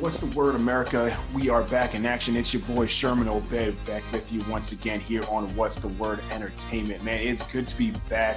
What's 0.00 0.20
the 0.20 0.38
word, 0.38 0.54
America? 0.54 1.18
We 1.34 1.48
are 1.48 1.64
back 1.64 1.96
in 1.96 2.06
action. 2.06 2.36
It's 2.36 2.54
your 2.54 2.62
boy 2.62 2.86
Sherman 2.86 3.26
Obed 3.26 3.84
back 3.84 4.04
with 4.12 4.30
you 4.30 4.40
once 4.48 4.70
again 4.70 5.00
here 5.00 5.24
on 5.28 5.48
What's 5.56 5.80
the 5.80 5.88
Word 5.88 6.20
Entertainment. 6.30 7.02
Man, 7.02 7.18
it's 7.18 7.42
good 7.42 7.66
to 7.66 7.76
be 7.76 7.90
back. 8.08 8.36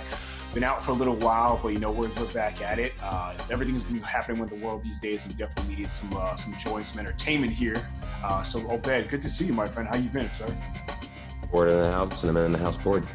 Been 0.55 0.63
out 0.63 0.83
for 0.83 0.89
a 0.89 0.95
little 0.95 1.17
while, 1.17 1.59
but 1.61 1.69
you 1.69 1.79
know 1.79 1.91
we're, 1.91 2.09
we're 2.17 2.33
back 2.33 2.63
at 2.63 2.79
it. 2.79 2.93
Uh, 3.03 3.35
everything's 3.51 3.83
been 3.83 3.99
happening 4.01 4.41
with 4.41 4.49
the 4.49 4.65
world 4.65 4.83
these 4.83 4.99
days. 4.99 5.23
We 5.27 5.35
definitely 5.35 5.75
needed 5.75 5.93
some 5.93 6.17
uh, 6.17 6.33
some 6.33 6.55
joy 6.55 6.77
and 6.77 6.85
some 6.85 6.99
entertainment 6.99 7.53
here. 7.53 7.87
Uh, 8.23 8.41
so 8.41 8.67
Obed, 8.71 9.09
good 9.09 9.21
to 9.21 9.29
see 9.29 9.45
you, 9.45 9.53
my 9.53 9.67
friend. 9.67 9.87
How 9.87 9.97
you 9.97 10.09
been, 10.09 10.29
sir? 10.29 10.47
Bored 11.51 11.69
in 11.69 11.77
the 11.77 11.91
house, 11.91 12.23
and 12.23 12.35
I'm 12.35 12.43
in 12.43 12.53
the 12.53 12.57
house 12.57 12.77
bored. 12.77 13.05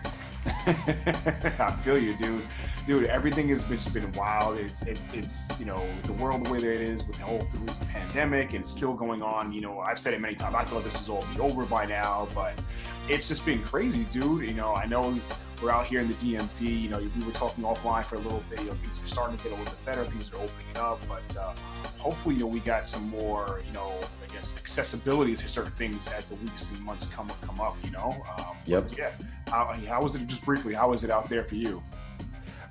I 0.66 1.70
feel 1.84 1.96
you, 1.96 2.16
dude. 2.16 2.42
Dude, 2.88 3.06
everything 3.06 3.48
has 3.50 3.62
been, 3.62 3.76
just 3.78 3.94
been 3.94 4.10
wild. 4.12 4.58
It's, 4.58 4.82
it's, 4.82 5.14
it's, 5.14 5.60
you 5.60 5.66
know, 5.66 5.80
the 6.02 6.12
world 6.14 6.44
the 6.44 6.50
way 6.50 6.58
that 6.58 6.68
it 6.68 6.80
is 6.80 7.04
with 7.04 7.18
the 7.18 7.24
whole 7.24 7.46
pandemic 7.92 8.52
and 8.52 8.66
still 8.66 8.92
going 8.92 9.22
on. 9.22 9.52
You 9.52 9.60
know, 9.60 9.78
I've 9.78 9.98
said 9.98 10.12
it 10.12 10.20
many 10.20 10.34
times. 10.34 10.56
I 10.56 10.64
thought 10.64 10.82
this 10.82 10.98
was 10.98 11.08
all 11.08 11.24
be 11.34 11.40
over 11.40 11.64
by 11.64 11.86
now, 11.86 12.26
but 12.34 12.60
it's 13.08 13.28
just 13.28 13.46
been 13.46 13.62
crazy, 13.62 14.04
dude. 14.10 14.42
You 14.42 14.54
know, 14.54 14.74
I 14.74 14.86
know 14.86 15.16
we're 15.62 15.70
out 15.70 15.86
here 15.86 16.00
in 16.00 16.08
the 16.08 16.14
DMV. 16.14 16.82
You 16.82 16.88
know, 16.88 16.98
we 16.98 17.24
were 17.24 17.32
talking 17.32 17.64
offline 17.64 18.04
for 18.04 18.16
a 18.16 18.18
little 18.18 18.42
bit. 18.50 18.60
You 18.60 18.66
know, 18.66 18.74
things 18.74 19.02
are 19.02 19.06
starting 19.06 19.36
to 19.36 19.42
get 19.42 19.52
a 19.52 19.56
little 19.56 19.72
bit 19.72 19.84
better. 19.84 20.04
Things 20.04 20.32
are 20.32 20.36
opening 20.36 20.76
up, 20.76 21.00
but 21.08 21.36
uh, 21.36 21.54
hopefully, 21.98 22.34
you 22.34 22.42
know, 22.42 22.46
we 22.46 22.60
got 22.60 22.84
some 22.84 23.08
more, 23.08 23.62
you 23.66 23.72
know, 23.72 23.92
I 24.24 24.32
guess 24.32 24.56
accessibility 24.56 25.36
to 25.36 25.48
certain 25.48 25.72
things 25.72 26.08
as 26.08 26.28
the 26.28 26.34
weeks 26.36 26.70
and 26.70 26.80
months 26.82 27.06
come 27.06 27.30
come 27.42 27.60
up. 27.60 27.76
You 27.84 27.90
know. 27.92 28.16
Um, 28.38 28.56
yep. 28.66 28.90
Yeah. 28.96 29.10
How, 29.48 29.74
how 29.88 30.02
was 30.02 30.14
it? 30.14 30.26
Just 30.26 30.44
briefly, 30.44 30.74
how 30.74 30.90
was 30.90 31.04
it 31.04 31.10
out 31.10 31.28
there 31.28 31.44
for 31.44 31.54
you? 31.54 31.82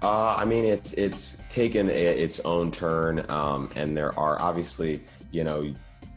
Uh, 0.01 0.35
I 0.35 0.45
mean, 0.45 0.65
it's 0.65 0.93
it's 0.93 1.41
taken 1.49 1.89
a, 1.89 1.91
its 1.91 2.39
own 2.41 2.71
turn, 2.71 3.25
um, 3.29 3.71
and 3.75 3.97
there 3.97 4.17
are 4.19 4.39
obviously, 4.41 5.01
you 5.31 5.43
know, 5.43 5.73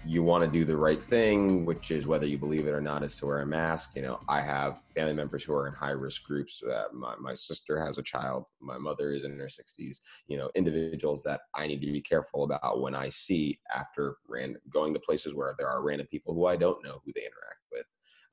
you 0.08 0.22
want 0.22 0.42
to 0.42 0.48
do 0.48 0.64
the 0.64 0.74
right 0.74 1.02
thing, 1.02 1.66
which 1.66 1.90
is 1.90 2.06
whether 2.06 2.24
you 2.24 2.38
believe 2.38 2.66
it 2.66 2.70
or 2.72 2.80
not, 2.80 3.02
is 3.02 3.14
to 3.16 3.26
wear 3.26 3.40
a 3.40 3.46
mask. 3.46 3.94
You 3.94 4.00
know, 4.00 4.18
I 4.26 4.40
have 4.40 4.80
family 4.94 5.12
members 5.12 5.44
who 5.44 5.52
are 5.52 5.68
in 5.68 5.74
high 5.74 5.90
risk 5.90 6.24
groups. 6.24 6.62
Uh, 6.62 6.84
my, 6.94 7.14
my 7.20 7.34
sister 7.34 7.78
has 7.84 7.98
a 7.98 8.02
child. 8.02 8.44
My 8.58 8.78
mother 8.78 9.12
is 9.12 9.24
in 9.24 9.38
her 9.38 9.48
60s. 9.48 9.98
You 10.26 10.38
know, 10.38 10.50
individuals 10.54 11.22
that 11.24 11.42
I 11.54 11.66
need 11.66 11.82
to 11.82 11.92
be 11.92 12.00
careful 12.00 12.44
about 12.44 12.80
when 12.80 12.94
I 12.94 13.10
see 13.10 13.60
after 13.74 14.16
going 14.70 14.94
to 14.94 15.00
places 15.00 15.34
where 15.34 15.54
there 15.58 15.68
are 15.68 15.84
random 15.84 16.06
people 16.10 16.32
who 16.32 16.46
I 16.46 16.56
don't 16.56 16.82
know 16.82 17.02
who 17.04 17.12
they 17.14 17.20
interact 17.20 17.66
with. 17.70 17.84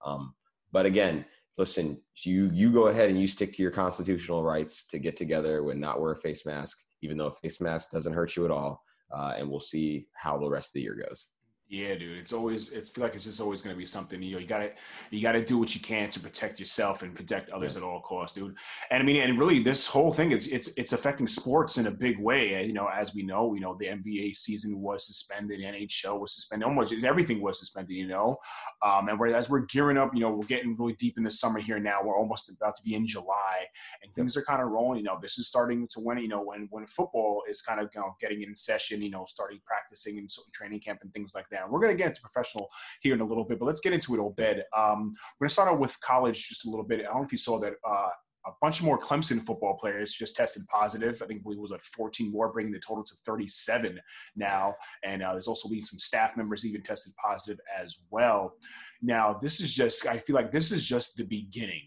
Um, 0.05 0.33
but 0.71 0.85
again, 0.85 1.25
listen, 1.57 2.01
you 2.23 2.51
you 2.53 2.71
go 2.71 2.87
ahead 2.87 3.09
and 3.09 3.19
you 3.19 3.27
stick 3.27 3.51
to 3.51 3.61
your 3.61 3.71
constitutional 3.71 4.43
rights 4.43 4.87
to 4.87 4.97
get 4.97 5.17
together 5.17 5.69
and 5.69 5.81
not 5.81 5.99
wear 5.99 6.13
a 6.13 6.17
face 6.17 6.45
mask, 6.45 6.79
even 7.01 7.17
though 7.17 7.27
a 7.27 7.35
face 7.35 7.59
mask 7.59 7.91
doesn't 7.91 8.13
hurt 8.13 8.37
you 8.37 8.45
at 8.45 8.51
all. 8.51 8.81
Uh, 9.13 9.33
and 9.37 9.49
we'll 9.49 9.59
see 9.59 10.07
how 10.13 10.37
the 10.37 10.49
rest 10.49 10.69
of 10.69 10.73
the 10.75 10.81
year 10.81 10.95
goes. 10.95 11.25
Yeah, 11.67 11.95
dude. 11.95 12.19
It's 12.19 12.31
always 12.31 12.71
it's 12.71 12.89
feel 12.89 13.03
like 13.03 13.15
it's 13.15 13.23
just 13.23 13.41
always 13.41 13.63
gonna 13.63 13.75
be 13.75 13.87
something. 13.87 14.21
You 14.21 14.33
know, 14.33 14.37
you 14.37 14.45
gotta 14.45 14.73
you 15.09 15.19
gotta 15.19 15.41
do 15.41 15.57
what 15.57 15.73
you 15.73 15.81
can 15.81 16.11
to 16.11 16.19
protect 16.19 16.59
yourself 16.59 17.01
and 17.01 17.15
protect 17.15 17.49
others 17.49 17.73
yeah. 17.73 17.81
at 17.81 17.87
all 17.87 18.01
costs, 18.01 18.37
dude. 18.37 18.55
And 18.91 19.01
I 19.01 19.05
mean, 19.05 19.17
and 19.17 19.39
really, 19.39 19.63
this 19.63 19.87
whole 19.87 20.13
thing 20.13 20.31
it's 20.31 20.45
it's 20.45 20.69
it's 20.77 20.93
affecting 20.93 21.27
sports 21.27 21.79
in 21.79 21.87
a 21.87 21.91
big 21.91 22.19
way. 22.19 22.63
You 22.63 22.73
know, 22.73 22.87
as 22.87 23.15
we 23.15 23.23
know, 23.23 23.55
you 23.55 23.61
know, 23.61 23.75
the 23.79 23.87
NBA 23.87 24.35
season 24.35 24.79
was 24.79 25.07
suspended, 25.07 25.59
NHL 25.59 26.19
was 26.19 26.35
suspended, 26.35 26.67
almost 26.67 26.93
everything 27.03 27.41
was 27.41 27.57
suspended. 27.57 27.95
You 27.95 28.09
know, 28.09 28.37
um, 28.83 29.09
and 29.09 29.19
as 29.33 29.49
we're 29.49 29.61
gearing 29.61 29.97
up, 29.97 30.13
you 30.13 30.21
know, 30.21 30.29
we're 30.29 30.45
getting 30.45 30.75
really 30.75 30.93
deep 30.93 31.17
in 31.17 31.23
the 31.23 31.31
summer 31.31 31.59
here 31.59 31.79
now. 31.79 31.97
We're 32.03 32.17
almost 32.17 32.51
about 32.51 32.75
to 32.75 32.83
be 32.83 32.93
in 32.93 33.07
July, 33.07 33.65
and 34.03 34.13
things 34.13 34.37
are 34.37 34.43
kind 34.43 34.61
of 34.61 34.69
rolling. 34.69 34.99
You 34.99 35.05
know, 35.05 35.17
this 35.19 35.39
is 35.39 35.47
starting 35.47 35.87
to 35.93 35.99
when 35.99 36.19
you 36.19 36.27
know 36.27 36.43
when 36.43 36.67
when 36.69 36.85
football 36.85 37.41
is 37.49 37.63
kind 37.63 37.81
of 37.81 37.89
you 37.95 38.01
know 38.01 38.15
getting 38.21 38.43
in 38.43 38.55
session. 38.55 39.01
You 39.01 39.09
know, 39.09 39.25
starting 39.27 39.61
practicing 39.65 40.19
and 40.19 40.29
training 40.53 40.81
camp 40.81 40.99
and 41.01 41.11
things 41.11 41.33
like 41.33 41.49
that 41.49 41.54
down. 41.55 41.71
We're 41.71 41.79
going 41.79 41.91
to 41.91 41.97
get 41.97 42.07
into 42.07 42.21
professional 42.21 42.69
here 43.01 43.13
in 43.13 43.21
a 43.21 43.25
little 43.25 43.45
bit, 43.45 43.59
but 43.59 43.65
let's 43.65 43.79
get 43.79 43.93
into 43.93 44.15
it, 44.15 44.19
Obed. 44.19 44.63
Um, 44.75 45.13
we're 45.39 45.45
going 45.45 45.49
to 45.49 45.53
start 45.53 45.69
out 45.69 45.79
with 45.79 45.99
college 46.01 46.47
just 46.47 46.65
a 46.65 46.69
little 46.69 46.85
bit. 46.85 47.01
I 47.01 47.03
don't 47.03 47.17
know 47.17 47.23
if 47.23 47.31
you 47.31 47.37
saw 47.37 47.59
that 47.59 47.73
uh, 47.87 48.09
a 48.45 48.51
bunch 48.61 48.81
more 48.81 48.99
Clemson 48.99 49.41
football 49.43 49.75
players 49.75 50.13
just 50.13 50.35
tested 50.35 50.63
positive. 50.67 51.21
I 51.21 51.25
think 51.25 51.39
I 51.39 51.43
believe 51.43 51.57
it 51.57 51.61
was 51.61 51.71
like 51.71 51.83
14 51.83 52.31
more, 52.31 52.51
bringing 52.51 52.71
the 52.71 52.79
total 52.79 53.03
to 53.03 53.15
37 53.25 53.99
now. 54.35 54.75
And 55.03 55.23
uh, 55.23 55.31
there's 55.31 55.47
also 55.47 55.67
been 55.67 55.81
some 55.81 55.99
staff 55.99 56.37
members 56.37 56.65
even 56.65 56.81
tested 56.81 57.13
positive 57.23 57.59
as 57.77 58.05
well. 58.11 58.53
Now, 59.01 59.39
this 59.41 59.59
is 59.59 59.73
just, 59.73 60.05
I 60.05 60.19
feel 60.19 60.35
like 60.35 60.51
this 60.51 60.71
is 60.71 60.85
just 60.85 61.17
the 61.17 61.23
beginning 61.23 61.81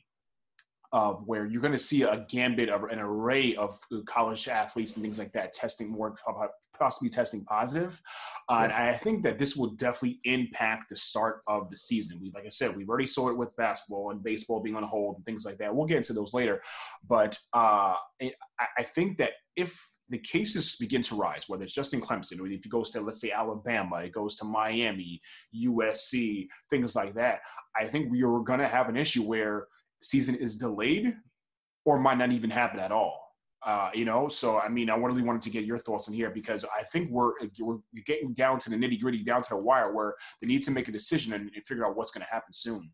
of 0.93 1.23
where 1.27 1.47
you're 1.47 1.61
going 1.61 1.73
to 1.73 1.78
see 1.78 2.03
a 2.03 2.25
gambit 2.31 2.71
of 2.71 2.84
an 2.84 2.99
array 2.99 3.55
of 3.55 3.78
college 4.07 4.49
athletes 4.49 4.95
and 4.95 5.03
things 5.03 5.19
like 5.19 5.33
that 5.33 5.53
testing 5.53 5.91
more 5.91 6.17
possibly 6.78 7.11
testing 7.11 7.44
positive. 7.44 8.00
Uh, 8.49 8.61
and 8.65 8.72
I 8.72 8.93
think 8.93 9.22
that 9.25 9.39
this 9.39 9.56
will 9.56 9.71
definitely 9.71 10.21
impact 10.25 10.89
the 10.91 10.97
start 10.97 11.43
of 11.47 11.71
the 11.71 11.77
season. 11.77 12.19
We, 12.21 12.31
like 12.34 12.47
I 12.47 12.50
said, 12.50 12.77
we've 12.77 12.89
already 12.89 13.06
saw 13.06 13.28
it 13.28 13.37
with 13.37 13.55
basketball 13.56 14.11
and 14.11 14.22
baseball 14.22 14.61
being 14.61 14.77
on 14.77 14.83
hold 14.84 15.16
and 15.16 15.25
things 15.25 15.44
like 15.44 15.59
that. 15.59 15.75
We'll 15.75 15.87
get 15.87 15.99
into 15.99 16.12
those 16.12 16.34
later, 16.34 16.62
but 17.06 17.39
uh, 17.53 17.94
I 18.21 18.83
think 18.83 19.19
that 19.19 19.33
if 19.56 19.78
the 20.09 20.19
cases 20.19 20.77
begin 20.77 21.03
to 21.03 21.15
rise, 21.15 21.44
whether 21.49 21.65
it's 21.65 21.75
just 21.75 21.93
in 21.93 22.00
Clemson, 22.00 22.41
or 22.41 22.47
if 22.47 22.65
it 22.65 22.69
goes 22.71 22.91
to, 22.93 23.00
let's 23.00 23.21
say, 23.21 23.31
Alabama, 23.31 23.97
it 23.97 24.12
goes 24.12 24.37
to 24.37 24.45
Miami, 24.45 25.21
USC, 25.55 26.49
things 26.71 26.97
like 26.97 27.15
that, 27.15 27.41
I 27.77 27.87
think 27.87 28.10
we 28.10 28.22
are 28.22 28.41
going 28.41 28.60
to 28.60 28.69
have 28.69 28.89
an 28.89 28.97
issue 28.97 29.22
where 29.22 29.66
season 30.03 30.34
is 30.34 30.59
delayed 30.59 31.15
or 31.84 31.99
might 31.99 32.19
not 32.19 32.33
even 32.33 32.50
happen 32.50 32.81
at 32.81 32.93
all. 32.93 33.28
Uh, 33.67 33.91
you 33.93 34.05
know, 34.05 34.29
so 34.29 34.61
I 34.61 34.69
mean, 34.69 34.89
I 34.89 34.97
really 34.97 35.23
wanted 35.23 35.43
to 35.43 35.51
get 35.51 35.65
your 35.65 35.79
thoughts 35.79 36.09
on 36.09 36.15
here 36.15 36.31
because 36.31 36.65
I 36.65 36.85
think 36.85 37.11
we're 37.11 37.33
we're 37.59 37.81
getting 38.07 38.33
down 38.33 38.59
to 38.61 38.71
the 38.71 38.77
nitty 38.77 39.01
gritty, 39.01 39.25
down 39.25 39.43
to 39.43 39.49
the 39.51 39.57
wire, 39.57 39.93
where 39.93 40.15
they 40.41 40.49
need 40.49 40.63
to 40.63 40.71
make 40.71 40.89
a 40.89 40.93
decision 40.93 41.33
and, 41.33 41.51
and 41.55 41.67
figure 41.67 41.85
out 41.87 41.97
what's 41.97 42.13
going 42.13 42.25
to 42.25 42.33
happen 42.33 42.53
soon. 42.53 42.91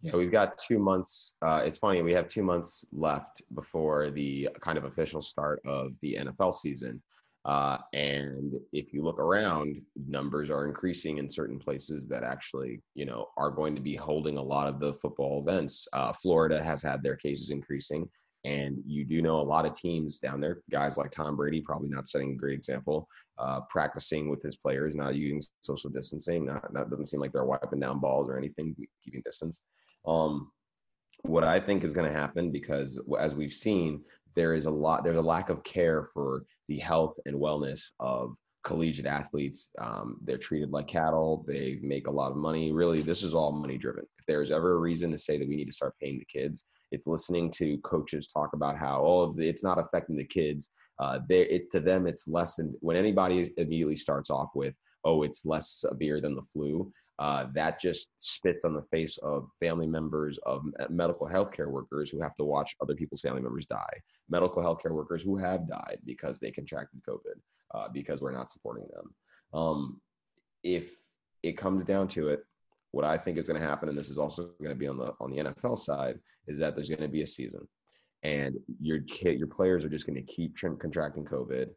Yeah, 0.00 0.16
we've 0.16 0.32
got 0.32 0.58
two 0.58 0.78
months. 0.78 1.36
Uh, 1.40 1.62
it's 1.64 1.78
funny, 1.78 2.02
we 2.02 2.12
have 2.12 2.28
two 2.28 2.42
months 2.42 2.84
left 2.92 3.42
before 3.54 4.10
the 4.10 4.48
kind 4.60 4.76
of 4.78 4.84
official 4.84 5.22
start 5.22 5.60
of 5.66 5.92
the 6.02 6.18
NFL 6.20 6.52
season. 6.52 7.02
Uh, 7.44 7.78
and 7.92 8.54
if 8.72 8.92
you 8.92 9.02
look 9.02 9.18
around, 9.18 9.80
numbers 10.06 10.50
are 10.50 10.66
increasing 10.66 11.18
in 11.18 11.28
certain 11.28 11.58
places 11.58 12.06
that 12.08 12.22
actually, 12.22 12.80
you 12.94 13.04
know, 13.04 13.28
are 13.36 13.50
going 13.50 13.74
to 13.74 13.82
be 13.82 13.94
holding 13.94 14.38
a 14.38 14.42
lot 14.42 14.66
of 14.66 14.80
the 14.80 14.94
football 14.94 15.40
events. 15.40 15.86
Uh, 15.92 16.12
Florida 16.12 16.62
has 16.62 16.82
had 16.82 17.02
their 17.02 17.16
cases 17.16 17.50
increasing, 17.50 18.08
and 18.44 18.78
you 18.86 19.04
do 19.04 19.22
know 19.22 19.40
a 19.40 19.42
lot 19.42 19.64
of 19.64 19.74
teams 19.74 20.18
down 20.18 20.40
there, 20.40 20.60
guys 20.70 20.98
like 20.98 21.10
Tom 21.10 21.36
Brady, 21.36 21.60
probably 21.62 21.88
not 21.88 22.06
setting 22.06 22.32
a 22.32 22.36
great 22.36 22.58
example, 22.58 23.08
uh, 23.38 23.60
practicing 23.70 24.28
with 24.28 24.42
his 24.42 24.56
players, 24.56 24.94
not 24.94 25.14
using 25.14 25.40
social 25.62 25.90
distancing. 25.90 26.46
Not, 26.46 26.72
that 26.74 26.90
doesn't 26.90 27.06
seem 27.06 27.20
like 27.20 27.32
they're 27.32 27.44
wiping 27.44 27.80
down 27.80 28.00
balls 28.00 28.28
or 28.28 28.36
anything, 28.36 28.76
keeping 29.02 29.22
distance. 29.24 29.64
Um, 30.06 30.50
what 31.22 31.42
I 31.44 31.58
think 31.58 31.84
is 31.84 31.94
going 31.94 32.06
to 32.06 32.12
happen, 32.12 32.50
because 32.50 33.00
as 33.18 33.34
we've 33.34 33.54
seen, 33.54 34.02
there 34.34 34.52
is 34.52 34.66
a 34.66 34.70
lot, 34.70 35.04
there's 35.04 35.16
a 35.16 35.22
lack 35.22 35.48
of 35.48 35.64
care 35.64 36.08
for 36.12 36.44
the 36.68 36.76
health 36.76 37.16
and 37.24 37.36
wellness 37.36 37.92
of 37.98 38.34
collegiate 38.62 39.06
athletes. 39.06 39.70
Um, 39.78 40.18
they're 40.22 40.38
treated 40.38 40.70
like 40.70 40.88
cattle. 40.88 41.44
They 41.46 41.78
make 41.82 42.08
a 42.08 42.10
lot 42.10 42.30
of 42.30 42.36
money. 42.36 42.72
Really, 42.72 43.00
this 43.00 43.22
is 43.22 43.34
all 43.34 43.52
money 43.52 43.78
driven. 43.78 44.04
If 44.18 44.26
there's 44.26 44.50
ever 44.50 44.72
a 44.72 44.80
reason 44.80 45.10
to 45.12 45.18
say 45.18 45.38
that 45.38 45.48
we 45.48 45.56
need 45.56 45.66
to 45.66 45.72
start 45.72 45.94
paying 46.00 46.18
the 46.18 46.24
kids, 46.24 46.68
it's 46.94 47.06
listening 47.06 47.50
to 47.50 47.78
coaches 47.78 48.28
talk 48.28 48.50
about 48.54 48.78
how 48.78 49.04
oh 49.04 49.34
it's 49.38 49.64
not 49.64 49.78
affecting 49.78 50.16
the 50.16 50.24
kids. 50.24 50.70
Uh, 51.00 51.18
they 51.28 51.42
it 51.42 51.70
to 51.72 51.80
them 51.80 52.06
it's 52.06 52.28
less 52.28 52.56
than 52.56 52.74
when 52.80 52.96
anybody 52.96 53.50
immediately 53.56 53.96
starts 53.96 54.30
off 54.30 54.50
with 54.54 54.74
oh 55.04 55.22
it's 55.22 55.44
less 55.44 55.68
severe 55.80 56.20
than 56.20 56.34
the 56.34 56.42
flu. 56.42 56.90
Uh, 57.20 57.46
that 57.54 57.80
just 57.80 58.10
spits 58.18 58.64
on 58.64 58.74
the 58.74 58.82
face 58.90 59.18
of 59.18 59.48
family 59.60 59.86
members 59.86 60.36
of 60.46 60.64
medical 60.90 61.28
healthcare 61.28 61.68
workers 61.68 62.10
who 62.10 62.20
have 62.20 62.34
to 62.34 62.44
watch 62.44 62.74
other 62.82 62.94
people's 62.94 63.20
family 63.20 63.40
members 63.40 63.66
die. 63.66 63.96
Medical 64.28 64.62
healthcare 64.62 64.90
workers 64.90 65.22
who 65.22 65.36
have 65.36 65.68
died 65.68 65.98
because 66.04 66.40
they 66.40 66.50
contracted 66.50 67.00
COVID 67.08 67.38
uh, 67.72 67.88
because 67.92 68.20
we're 68.20 68.32
not 68.32 68.50
supporting 68.50 68.88
them. 68.92 69.14
Um, 69.52 70.00
if 70.64 70.96
it 71.44 71.56
comes 71.56 71.84
down 71.84 72.08
to 72.08 72.30
it, 72.30 72.44
what 72.94 73.04
I 73.04 73.18
think 73.18 73.38
is 73.38 73.48
going 73.48 73.60
to 73.60 73.66
happen, 73.66 73.88
and 73.88 73.98
this 73.98 74.08
is 74.08 74.18
also 74.18 74.50
going 74.60 74.70
to 74.70 74.78
be 74.78 74.86
on 74.86 74.96
the 74.96 75.12
on 75.20 75.30
the 75.30 75.38
NFL 75.38 75.78
side, 75.78 76.18
is 76.46 76.58
that 76.60 76.74
there's 76.74 76.88
going 76.88 77.00
to 77.00 77.08
be 77.08 77.22
a 77.22 77.26
season, 77.26 77.66
and 78.22 78.56
your 78.80 79.00
kid, 79.00 79.38
your 79.38 79.48
players 79.48 79.84
are 79.84 79.88
just 79.88 80.06
going 80.06 80.24
to 80.24 80.32
keep 80.32 80.56
contracting 80.56 81.24
COVID. 81.24 81.70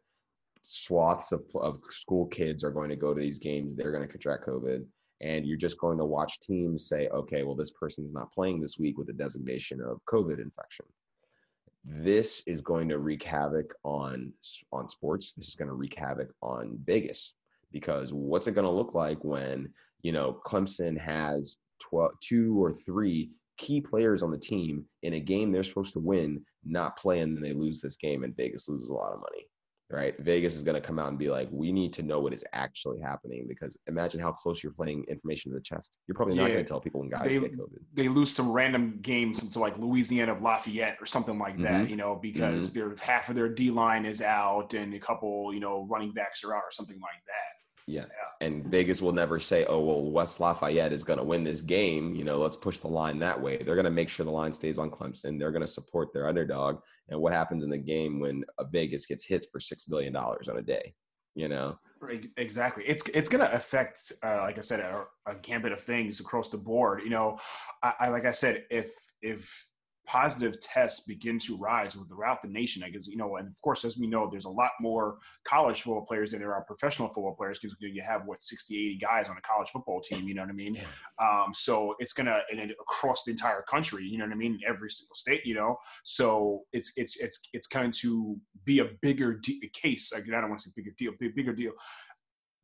Swaths 0.62 1.32
of, 1.32 1.42
of 1.56 1.80
school 1.90 2.26
kids 2.26 2.62
are 2.62 2.70
going 2.70 2.90
to 2.90 2.96
go 2.96 3.14
to 3.14 3.20
these 3.20 3.38
games. 3.38 3.74
They're 3.74 3.90
going 3.90 4.06
to 4.06 4.08
contract 4.08 4.46
COVID, 4.46 4.84
and 5.20 5.44
you're 5.44 5.56
just 5.56 5.78
going 5.78 5.98
to 5.98 6.04
watch 6.04 6.38
teams 6.40 6.88
say, 6.88 7.08
"Okay, 7.08 7.42
well, 7.42 7.56
this 7.56 7.72
person's 7.72 8.12
not 8.12 8.32
playing 8.32 8.60
this 8.60 8.78
week 8.78 8.96
with 8.96 9.08
a 9.08 9.14
designation 9.14 9.80
of 9.80 10.00
COVID 10.08 10.40
infection." 10.40 10.86
This 11.84 12.42
is 12.46 12.60
going 12.60 12.88
to 12.90 12.98
wreak 12.98 13.24
havoc 13.24 13.74
on 13.82 14.32
on 14.72 14.88
sports. 14.88 15.32
This 15.32 15.48
is 15.48 15.56
going 15.56 15.68
to 15.68 15.74
wreak 15.74 15.96
havoc 15.96 16.28
on 16.42 16.78
Vegas 16.84 17.34
because 17.72 18.12
what's 18.12 18.46
it 18.46 18.54
going 18.54 18.66
to 18.66 18.70
look 18.70 18.94
like 18.94 19.22
when 19.24 19.68
you 20.02 20.12
know 20.12 20.40
Clemson 20.46 20.98
has 20.98 21.56
12, 21.80 22.12
two 22.20 22.62
or 22.62 22.72
three 22.72 23.30
key 23.56 23.80
players 23.80 24.22
on 24.22 24.30
the 24.30 24.38
team 24.38 24.84
in 25.02 25.14
a 25.14 25.20
game 25.20 25.50
they're 25.52 25.64
supposed 25.64 25.92
to 25.92 25.98
win, 26.00 26.44
not 26.64 26.96
play, 26.96 27.20
and 27.20 27.34
then 27.36 27.42
they 27.42 27.52
lose 27.52 27.80
this 27.80 27.96
game, 27.96 28.22
and 28.24 28.36
Vegas 28.36 28.68
loses 28.68 28.88
a 28.90 28.94
lot 28.94 29.12
of 29.12 29.20
money. 29.20 29.46
right? 29.90 30.18
Vegas 30.18 30.54
is 30.54 30.62
going 30.62 30.74
to 30.74 30.86
come 30.86 30.98
out 30.98 31.08
and 31.08 31.18
be 31.18 31.30
like, 31.30 31.48
we 31.50 31.72
need 31.72 31.94
to 31.94 32.02
know 32.02 32.20
what 32.20 32.34
is 32.34 32.44
actually 32.52 33.00
happening 33.00 33.46
because 33.48 33.74
imagine 33.86 34.20
how 34.20 34.30
close 34.30 34.62
you're 34.62 34.70
playing 34.74 35.02
information 35.08 35.50
to 35.50 35.56
the 35.56 35.62
chest. 35.62 35.92
You're 36.06 36.14
probably 36.14 36.34
not 36.34 36.48
Yeah. 36.48 36.56
going 36.56 36.64
to 36.66 36.68
tell 36.68 36.78
people 36.78 37.00
when 37.00 37.08
guys 37.08 37.28
They- 37.32 37.40
get 37.40 37.56
COVID. 37.56 37.78
they 37.94 38.08
lose 38.08 38.30
some 38.30 38.52
random 38.52 38.98
games 39.00 39.42
into 39.42 39.58
like 39.60 39.78
Louisiana 39.78 40.32
of 40.34 40.42
Lafayette 40.42 40.98
or 41.00 41.06
something 41.06 41.38
like 41.38 41.56
that, 41.60 41.86
Mhm. 41.86 41.88
you 41.90 41.96
know, 41.96 42.16
because 42.16 42.74
their 42.74 42.94
half 43.00 43.30
of 43.30 43.34
their 43.34 43.48
D 43.48 43.70
line 43.70 44.04
is 44.04 44.20
out 44.20 44.74
and 44.74 44.92
a 44.92 44.98
couple, 45.00 45.54
you 45.54 45.60
know, 45.60 45.86
running 45.90 46.12
backs 46.12 46.44
are 46.44 46.54
out 46.54 46.64
or 46.64 46.70
something 46.70 47.00
like 47.00 47.24
that. 47.26 47.54
Yeah. 47.88 48.04
And 48.42 48.66
Vegas 48.66 49.00
will 49.00 49.12
never 49.12 49.40
say, 49.40 49.64
oh, 49.64 49.80
well, 49.80 50.10
West 50.10 50.40
Lafayette 50.40 50.92
is 50.92 51.02
going 51.02 51.18
to 51.18 51.24
win 51.24 51.42
this 51.42 51.62
game. 51.62 52.14
You 52.14 52.22
know, 52.22 52.36
let's 52.36 52.56
push 52.56 52.78
the 52.78 52.88
line 52.88 53.18
that 53.20 53.40
way. 53.40 53.56
They're 53.56 53.74
going 53.74 53.84
to 53.84 53.90
make 53.90 54.10
sure 54.10 54.24
the 54.24 54.30
line 54.30 54.52
stays 54.52 54.78
on 54.78 54.90
Clemson. 54.90 55.38
They're 55.38 55.50
going 55.50 55.62
to 55.62 55.66
support 55.66 56.12
their 56.12 56.28
underdog. 56.28 56.80
And 57.08 57.18
what 57.18 57.32
happens 57.32 57.64
in 57.64 57.70
the 57.70 57.78
game 57.78 58.20
when 58.20 58.44
a 58.58 58.64
Vegas 58.64 59.06
gets 59.06 59.24
hit 59.24 59.46
for 59.50 59.58
$6 59.58 59.88
billion 59.88 60.14
on 60.14 60.58
a 60.58 60.62
day? 60.62 60.94
You 61.34 61.48
know? 61.48 61.78
Exactly. 62.36 62.84
It's 62.86 63.08
it's 63.08 63.28
going 63.28 63.44
to 63.44 63.52
affect, 63.52 64.12
uh, 64.22 64.42
like 64.42 64.58
I 64.58 64.60
said, 64.60 64.80
a, 64.80 65.04
a 65.26 65.34
gambit 65.34 65.72
of 65.72 65.80
things 65.80 66.20
across 66.20 66.48
the 66.48 66.58
board. 66.58 67.00
You 67.02 67.10
know, 67.10 67.38
I, 67.82 67.92
I 68.00 68.08
like 68.10 68.24
I 68.24 68.32
said, 68.32 68.66
if 68.70 68.92
if 69.20 69.66
positive 70.08 70.58
tests 70.58 71.00
begin 71.06 71.38
to 71.38 71.56
rise 71.58 71.94
throughout 71.94 72.40
the 72.40 72.48
nation, 72.48 72.82
I 72.82 72.88
guess 72.88 73.06
you 73.06 73.16
know, 73.16 73.36
and 73.36 73.46
of 73.46 73.60
course, 73.60 73.84
as 73.84 73.98
we 73.98 74.06
know, 74.06 74.28
there's 74.30 74.46
a 74.46 74.50
lot 74.50 74.70
more 74.80 75.18
college 75.44 75.82
football 75.82 76.06
players 76.06 76.30
than 76.30 76.40
there 76.40 76.54
are 76.54 76.64
professional 76.64 77.08
football 77.08 77.34
players 77.36 77.58
because 77.60 77.76
you 77.78 78.02
have 78.02 78.22
what 78.24 78.42
60, 78.42 78.74
80 78.74 78.98
guys 78.98 79.28
on 79.28 79.36
a 79.36 79.40
college 79.42 79.68
football 79.68 80.00
team. 80.00 80.26
You 80.26 80.34
know 80.34 80.42
what 80.42 80.50
I 80.50 80.54
mean? 80.54 80.80
Um, 81.20 81.52
so 81.52 81.94
it's 81.98 82.14
gonna 82.14 82.40
and 82.50 82.70
across 82.70 83.24
the 83.24 83.32
entire 83.32 83.62
country. 83.62 84.04
You 84.04 84.16
know 84.16 84.24
what 84.24 84.32
I 84.32 84.36
mean? 84.36 84.58
Every 84.66 84.90
single 84.90 85.14
state. 85.14 85.42
You 85.44 85.54
know, 85.54 85.76
so 86.04 86.62
it's 86.72 86.92
it's 86.96 87.20
it's 87.20 87.38
it's 87.52 87.66
going 87.66 87.92
to 88.00 88.36
be 88.64 88.78
a 88.78 88.86
bigger 89.02 89.34
de- 89.34 89.70
case. 89.74 90.12
I 90.16 90.20
don't 90.20 90.48
want 90.48 90.60
to 90.60 90.68
say 90.68 90.72
bigger 90.74 90.92
deal, 90.96 91.12
big, 91.20 91.34
bigger 91.34 91.52
deal. 91.52 91.72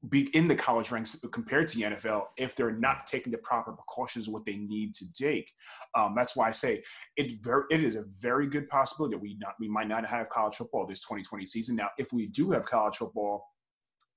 Be 0.09 0.23
in 0.37 0.49
the 0.49 0.57
college 0.57 0.91
ranks 0.91 1.23
compared 1.33 1.69
to 1.69 1.77
the 1.77 1.83
NFL 1.85 2.27
if 2.37 2.57
they're 2.57 2.73
not 2.73 3.07
taking 3.07 3.33
the 3.33 3.39
proper 3.39 3.73
precautions 3.73 4.29
what 4.29 4.45
they 4.45 4.57
need 4.57 4.95
to 4.97 5.13
take. 5.13 5.53
Um, 5.95 6.15
that's 6.17 6.37
why 6.37 6.49
I 6.49 6.51
say 6.51 6.83
it 7.17 7.43
very 7.43 7.65
it 7.71 7.83
is 7.83 7.97
a 7.97 8.05
very 8.21 8.47
good 8.47 8.69
possibility 8.69 9.15
that 9.15 9.23
we 9.23 9.37
not 9.41 9.55
we 9.61 9.69
might 9.69 9.89
not 9.89 10.07
have 10.07 10.29
college 10.29 10.57
football 10.57 10.87
this 10.87 11.01
2020 11.01 11.47
season. 11.47 11.77
Now, 11.77 11.91
if 11.99 12.13
we 12.13 12.27
do 12.27 12.51
have 12.51 12.67
college 12.67 12.97
football, 12.97 13.47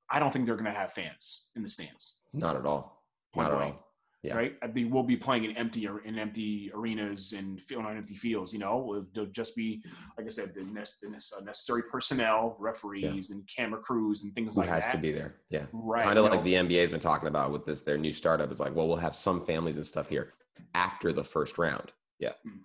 I 0.09 0.19
don't 0.19 0.31
think 0.31 0.45
they're 0.45 0.55
going 0.55 0.71
to 0.71 0.77
have 0.77 0.91
fans 0.91 1.49
in 1.55 1.63
the 1.63 1.69
stands. 1.69 2.17
Not 2.33 2.55
at 2.55 2.65
all. 2.65 3.03
Point 3.33 3.49
Not 3.49 3.61
at 3.61 3.63
all. 3.67 3.86
Yeah. 4.23 4.35
right? 4.35 4.73
They 4.73 4.83
will 4.83 5.03
be 5.03 5.15
playing 5.15 5.45
in 5.45 5.55
empty 5.57 5.87
in 6.05 6.17
empty 6.17 6.71
arenas 6.73 7.33
and 7.33 7.61
field 7.61 7.85
on 7.85 7.95
empty 7.97 8.15
fields. 8.15 8.51
You 8.51 8.59
know, 8.59 9.05
they'll 9.13 9.27
just 9.27 9.55
be 9.55 9.83
like 10.17 10.25
I 10.25 10.29
said, 10.29 10.53
the, 10.55 10.63
nec- 10.63 10.87
the 11.01 11.09
nec- 11.09 11.21
uh, 11.37 11.43
necessary 11.43 11.83
personnel, 11.89 12.55
referees, 12.59 13.29
and 13.29 13.47
camera 13.55 13.79
crews 13.79 14.23
and 14.23 14.33
things 14.33 14.55
Who 14.55 14.61
like 14.61 14.69
has 14.69 14.83
that. 14.83 14.91
Has 14.91 14.95
to 14.95 15.01
be 15.01 15.11
there? 15.11 15.35
Yeah. 15.49 15.65
right. 15.71 16.03
kind 16.03 16.17
of 16.17 16.25
like 16.25 16.33
know? 16.33 16.43
the 16.43 16.53
NBA's 16.55 16.91
been 16.91 16.99
talking 16.99 17.27
about 17.27 17.51
with 17.51 17.65
this 17.65 17.81
their 17.81 17.97
new 17.97 18.11
startup. 18.11 18.49
It's 18.51 18.59
like, 18.59 18.75
well, 18.75 18.87
we'll 18.87 18.97
have 18.97 19.15
some 19.15 19.45
families 19.45 19.77
and 19.77 19.85
stuff 19.85 20.09
here 20.09 20.33
after 20.73 21.13
the 21.13 21.23
first 21.23 21.57
round. 21.59 21.91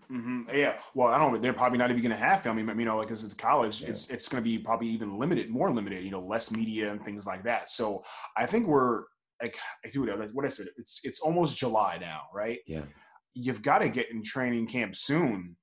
hmm 0.08 0.43
Yeah. 0.52 0.76
Well, 0.94 1.08
I 1.08 1.19
don't. 1.19 1.40
They're 1.43 1.52
probably 1.52 1.78
not 1.78 1.90
even 1.90 2.02
going 2.02 2.14
to 2.14 2.19
have 2.25 2.43
family. 2.43 2.62
I 2.62 2.66
mean, 2.66 2.78
you 2.78 2.84
know, 2.87 2.96
like 2.96 3.08
because 3.08 3.25
it's 3.25 3.34
college, 3.34 3.82
Yeah. 3.82 3.90
it's 3.90 4.08
it's 4.08 4.28
going 4.28 4.43
to 4.43 4.48
be 4.48 4.58
probably 4.58 4.88
even 4.88 5.19
limited, 5.19 5.50
more 5.50 5.70
limited. 5.70 6.02
You 6.02 6.10
know, 6.10 6.22
less 6.22 6.50
media 6.50 6.90
and 6.90 7.05
things 7.05 7.26
like 7.26 7.43
that. 7.44 7.70
So 7.70 8.02
I 8.37 8.46
think 8.46 8.66
we're 8.66 9.05
like, 9.43 9.59
I 9.85 9.89
do 9.91 10.06
like 10.06 10.31
what 10.31 10.47
I 10.47 10.49
said. 10.49 10.69
It's 10.79 11.00
it's 11.05 11.21
almost 11.21 11.59
July 11.59 11.99
now, 12.00 12.23
right? 12.33 12.61
Yeah. 12.67 12.83
You've 13.35 13.62
got 13.62 13.79
to 13.79 13.89
get 13.89 14.11
in 14.11 14.23
training 14.23 14.67
camp 14.67 14.94
soon. 14.94 15.56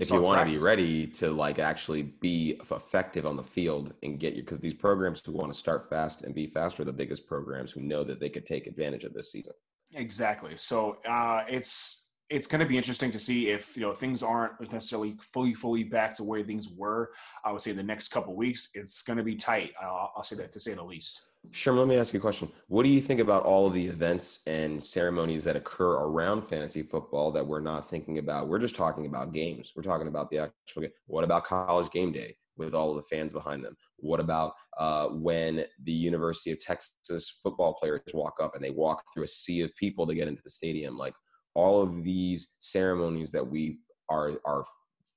If 0.00 0.10
you 0.10 0.20
want 0.20 0.46
to 0.46 0.52
be 0.52 0.62
ready 0.62 1.06
to 1.06 1.30
like 1.30 1.58
actually 1.58 2.02
be 2.02 2.60
effective 2.70 3.24
on 3.24 3.36
the 3.36 3.42
field 3.42 3.94
and 4.02 4.18
get 4.18 4.34
you, 4.34 4.42
because 4.42 4.60
these 4.60 4.74
programs 4.74 5.22
who 5.24 5.32
want 5.32 5.52
to 5.52 5.58
start 5.58 5.88
fast 5.88 6.22
and 6.22 6.34
be 6.34 6.46
fast 6.46 6.78
are 6.80 6.84
the 6.84 6.92
biggest 6.92 7.26
programs 7.26 7.72
who 7.72 7.80
know 7.80 8.04
that 8.04 8.20
they 8.20 8.28
could 8.28 8.44
take 8.44 8.66
advantage 8.66 9.04
of 9.04 9.14
this 9.14 9.32
season. 9.32 9.54
Exactly. 9.94 10.56
So 10.56 10.98
uh, 11.08 11.44
it's 11.48 12.04
it's 12.28 12.48
going 12.48 12.60
to 12.60 12.66
be 12.66 12.76
interesting 12.76 13.12
to 13.12 13.18
see 13.18 13.48
if 13.48 13.76
you 13.76 13.82
know 13.82 13.92
things 13.92 14.22
aren't 14.22 14.60
necessarily 14.72 15.16
fully 15.32 15.54
fully 15.54 15.84
back 15.84 16.12
to 16.14 16.24
where 16.24 16.42
things 16.42 16.68
were. 16.68 17.12
I 17.44 17.52
would 17.52 17.62
say 17.62 17.72
the 17.72 17.82
next 17.82 18.08
couple 18.08 18.34
weeks 18.34 18.70
it's 18.74 19.02
going 19.02 19.16
to 19.18 19.22
be 19.22 19.36
tight. 19.36 19.72
I'll, 19.80 20.12
I'll 20.16 20.24
say 20.24 20.36
that 20.36 20.50
to 20.52 20.60
say 20.60 20.74
the 20.74 20.84
least. 20.84 21.28
Sherman, 21.52 21.80
let 21.80 21.88
me 21.88 21.96
ask 21.96 22.12
you 22.12 22.18
a 22.18 22.20
question. 22.20 22.50
What 22.68 22.82
do 22.82 22.88
you 22.88 23.00
think 23.00 23.20
about 23.20 23.44
all 23.44 23.66
of 23.66 23.74
the 23.74 23.86
events 23.86 24.40
and 24.46 24.82
ceremonies 24.82 25.44
that 25.44 25.56
occur 25.56 25.94
around 25.94 26.42
fantasy 26.42 26.82
football 26.82 27.32
that 27.32 27.46
we're 27.46 27.60
not 27.60 27.88
thinking 27.88 28.18
about? 28.18 28.48
We're 28.48 28.58
just 28.58 28.76
talking 28.76 29.06
about 29.06 29.32
games. 29.32 29.72
We're 29.74 29.82
talking 29.82 30.08
about 30.08 30.30
the 30.30 30.38
actual 30.38 30.82
game. 30.82 30.90
What 31.06 31.24
about 31.24 31.44
college 31.44 31.90
game 31.90 32.12
day 32.12 32.36
with 32.56 32.74
all 32.74 32.90
of 32.90 32.96
the 32.96 33.02
fans 33.02 33.32
behind 33.32 33.64
them? 33.64 33.76
What 33.96 34.20
about 34.20 34.52
uh, 34.78 35.08
when 35.08 35.64
the 35.84 35.92
University 35.92 36.52
of 36.52 36.60
Texas 36.60 37.38
football 37.42 37.74
players 37.74 38.00
walk 38.14 38.34
up 38.40 38.54
and 38.54 38.62
they 38.62 38.70
walk 38.70 39.02
through 39.12 39.24
a 39.24 39.28
sea 39.28 39.62
of 39.62 39.74
people 39.76 40.06
to 40.06 40.14
get 40.14 40.28
into 40.28 40.42
the 40.42 40.50
stadium? 40.50 40.96
Like 40.98 41.14
all 41.54 41.82
of 41.82 42.04
these 42.04 42.52
ceremonies 42.58 43.30
that 43.32 43.46
we 43.46 43.78
are 44.08 44.32
are 44.44 44.64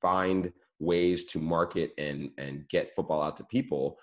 find 0.01 0.51
ways 0.79 1.25
to 1.25 1.39
market 1.39 1.91
and 1.97 2.31
and 2.37 2.67
get 2.69 2.95
football 2.95 3.21
out 3.21 3.35
to 3.37 3.43
people 3.45 3.97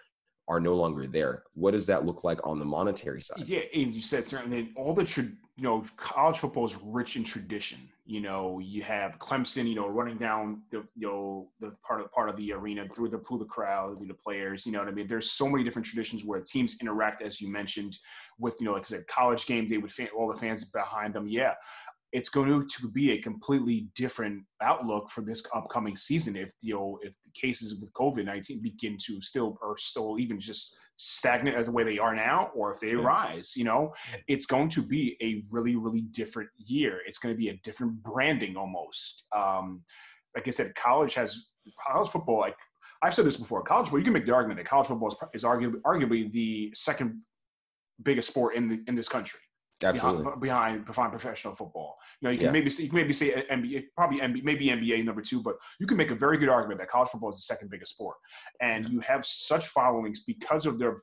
are 0.48 0.60
no 0.60 0.74
longer 0.74 1.06
there. 1.06 1.42
What 1.54 1.72
does 1.72 1.86
that 1.86 2.04
look 2.04 2.24
like 2.24 2.44
on 2.46 2.58
the 2.58 2.64
monetary 2.64 3.20
side? 3.20 3.48
Yeah, 3.48 3.60
and 3.74 3.94
you 3.94 4.02
said 4.02 4.24
certainly 4.24 4.70
all 4.76 4.94
the 4.94 5.04
tra- 5.04 5.24
you 5.24 5.62
know 5.62 5.84
college 5.96 6.38
football 6.38 6.66
is 6.66 6.78
rich 6.82 7.16
in 7.16 7.24
tradition. 7.24 7.78
You 8.04 8.20
know, 8.20 8.60
you 8.60 8.82
have 8.82 9.18
Clemson, 9.18 9.68
you 9.68 9.74
know, 9.74 9.88
running 9.88 10.16
down 10.16 10.62
the 10.70 10.84
you 10.94 11.08
know 11.08 11.48
the 11.60 11.74
part 11.84 12.00
of 12.00 12.12
part 12.12 12.30
of 12.30 12.36
the 12.36 12.52
arena 12.52 12.86
through 12.94 13.08
the 13.08 13.18
through 13.18 13.38
the 13.38 13.46
crowd, 13.46 13.98
through 13.98 14.06
the 14.06 14.14
players. 14.14 14.64
You 14.64 14.72
know 14.72 14.78
what 14.78 14.88
I 14.88 14.92
mean? 14.92 15.08
There's 15.08 15.32
so 15.32 15.48
many 15.48 15.64
different 15.64 15.86
traditions 15.86 16.24
where 16.24 16.40
teams 16.40 16.76
interact, 16.80 17.22
as 17.22 17.40
you 17.40 17.50
mentioned, 17.50 17.98
with 18.38 18.60
you 18.60 18.66
know, 18.66 18.72
like 18.74 18.82
I 18.82 18.86
said, 18.86 19.06
college 19.08 19.46
game 19.46 19.68
day 19.68 19.78
with 19.78 19.90
fan, 19.90 20.08
all 20.16 20.28
the 20.28 20.38
fans 20.38 20.64
behind 20.64 21.14
them. 21.14 21.26
Yeah, 21.26 21.54
it's 22.12 22.28
going 22.28 22.68
to 22.68 22.88
be 22.88 23.12
a 23.12 23.20
completely 23.20 23.88
different 23.94 24.44
outlook 24.62 25.10
for 25.10 25.22
this 25.22 25.44
upcoming 25.54 25.96
season 25.96 26.36
if 26.36 26.50
you 26.60 26.74
know 26.74 26.98
if 27.02 27.14
the 27.24 27.30
cases 27.32 27.80
with 27.80 27.92
COVID 27.92 28.24
nineteen 28.24 28.62
begin 28.62 28.96
to 29.06 29.20
still 29.20 29.58
or 29.60 29.76
still 29.76 30.18
even 30.18 30.38
just 30.38 30.76
stagnant 30.96 31.56
as 31.56 31.66
the 31.66 31.72
way 31.72 31.84
they 31.84 31.98
are 31.98 32.14
now, 32.14 32.50
or 32.54 32.72
if 32.72 32.80
they 32.80 32.94
rise. 32.94 33.54
You 33.56 33.64
know, 33.64 33.92
it's 34.28 34.46
going 34.46 34.68
to 34.70 34.82
be 34.82 35.16
a 35.20 35.42
really 35.52 35.76
really 35.76 36.02
different 36.02 36.50
year. 36.56 37.00
It's 37.06 37.18
going 37.18 37.34
to 37.34 37.38
be 37.38 37.48
a 37.48 37.56
different 37.64 38.02
branding 38.02 38.56
almost. 38.56 39.24
Um, 39.34 39.82
like 40.34 40.48
I 40.48 40.50
said, 40.50 40.74
college 40.74 41.14
has 41.14 41.48
college 41.80 42.08
football. 42.08 42.40
Like 42.40 42.56
I've 43.02 43.14
said 43.14 43.26
this 43.26 43.36
before, 43.36 43.62
college 43.62 43.86
football. 43.86 44.00
You 44.00 44.04
can 44.04 44.14
make 44.14 44.26
the 44.26 44.34
argument 44.34 44.58
that 44.58 44.66
college 44.66 44.86
football 44.86 45.08
is, 45.08 45.16
is 45.34 45.44
arguably, 45.44 45.80
arguably 45.82 46.30
the 46.30 46.72
second 46.74 47.20
biggest 48.02 48.28
sport 48.28 48.54
in 48.54 48.68
the 48.68 48.80
in 48.86 48.94
this 48.94 49.08
country 49.08 49.40
Absolutely. 49.84 50.24
behind, 50.24 50.40
behind 50.40 50.86
behind 50.86 51.10
professional 51.12 51.54
football. 51.54 51.96
You 52.20 52.26
know, 52.26 52.32
you 52.32 52.38
can 52.38 52.46
Yeah. 52.46 52.52
maybe 52.52 52.70
say, 52.70 52.84
you 52.84 52.88
can 52.88 52.96
maybe 52.96 53.12
say 53.12 53.44
NBA, 53.50 53.84
probably 53.94 54.20
NBA, 54.20 54.42
maybe 54.42 54.66
NBA 54.68 55.04
number 55.04 55.20
two, 55.20 55.42
but 55.42 55.56
you 55.78 55.86
can 55.86 55.96
make 55.96 56.10
a 56.10 56.14
very 56.14 56.38
good 56.38 56.48
argument 56.48 56.80
that 56.80 56.88
college 56.88 57.10
football 57.10 57.30
is 57.30 57.36
the 57.36 57.42
second 57.42 57.70
biggest 57.70 57.92
sport, 57.94 58.16
and 58.60 58.88
you 58.88 59.00
have 59.00 59.26
such 59.26 59.66
followings 59.68 60.22
because 60.24 60.64
of 60.66 60.78
their 60.78 61.02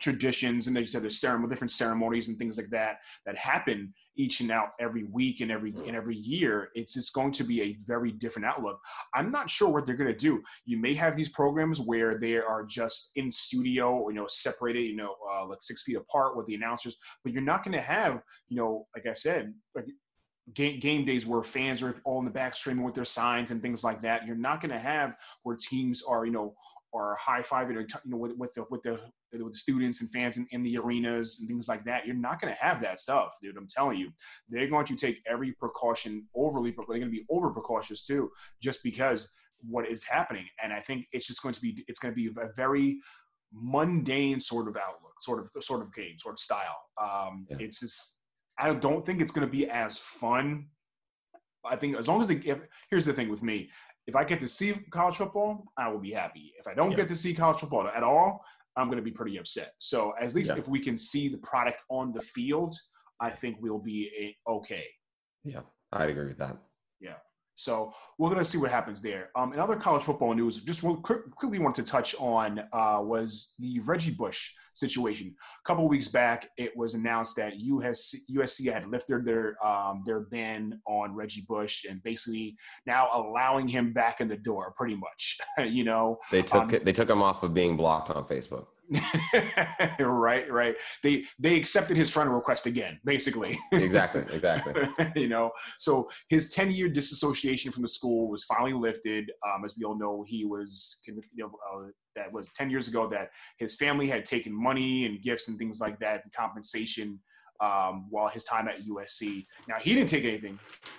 traditions 0.00 0.66
and 0.66 0.74
they 0.76 0.84
said 0.84 1.02
there's 1.02 1.20
ceremony, 1.20 1.48
different 1.48 1.70
ceremonies 1.70 2.28
and 2.28 2.38
things 2.38 2.56
like 2.58 2.70
that 2.70 2.96
that 3.24 3.36
happen 3.36 3.92
each 4.16 4.40
and 4.40 4.50
out 4.50 4.70
every 4.80 5.04
week 5.04 5.40
and 5.40 5.50
every 5.50 5.74
and 5.86 5.96
every 5.96 6.16
year. 6.16 6.68
It's 6.74 6.96
it's 6.96 7.10
going 7.10 7.32
to 7.32 7.44
be 7.44 7.62
a 7.62 7.76
very 7.86 8.12
different 8.12 8.46
outlook. 8.46 8.78
I'm 9.14 9.30
not 9.30 9.48
sure 9.48 9.68
what 9.68 9.86
they're 9.86 9.96
going 9.96 10.12
to 10.12 10.16
do. 10.16 10.42
You 10.64 10.78
may 10.78 10.94
have 10.94 11.16
these 11.16 11.28
programs 11.30 11.80
where 11.80 12.18
they 12.18 12.36
are 12.36 12.64
just 12.64 13.12
in 13.16 13.30
studio, 13.30 13.92
or, 13.92 14.12
you 14.12 14.18
know, 14.18 14.26
separated, 14.28 14.82
you 14.82 14.96
know, 14.96 15.14
uh, 15.32 15.46
like 15.46 15.62
six 15.62 15.82
feet 15.82 15.96
apart 15.96 16.36
with 16.36 16.46
the 16.46 16.54
announcers, 16.54 16.96
but 17.24 17.32
you're 17.32 17.42
not 17.42 17.64
going 17.64 17.74
to 17.74 17.80
have, 17.80 18.22
you 18.48 18.56
know, 18.56 18.86
like 18.94 19.06
I 19.06 19.14
said, 19.14 19.54
like 19.74 19.86
game, 20.54 20.80
game 20.80 21.04
days 21.04 21.26
where 21.26 21.42
fans 21.42 21.82
are 21.82 21.94
all 22.04 22.18
in 22.18 22.24
the 22.24 22.30
back 22.30 22.54
streaming 22.54 22.84
with 22.84 22.94
their 22.94 23.04
signs 23.04 23.50
and 23.50 23.62
things 23.62 23.82
like 23.82 24.02
that. 24.02 24.26
You're 24.26 24.36
not 24.36 24.60
going 24.60 24.72
to 24.72 24.78
have 24.78 25.14
where 25.42 25.56
teams 25.56 26.02
are, 26.02 26.26
you 26.26 26.32
know, 26.32 26.54
are 26.94 27.14
high 27.16 27.40
fiving, 27.40 27.76
or, 27.76 27.80
you 27.80 28.10
know, 28.10 28.18
with, 28.18 28.36
with 28.36 28.52
the 28.54 28.64
with 28.68 28.82
the 28.82 29.00
with 29.40 29.52
the 29.52 29.58
students 29.58 30.00
and 30.00 30.10
fans 30.10 30.36
in, 30.36 30.46
in 30.50 30.62
the 30.62 30.76
arenas 30.76 31.38
and 31.40 31.48
things 31.48 31.68
like 31.68 31.84
that. 31.84 32.06
You're 32.06 32.16
not 32.16 32.40
going 32.40 32.52
to 32.52 32.60
have 32.60 32.82
that 32.82 33.00
stuff, 33.00 33.36
dude. 33.42 33.56
I'm 33.56 33.66
telling 33.68 33.98
you, 33.98 34.10
they're 34.48 34.68
going 34.68 34.84
to 34.86 34.96
take 34.96 35.22
every 35.26 35.52
precaution 35.52 36.26
overly, 36.34 36.70
but 36.72 36.86
they're 36.88 36.98
going 36.98 37.10
to 37.10 37.16
be 37.16 37.24
over 37.30 37.50
precautious 37.50 38.04
too, 38.06 38.30
just 38.60 38.82
because 38.82 39.32
what 39.66 39.88
is 39.88 40.04
happening. 40.04 40.44
And 40.62 40.72
I 40.72 40.80
think 40.80 41.06
it's 41.12 41.26
just 41.26 41.42
going 41.42 41.54
to 41.54 41.60
be 41.60 41.84
it's 41.88 41.98
going 41.98 42.12
to 42.12 42.16
be 42.16 42.26
a 42.28 42.48
very 42.54 42.98
mundane 43.52 44.40
sort 44.40 44.68
of 44.68 44.76
outlook, 44.76 45.14
sort 45.20 45.38
of 45.40 45.62
sort 45.62 45.82
of 45.82 45.94
game, 45.94 46.18
sort 46.18 46.34
of 46.34 46.38
style. 46.38 46.80
Um, 47.00 47.46
Yeah. 47.48 47.58
It's 47.60 47.80
just 47.80 48.18
I 48.58 48.72
don't 48.74 49.04
think 49.04 49.20
it's 49.22 49.32
going 49.32 49.46
to 49.46 49.50
be 49.50 49.68
as 49.68 49.98
fun. 49.98 50.66
I 51.64 51.76
think 51.76 51.96
as 51.96 52.08
long 52.08 52.20
as 52.20 52.28
they 52.28 52.36
if 52.36 52.58
here's 52.90 53.06
the 53.06 53.12
thing 53.12 53.28
with 53.30 53.42
me, 53.42 53.70
if 54.06 54.16
I 54.16 54.24
get 54.24 54.40
to 54.40 54.48
see 54.48 54.74
college 54.90 55.16
football, 55.16 55.64
I 55.78 55.88
will 55.88 56.00
be 56.00 56.10
happy. 56.10 56.52
If 56.58 56.66
I 56.66 56.74
don't 56.74 56.90
Yeah. 56.90 56.98
get 56.98 57.08
to 57.08 57.16
see 57.16 57.34
college 57.34 57.60
football 57.60 57.86
at 57.86 58.02
all, 58.02 58.44
I'm 58.76 58.86
going 58.86 58.96
to 58.98 59.02
be 59.02 59.10
pretty 59.10 59.38
upset. 59.38 59.72
So 59.78 60.14
at 60.20 60.34
least 60.34 60.50
Yeah. 60.52 60.58
if 60.58 60.68
we 60.68 60.80
can 60.80 60.96
see 60.96 61.28
the 61.28 61.38
product 61.38 61.82
on 61.90 62.12
the 62.12 62.22
field, 62.22 62.74
I 63.20 63.30
think 63.30 63.56
we'll 63.60 63.78
be 63.78 64.10
a, 64.18 64.50
okay. 64.50 64.86
Yeah, 65.44 65.60
I'd 65.92 66.10
agree 66.10 66.28
with 66.28 66.38
that. 66.38 66.56
So 67.56 67.92
we're 68.18 68.30
going 68.30 68.40
to 68.40 68.44
see 68.44 68.58
what 68.58 68.70
happens 68.70 69.02
there. 69.02 69.30
Um, 69.36 69.52
in 69.52 69.58
other 69.58 69.76
college 69.76 70.02
football 70.02 70.34
news, 70.34 70.62
just 70.62 70.82
quickly 70.82 71.58
wanted 71.58 71.84
to 71.84 71.90
touch 71.90 72.14
on 72.18 72.60
uh, 72.72 72.98
was 73.02 73.54
the 73.58 73.80
Reggie 73.80 74.12
Bush 74.12 74.52
situation. 74.74 75.34
A 75.64 75.66
couple 75.66 75.88
weeks 75.88 76.08
back, 76.08 76.48
it 76.56 76.76
was 76.76 76.94
announced 76.94 77.36
that 77.36 77.54
USC, 77.54 78.16
USC 78.34 78.72
had 78.72 78.86
lifted 78.86 79.24
their 79.24 79.64
um, 79.64 80.02
their 80.06 80.20
ban 80.20 80.80
on 80.86 81.14
Reggie 81.14 81.44
Bush 81.48 81.84
and 81.88 82.02
basically 82.02 82.56
now 82.86 83.08
allowing 83.12 83.68
him 83.68 83.92
back 83.92 84.20
in 84.20 84.28
the 84.28 84.36
door, 84.36 84.72
pretty 84.76 84.96
much. 84.96 85.38
you 85.70 85.84
know, 85.84 86.18
they 86.30 86.42
took 86.42 86.62
um, 86.62 86.80
they 86.82 86.92
took 86.92 87.10
him 87.10 87.22
off 87.22 87.42
of 87.42 87.54
being 87.54 87.76
blocked 87.76 88.10
on 88.10 88.24
Facebook. 88.24 88.66
right, 90.00 90.50
right. 90.50 90.74
They 91.02 91.24
they 91.38 91.56
accepted 91.56 91.98
his 91.98 92.10
friend 92.10 92.32
request 92.32 92.66
again, 92.66 92.98
basically. 93.04 93.58
exactly, 93.72 94.24
exactly. 94.32 94.74
you 95.16 95.28
know, 95.28 95.50
so 95.78 96.08
his 96.28 96.52
ten 96.52 96.70
year 96.70 96.88
disassociation 96.88 97.72
from 97.72 97.82
the 97.82 97.88
school 97.88 98.28
was 98.28 98.44
finally 98.44 98.74
lifted. 98.74 99.30
Um, 99.46 99.64
as 99.64 99.74
we 99.78 99.84
all 99.84 99.98
know, 99.98 100.24
he 100.26 100.44
was 100.44 101.00
convicted. 101.04 101.32
You 101.34 101.44
know, 101.44 101.52
uh, 101.72 101.88
that 102.16 102.32
was 102.32 102.50
ten 102.50 102.70
years 102.70 102.88
ago. 102.88 103.08
That 103.08 103.30
his 103.58 103.76
family 103.76 104.08
had 104.08 104.24
taken 104.24 104.52
money 104.52 105.06
and 105.06 105.22
gifts 105.22 105.48
and 105.48 105.58
things 105.58 105.80
like 105.80 105.98
that, 106.00 106.22
compensation 106.36 107.20
um, 107.62 108.06
while 108.10 108.28
his 108.28 108.44
time 108.44 108.66
at 108.66 108.84
USC. 108.84 109.46
Now 109.68 109.76
he 109.80 109.94
didn't 109.94 110.08
take 110.08 110.24
anything. 110.24 110.58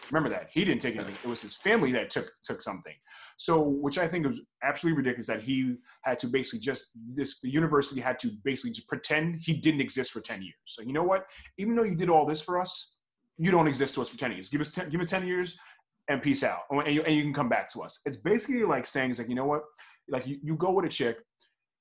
Remember 0.09 0.29
that 0.29 0.47
he 0.51 0.63
didn't 0.63 0.81
take 0.81 0.95
anything. 0.95 1.15
It 1.23 1.27
was 1.27 1.41
his 1.41 1.55
family 1.55 1.91
that 1.91 2.09
took 2.09 2.31
took 2.43 2.61
something. 2.61 2.93
So, 3.37 3.61
which 3.61 3.97
I 3.97 4.07
think 4.07 4.25
is 4.25 4.39
absolutely 4.63 4.97
ridiculous 4.97 5.27
that 5.27 5.43
he 5.43 5.75
had 6.03 6.17
to 6.19 6.27
basically 6.27 6.61
just 6.61 6.91
this 7.15 7.41
the 7.41 7.49
university 7.49 7.99
had 7.99 8.17
to 8.19 8.29
basically 8.45 8.71
just 8.71 8.87
pretend 8.87 9.41
he 9.41 9.53
didn't 9.53 9.81
exist 9.81 10.11
for 10.11 10.21
ten 10.21 10.41
years. 10.41 10.55
So 10.65 10.81
you 10.81 10.93
know 10.93 11.03
what? 11.03 11.25
Even 11.57 11.75
though 11.75 11.83
you 11.83 11.95
did 11.95 12.09
all 12.09 12.25
this 12.25 12.41
for 12.41 12.59
us, 12.59 12.97
you 13.37 13.51
don't 13.51 13.67
exist 13.67 13.95
to 13.95 14.01
us 14.01 14.07
for 14.07 14.17
ten 14.17 14.31
years. 14.31 14.47
Give 14.47 14.61
us 14.61 14.71
ten, 14.71 14.89
give 14.89 15.01
us 15.01 15.09
ten 15.09 15.27
years 15.27 15.57
and 16.07 16.21
peace 16.21 16.43
out, 16.43 16.61
and 16.69 16.87
you, 16.93 17.01
and 17.03 17.15
you 17.15 17.23
can 17.23 17.33
come 17.33 17.49
back 17.49 17.69
to 17.73 17.81
us. 17.81 17.99
It's 18.05 18.17
basically 18.17 18.63
like 18.63 18.85
saying, 18.85 19.11
"It's 19.11 19.19
like 19.19 19.29
you 19.29 19.35
know 19.35 19.45
what? 19.45 19.63
Like 20.07 20.25
you, 20.27 20.37
you 20.41 20.55
go 20.55 20.71
with 20.71 20.85
a 20.85 20.89
chick, 20.89 21.17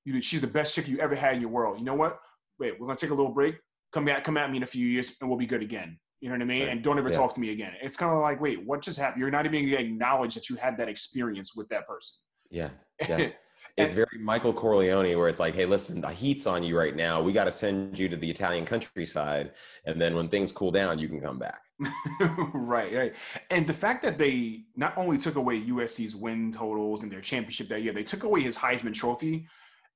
you, 0.05 0.21
she's 0.23 0.41
the 0.41 0.47
best 0.49 0.75
chick 0.75 0.89
you 0.89 0.99
ever 0.99 1.15
had 1.15 1.35
in 1.35 1.41
your 1.41 1.51
world. 1.51 1.79
You 1.79 1.85
know 1.85 1.95
what? 1.95 2.19
Wait, 2.59 2.81
we're 2.81 2.87
gonna 2.87 2.99
take 2.99 3.11
a 3.11 3.15
little 3.15 3.33
break 3.33 3.57
come 3.93 4.09
at 4.09 4.25
come 4.25 4.37
at 4.37 4.51
me 4.51 4.57
in 4.59 4.63
a 4.63 4.67
few 4.67 4.87
years 4.87 5.13
and 5.21 5.29
we'll 5.29 5.39
be 5.39 5.47
good 5.47 5.63
again. 5.63 5.99
You 6.21 6.29
know 6.29 6.37
what 6.37 6.43
I 6.43 6.45
mean? 6.45 6.63
Right. 6.63 6.69
And 6.71 6.83
don't 6.83 6.99
ever 6.99 7.11
yeah. 7.11 7.17
talk 7.17 7.35
to 7.35 7.41
me 7.41 7.51
again. 7.51 7.73
It's 7.83 7.97
kind 7.97 8.13
of 8.13 8.21
like, 8.21 8.41
wait, 8.41 8.65
what 8.65 8.81
just 8.81 8.97
happened? 8.97 9.21
You're 9.21 9.31
not 9.31 9.45
even 9.45 9.69
going 9.69 9.77
to 9.77 9.81
acknowledge 9.81 10.35
that 10.37 10.49
you 10.49 10.55
had 10.55 10.77
that 10.77 10.89
experience 10.89 11.57
with 11.57 11.69
that 11.69 11.87
person. 11.87 12.19
Yeah. 12.51 12.71
Yeah. 13.75 13.85
it's 13.87 13.95
very 13.95 14.19
Michael 14.21 14.53
Corleone, 14.53 15.17
where 15.17 15.29
it's 15.29 15.41
like, 15.41 15.55
hey, 15.55 15.65
listen, 15.65 16.03
the 16.03 16.11
heat's 16.11 16.47
on 16.47 16.63
you 16.63 16.79
right 16.79 16.95
now. 16.95 17.23
We 17.23 17.33
got 17.33 17.45
to 17.45 17.51
send 17.51 17.99
you 17.99 18.07
to 18.11 18.17
the 18.17 18.29
Italian 18.29 18.67
countryside, 18.67 19.53
and 19.87 19.99
then 19.99 20.15
when 20.15 20.29
things 20.29 20.53
cool 20.53 20.71
down, 20.71 20.99
you 20.99 21.09
can 21.09 21.23
come 21.23 21.39
back. 21.39 21.63
right, 22.53 22.93
right. 22.93 23.15
And 23.51 23.67
the 23.67 23.73
fact 23.73 24.03
that 24.03 24.19
they 24.19 24.65
not 24.77 24.99
only 24.99 25.17
took 25.17 25.37
away 25.37 25.59
USC's 25.63 26.15
win 26.15 26.53
totals 26.53 27.03
and 27.03 27.11
their 27.11 27.23
championship 27.23 27.69
that 27.69 27.81
year, 27.83 27.95
they 27.95 28.05
took 28.05 28.25
away 28.25 28.43
his 28.43 28.59
Heisman 28.59 28.93
Trophy, 28.93 29.47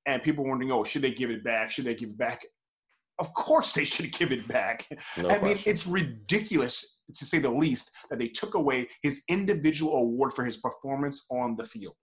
and 0.07 0.23
people 0.23 0.43
were 0.43 0.49
wondering, 0.49 0.71
oh, 0.71 0.83
should 0.83 1.03
they 1.03 1.11
give 1.11 1.29
it 1.29 1.43
back? 1.43 1.69
Should 1.69 1.85
they 1.85 1.93
give 1.93 2.09
it 2.09 2.17
back? 2.17 2.45
Of 3.19 3.33
course 3.33 3.73
they 3.73 3.85
should 3.85 4.11
give 4.11 4.31
it 4.31 4.47
back. 4.47 4.87
No 5.17 5.29
I 5.29 5.37
question. 5.37 5.45
mean, 5.45 5.57
it's 5.65 5.87
ridiculous 5.87 7.01
to 7.13 7.25
say 7.25 7.39
the 7.39 7.49
least 7.49 7.91
that 8.09 8.19
they 8.19 8.27
took 8.27 8.55
away 8.55 8.87
his 9.01 9.23
individual 9.29 9.95
award 9.97 10.33
for 10.33 10.43
his 10.45 10.57
performance 10.57 11.25
on 11.31 11.55
the 11.55 11.63
field. 11.63 11.95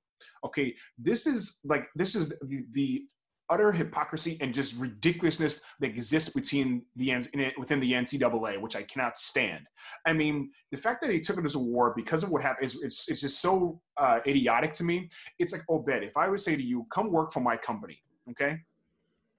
Okay, 0.44 0.74
this 0.98 1.26
is 1.26 1.60
like 1.64 1.86
this 1.94 2.14
is 2.14 2.30
the, 2.42 2.64
the 2.72 3.04
utter 3.50 3.72
hypocrisy 3.72 4.38
and 4.40 4.54
just 4.54 4.76
ridiculousness 4.78 5.60
that 5.80 5.88
exists 5.88 6.30
between 6.30 6.82
the 6.96 7.12
within 7.58 7.80
the 7.80 7.92
NCAA, 7.92 8.60
which 8.60 8.76
I 8.76 8.82
cannot 8.82 9.16
stand. 9.18 9.66
I 10.06 10.12
mean, 10.12 10.50
the 10.70 10.78
fact 10.78 11.02
that 11.02 11.08
they 11.08 11.20
took 11.20 11.42
this 11.42 11.54
award 11.54 11.92
because 11.94 12.22
of 12.22 12.30
what 12.30 12.42
happened 12.42 12.66
is 12.66 12.82
it's, 12.82 13.08
it's 13.08 13.20
just 13.20 13.40
so 13.40 13.80
uh, 13.98 14.20
idiotic 14.26 14.72
to 14.74 14.84
me. 14.84 15.08
It's 15.38 15.52
like, 15.52 15.62
oh, 15.68 15.80
Ben, 15.80 16.02
if 16.02 16.16
I 16.16 16.28
would 16.28 16.40
say 16.40 16.56
to 16.56 16.62
you, 16.62 16.86
come 16.90 17.12
work 17.12 17.32
for 17.32 17.40
my 17.40 17.56
company, 17.56 17.98
okay? 18.30 18.58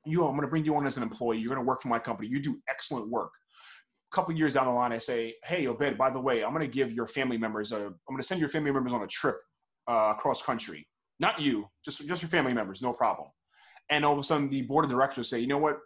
You, 0.06 0.26
I'm 0.26 0.32
going 0.32 0.42
to 0.42 0.48
bring 0.48 0.66
you 0.66 0.76
on 0.76 0.86
as 0.86 0.98
an 0.98 1.04
employee. 1.04 1.40
You're 1.40 1.54
going 1.54 1.64
to 1.64 1.68
work 1.68 1.82
for 1.82 1.88
my 1.88 2.00
company. 2.00 2.28
You 2.30 2.40
do 2.40 2.60
excellent 2.70 3.10
work. 3.10 3.32
A 4.12 4.16
couple 4.16 4.34
years 4.36 4.54
down 4.54 4.66
the 4.66 4.72
line, 4.72 4.92
I 4.92 4.98
say, 4.98 5.36
hey, 5.44 5.68
Obed, 5.68 5.98
by 5.98 6.10
the 6.10 6.20
way, 6.20 6.44
I'm 6.44 6.54
going 6.54 6.66
to 6.66 6.72
give 6.72 6.92
your 6.92 7.08
family 7.08 7.38
members 7.38 7.72
a, 7.72 7.78
I'm 7.78 7.96
going 8.10 8.22
to 8.22 8.24
send 8.24 8.40
your 8.40 8.50
family 8.50 8.72
members 8.72 8.94
on 8.94 9.04
a 9.04 9.08
trip 9.08 9.38
uh, 9.90 10.14
across 10.16 10.42
country. 10.42 10.88
Not 11.20 11.40
you, 11.40 11.70
just 11.84 12.06
just 12.08 12.22
your 12.22 12.30
family 12.30 12.54
members, 12.54 12.82
no 12.82 12.92
problem. 12.92 13.30
And 13.90 14.04
all 14.04 14.14
of 14.14 14.20
a 14.20 14.24
sudden, 14.24 14.50
the 14.50 14.64
board 14.64 14.86
of 14.86 14.92
directors 14.92 15.30
say, 15.30 15.40
you 15.40 15.48
know 15.48 15.58
what, 15.58 15.78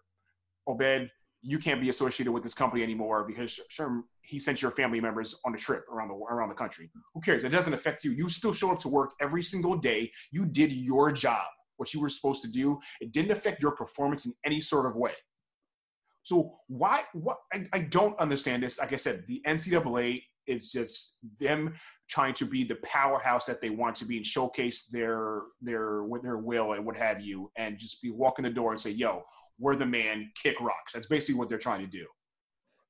Obed, 0.67 1.09
you 1.41 1.59
can't 1.59 1.81
be 1.81 1.89
associated 1.89 2.31
with 2.31 2.43
this 2.43 2.53
company 2.53 2.83
anymore 2.83 3.25
because 3.27 3.59
sure 3.69 4.03
he 4.21 4.39
sent 4.39 4.61
your 4.61 4.71
family 4.71 4.99
members 4.99 5.39
on 5.45 5.53
a 5.55 5.57
trip 5.57 5.85
around 5.91 6.09
the 6.09 6.15
around 6.15 6.49
the 6.49 6.55
country. 6.55 6.89
Who 7.13 7.21
cares? 7.21 7.43
It 7.43 7.49
doesn't 7.49 7.73
affect 7.73 8.03
you. 8.03 8.11
You 8.11 8.29
still 8.29 8.53
show 8.53 8.71
up 8.71 8.79
to 8.79 8.89
work 8.89 9.11
every 9.21 9.43
single 9.43 9.77
day. 9.77 10.11
You 10.31 10.45
did 10.45 10.71
your 10.73 11.11
job 11.11 11.45
what 11.79 11.93
you 11.93 12.01
were 12.01 12.09
supposed 12.09 12.41
to 12.43 12.50
do. 12.50 12.77
It 13.01 13.12
didn't 13.12 13.31
affect 13.31 13.62
your 13.62 13.71
performance 13.71 14.25
in 14.25 14.33
any 14.45 14.62
sort 14.62 14.86
of 14.86 14.95
way. 14.95 15.13
So 16.24 16.59
why? 16.67 17.03
What? 17.13 17.38
I, 17.53 17.65
I 17.74 17.79
don't 17.79 18.19
understand 18.19 18.63
this. 18.63 18.79
Like 18.79 18.93
I 18.93 18.98
said, 18.98 19.24
the 19.27 19.41
NCAA 19.48 20.21
is 20.48 20.71
just 20.71 21.19
them 21.39 21.74
trying 22.09 22.33
to 22.33 22.45
be 22.45 22.63
the 22.63 22.77
powerhouse 22.83 23.45
that 23.45 23.62
they 23.62 23.69
want 23.69 23.95
to 23.98 24.05
be 24.05 24.17
and 24.17 24.25
showcase 24.25 24.88
their 24.91 25.41
their 25.62 26.03
their 26.21 26.38
will 26.38 26.74
and 26.74 26.86
what 26.86 26.98
have 26.98 27.21
you, 27.21 27.51
and 27.57 27.79
just 27.79 28.01
be 28.01 28.12
walking 28.12 28.43
the 28.43 28.50
door 28.50 28.71
and 28.71 28.79
say, 28.79 28.91
"Yo, 28.91 29.24
we're 29.57 29.75
the 29.75 29.86
man. 29.86 30.29
Kick 30.41 30.59
rocks." 30.59 30.93
That's 30.93 31.07
basically 31.07 31.36
what 31.36 31.50
they're 31.50 31.57
trying 31.57 31.81
to 31.81 31.88
do. 31.88 32.05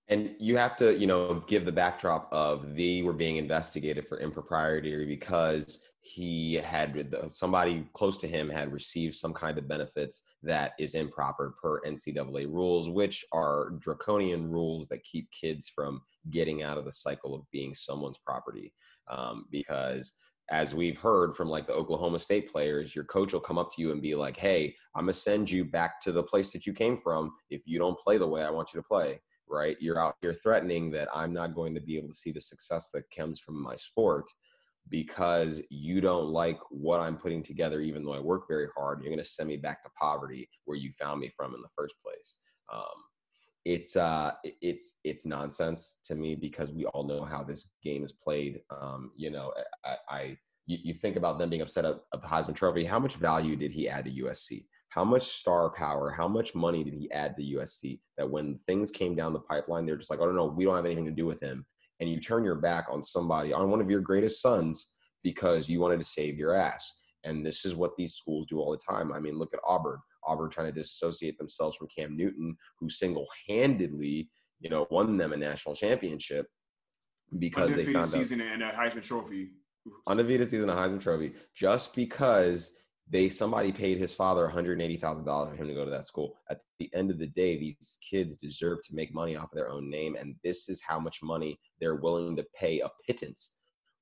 And 0.10 0.36
you 0.40 0.58
have 0.58 0.76
to, 0.78 0.98
you 0.98 1.06
know, 1.06 1.44
give 1.48 1.66
the 1.66 1.72
backdrop 1.72 2.28
of 2.34 2.76
they 2.76 3.04
were 3.04 3.14
being 3.14 3.38
investigated 3.38 4.08
for 4.08 4.20
impropriety 4.20 5.06
because 5.06 5.80
he 6.02 6.54
had 6.54 7.14
somebody 7.34 7.86
close 7.94 8.18
to 8.18 8.28
him 8.28 8.50
had 8.50 8.72
received 8.72 9.16
some 9.16 9.34
kind 9.34 9.58
of 9.58 9.68
benefits 9.68 10.26
that 10.42 10.74
is 10.80 10.96
improper 10.96 11.54
per 11.62 11.82
NCAA 11.82 12.46
rules, 12.48 12.90
which 12.90 13.26
are 13.34 13.72
draconian 13.80 14.50
rules 14.50 14.88
that 14.88 15.04
keep 15.04 15.30
kids 15.32 15.68
from 15.68 16.02
getting 16.30 16.64
out 16.64 16.78
of 16.78 16.86
the 16.86 16.92
cycle 16.92 17.36
of 17.36 17.50
being 17.52 17.76
someone's 17.76 18.18
property. 18.18 18.74
Um, 19.10 19.46
because 19.52 20.14
as 20.50 20.74
we've 20.74 20.98
heard 20.98 21.36
from 21.36 21.50
like 21.50 21.68
the 21.68 21.74
Oklahoma 21.74 22.18
State 22.18 22.52
players, 22.52 22.96
your 22.96 23.06
coach 23.06 23.34
will 23.34 23.40
come 23.40 23.58
up 23.58 23.70
to 23.76 23.82
you 23.82 23.92
and 23.92 24.02
be 24.02 24.16
like, 24.16 24.38
"Hey, 24.38 24.76
I'm 24.96 25.04
gonna 25.04 25.14
send 25.14 25.52
you 25.52 25.66
back 25.66 26.02
to 26.02 26.12
the 26.12 26.24
place 26.24 26.52
that 26.54 26.66
you 26.66 26.74
came 26.74 27.00
from 27.02 27.34
if 27.50 27.62
you 27.66 27.78
don't 27.78 28.00
play 28.00 28.18
the 28.18 28.28
way 28.28 28.44
I 28.44 28.50
want 28.50 28.74
you 28.74 28.82
to 28.82 28.88
play." 28.88 29.22
Right? 29.48 29.78
You're 29.80 30.00
out 30.00 30.16
here 30.22 30.34
threatening 30.34 30.92
that 30.92 31.10
I'm 31.14 31.34
not 31.34 31.56
going 31.56 31.74
to 31.74 31.82
be 31.82 31.98
able 31.98 32.10
to 32.10 32.14
see 32.14 32.32
the 32.32 32.42
success 32.42 32.92
that 32.92 33.10
comes 33.12 33.40
from 33.40 33.62
my 33.62 33.76
sport 33.76 34.30
because 34.90 35.62
you 35.70 36.02
don't 36.02 36.28
like 36.28 36.60
what 36.70 37.00
I'm 37.00 37.18
putting 37.18 37.44
together, 37.44 37.82
even 37.82 38.04
though 38.04 38.14
I 38.14 38.20
work 38.20 38.44
very 38.48 38.68
hard, 38.76 39.02
you're 39.02 39.12
going 39.12 39.24
to 39.24 39.30
send 39.30 39.50
me 39.50 39.58
back 39.58 39.84
to 39.84 39.90
poverty 40.00 40.50
where 40.66 40.78
you 40.78 40.92
found 40.92 41.20
me 41.20 41.32
from 41.36 41.54
in 41.54 41.62
the 41.62 41.70
first 41.78 41.96
place. 42.04 42.38
Um, 42.74 42.84
it's 43.66 43.96
uh, 43.96 44.32
it's 44.44 45.00
it's 45.04 45.26
nonsense 45.26 45.98
to 46.06 46.16
me 46.16 46.34
because 46.34 46.72
we 46.72 46.86
all 46.86 47.04
know 47.04 47.24
how 47.24 47.44
this 47.44 47.72
game 47.84 48.04
is 48.04 48.14
played. 48.14 48.62
Um, 48.72 49.12
you 49.16 49.30
know, 49.30 49.54
I, 49.86 49.96
I 50.10 50.38
you, 50.66 50.78
you, 50.82 50.94
think 50.94 51.18
about 51.18 51.40
them 51.40 51.50
being 51.50 51.62
upset 51.62 51.84
at, 51.84 51.98
the 52.14 52.28
Heisman 52.28 52.56
Trophy. 52.56 52.86
How 52.86 53.00
much 53.00 53.16
value 53.16 53.56
did 53.56 53.72
he 53.72 53.90
add 53.90 54.06
to 54.06 54.12
USC? 54.12 54.66
How 54.90 55.04
much 55.04 55.24
star 55.24 55.72
power? 55.72 56.10
How 56.10 56.28
much 56.28 56.56
money 56.56 56.84
did 56.84 56.94
he 56.94 57.12
add 57.12 57.36
to 57.36 57.44
USC? 57.44 58.00
That 58.18 58.30
when 58.30 58.58
things 58.66 58.92
came 58.92 59.14
down 59.14 59.34
the 59.34 59.40
pipeline, 59.40 59.86
they're 59.86 59.98
just 59.98 60.10
like, 60.10 60.20
oh 60.20 60.26
no, 60.28 60.32
no, 60.32 60.46
we 60.46 60.64
don't 60.64 60.76
have 60.76 60.86
anything 60.86 61.06
to 61.06 61.12
do 61.12 61.26
with 61.26 61.42
him 61.42 61.66
and 62.00 62.10
you 62.10 62.20
turn 62.20 62.44
your 62.44 62.56
back 62.56 62.88
on 62.90 63.04
somebody, 63.04 63.54
on 63.54 63.70
one 63.70 63.82
of 63.82 63.90
your 63.90 64.02
greatest 64.02 64.42
sons, 64.42 64.94
because 65.24 65.68
you 65.68 65.80
wanted 65.80 66.00
to 66.00 66.06
save 66.06 66.38
your 66.38 66.54
ass. 66.54 66.92
And 67.26 67.46
this 67.46 67.66
is 67.66 67.76
what 67.76 67.98
these 67.98 68.16
schools 68.16 68.46
do 68.46 68.60
all 68.60 68.72
the 68.72 68.78
time. 68.78 69.12
I 69.12 69.20
mean, 69.20 69.38
look 69.38 69.54
at 69.54 69.60
Auburn. 69.68 70.00
Auburn 70.26 70.50
trying 70.50 70.68
to 70.68 70.80
disassociate 70.80 71.38
themselves 71.38 71.76
from 71.76 71.88
Cam 71.88 72.16
Newton, 72.16 72.56
who 72.80 72.90
single-handedly, 72.90 74.30
you 74.60 74.70
know, 74.70 74.88
won 74.90 75.18
them 75.18 75.34
a 75.34 75.38
national 75.38 75.76
championship 75.76 76.48
because 77.38 77.72
undefeated 77.72 77.90
they 77.90 77.94
found 77.94 78.08
season 78.08 78.42
out, 78.42 78.54
and 78.54 78.64
a 78.64 78.72
Heisman 78.72 79.04
Trophy. 79.04 79.50
Undefeated 80.08 80.48
season, 80.48 80.70
a 80.70 80.76
Heisman 80.76 81.02
Trophy, 81.02 81.34
just 81.56 81.96
because 81.96 82.76
they 83.10 83.30
somebody 83.30 83.72
paid 83.72 83.98
his 83.98 84.14
father 84.14 84.52
$180,000 84.54 85.50
for 85.50 85.56
him 85.56 85.68
to 85.68 85.74
go 85.74 85.84
to 85.84 85.92
that 85.92 86.06
school. 86.06 86.38
At 86.50 86.62
the 86.78 86.94
end 86.94 87.10
of 87.10 87.18
the 87.18 87.28
day, 87.28 87.58
these 87.58 87.98
kids 88.08 88.36
deserve 88.36 88.80
to 88.86 88.96
make 88.96 89.14
money 89.14 89.36
off 89.36 89.52
of 89.52 89.56
their 89.56 89.70
own 89.70 89.90
name, 89.90 90.16
and 90.16 90.36
this 90.44 90.70
is 90.70 90.82
how 90.82 91.00
much 91.00 91.24
money 91.24 91.60
they're 91.80 91.96
willing 91.96 92.36
to 92.36 92.46
pay 92.56 92.82
a 92.82 92.90
pittance. 93.08 93.56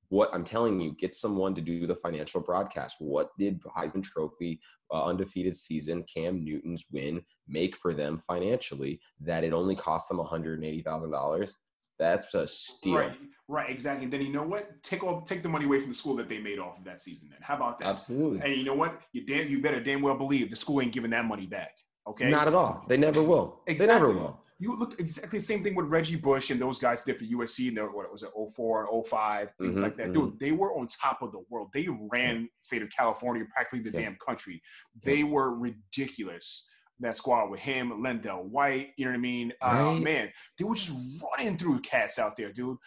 What 0.10 0.30
I'm 0.34 0.46
telling 0.46 0.80
you, 0.80 0.96
get 0.98 1.16
someone 1.16 1.54
to 1.56 1.62
do 1.62 1.86
the 1.86 1.96
financial 1.96 2.42
broadcast. 2.42 2.98
What 3.00 3.30
did 3.38 3.62
Heisman 3.64 4.04
Trophy 4.04 4.60
uh, 4.92 5.06
undefeated 5.06 5.56
season 5.56 6.04
Cam 6.04 6.44
Newton's 6.46 6.86
win 6.92 7.22
make 7.48 7.76
for 7.76 7.94
them 7.94 8.20
financially 8.20 9.02
that 9.20 9.44
it 9.44 9.54
only 9.54 9.76
cost 9.76 10.08
them 10.08 10.18
$180,000? 10.20 11.52
That's 12.00 12.34
a 12.36 12.46
steal. 12.48 12.96
Right, 12.98 13.18
right, 13.48 13.70
exactly. 13.70 14.04
And 14.06 14.14
then 14.14 14.22
you 14.22 14.32
know 14.32 14.44
what? 14.44 14.82
Take 14.84 15.04
all 15.04 15.22
take 15.22 15.42
the 15.44 15.50
money 15.50 15.66
away 15.66 15.80
from 15.80 15.90
the 15.90 15.96
school 15.96 16.16
that 16.18 16.30
they 16.30 16.40
made 16.40 16.60
off 16.60 16.78
of 16.78 16.86
that 16.86 17.02
season. 17.02 17.30
Then 17.30 17.40
how 17.42 17.56
about 17.56 17.80
that? 17.80 17.88
Absolutely. 17.88 18.42
And 18.42 18.56
you 18.56 18.64
know 18.64 18.76
what? 18.76 19.02
You 19.14 19.26
damn, 19.26 19.48
you 19.48 19.62
better 19.62 19.82
damn 19.82 20.02
well 20.02 20.16
believe 20.18 20.50
the 20.50 20.56
school 20.56 20.82
ain't 20.82 20.94
giving 20.94 21.12
that 21.12 21.26
money 21.26 21.48
back. 21.48 21.72
Okay. 22.08 22.30
Not 22.30 22.48
at 22.48 22.54
all. 22.54 22.86
They 22.88 22.98
never 22.98 23.22
will. 23.24 23.62
Exactly. 23.68 23.88
They 23.88 23.94
never 23.94 24.14
will. 24.14 24.40
You 24.60 24.76
look 24.76 25.00
exactly 25.00 25.38
the 25.38 25.46
same 25.46 25.64
thing 25.64 25.76
with 25.76 25.92
Reggie 25.92 26.16
Bush 26.16 26.50
and 26.50 26.60
those 26.60 26.80
guys 26.80 27.02
did 27.02 27.20
for 27.20 27.26
USC. 27.26 27.68
And 27.68 27.78
what 27.94 28.12
was 28.12 28.24
it, 28.24 28.30
04, 28.56 28.88
05, 29.06 29.50
things 29.60 29.78
Mhm, 29.78 29.82
like 29.84 29.98
that. 29.98 30.08
mhm. 30.08 30.14
Dude, 30.14 30.40
they 30.40 30.52
were 30.52 30.74
on 30.76 30.88
top 30.88 31.22
of 31.22 31.32
the 31.32 31.44
world. 31.50 31.70
They 31.74 31.88
ran 32.12 32.50
state 32.62 32.82
of 32.82 32.90
California, 32.90 33.46
practically 33.54 33.82
the 33.82 33.92
Yeah. 33.96 34.06
damn 34.06 34.16
country. 34.16 34.62
They 35.04 35.24
were 35.24 35.54
ridiculous. 35.60 36.68
That 37.00 37.16
squad 37.16 37.52
with 37.52 37.60
him, 37.60 37.92
LenDale 38.04 38.44
White, 38.46 38.90
you 38.98 39.06
know 39.06 39.12
what 39.12 39.18
I 39.18 39.22
mean? 39.22 39.54
Uh, 39.62 39.94
man, 40.02 40.32
they 40.58 40.66
were 40.66 40.74
just 40.76 41.24
running 41.38 41.56
through 41.58 41.80
cats 41.82 42.18
out 42.18 42.36
there, 42.36 42.52
dude. 42.52 42.78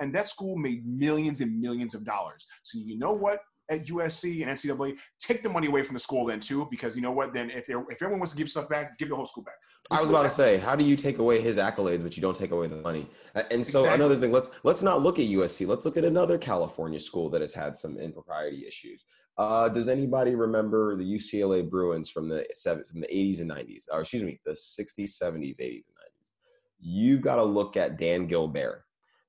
And 0.00 0.14
that 0.14 0.26
school 0.28 0.56
made 0.56 0.86
millions 0.86 1.42
and 1.42 1.60
millions 1.60 1.94
of 1.94 2.02
dollars. 2.04 2.46
So 2.62 2.78
you 2.78 2.98
know 2.98 3.12
what? 3.12 3.40
At 3.70 3.84
USC 3.88 4.40
and 4.40 4.50
NCAA, 4.56 4.96
take 5.20 5.42
the 5.42 5.50
money 5.50 5.66
away 5.66 5.82
from 5.82 5.92
the 5.92 6.00
school 6.00 6.24
then 6.24 6.40
too, 6.40 6.66
because 6.70 6.96
you 6.96 7.02
know 7.02 7.12
what? 7.12 7.34
Then 7.34 7.50
if 7.50 7.68
if 7.68 8.00
everyone 8.00 8.20
wants 8.20 8.32
to 8.32 8.38
give 8.38 8.48
stuff 8.48 8.70
back, 8.70 8.98
give 8.98 9.10
the 9.10 9.14
whole 9.16 9.26
school 9.26 9.44
back. 9.44 9.56
I 9.90 10.00
was 10.00 10.08
about 10.08 10.22
to 10.22 10.30
say, 10.30 10.56
how 10.56 10.74
do 10.74 10.82
you 10.84 10.96
take 10.96 11.18
away 11.18 11.42
his 11.42 11.58
accolades, 11.58 12.02
but 12.02 12.16
you 12.16 12.22
don't 12.22 12.36
take 12.36 12.50
away 12.52 12.68
the 12.68 12.76
money? 12.76 13.06
Uh, 13.34 13.42
And 13.50 13.66
so 13.66 13.80
Exactly. 13.80 13.94
another 13.96 14.16
thing, 14.18 14.32
let's 14.32 14.48
let's 14.64 14.80
not 14.80 15.02
look 15.02 15.18
at 15.18 15.26
USC. 15.26 15.66
Let's 15.66 15.84
look 15.84 15.98
at 15.98 16.04
another 16.04 16.38
California 16.38 16.98
school 16.98 17.28
that 17.28 17.42
has 17.42 17.52
had 17.52 17.76
some 17.76 17.98
impropriety 17.98 18.66
issues. 18.66 19.04
Uh, 19.38 19.68
does 19.68 19.88
anybody 19.88 20.34
remember 20.34 20.96
the 20.96 21.04
UCLA 21.04 21.68
Bruins 21.68 22.10
from 22.10 22.28
the 22.28 22.44
seven, 22.54 22.84
from 22.84 23.00
the 23.00 23.06
80s 23.06 23.40
and 23.40 23.50
90s? 23.50 23.84
Or 23.90 24.00
excuse 24.00 24.24
me, 24.24 24.40
the 24.44 24.50
60s, 24.50 25.16
70s, 25.22 25.60
80s, 25.60 25.84
and 25.86 25.94
90s. 25.94 26.32
You've 26.80 27.22
got 27.22 27.36
to 27.36 27.44
look 27.44 27.76
at 27.76 27.98
Dan 27.98 28.26
Gilbert. 28.26 28.82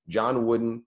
John 0.08 0.48
Wooden, 0.48 0.84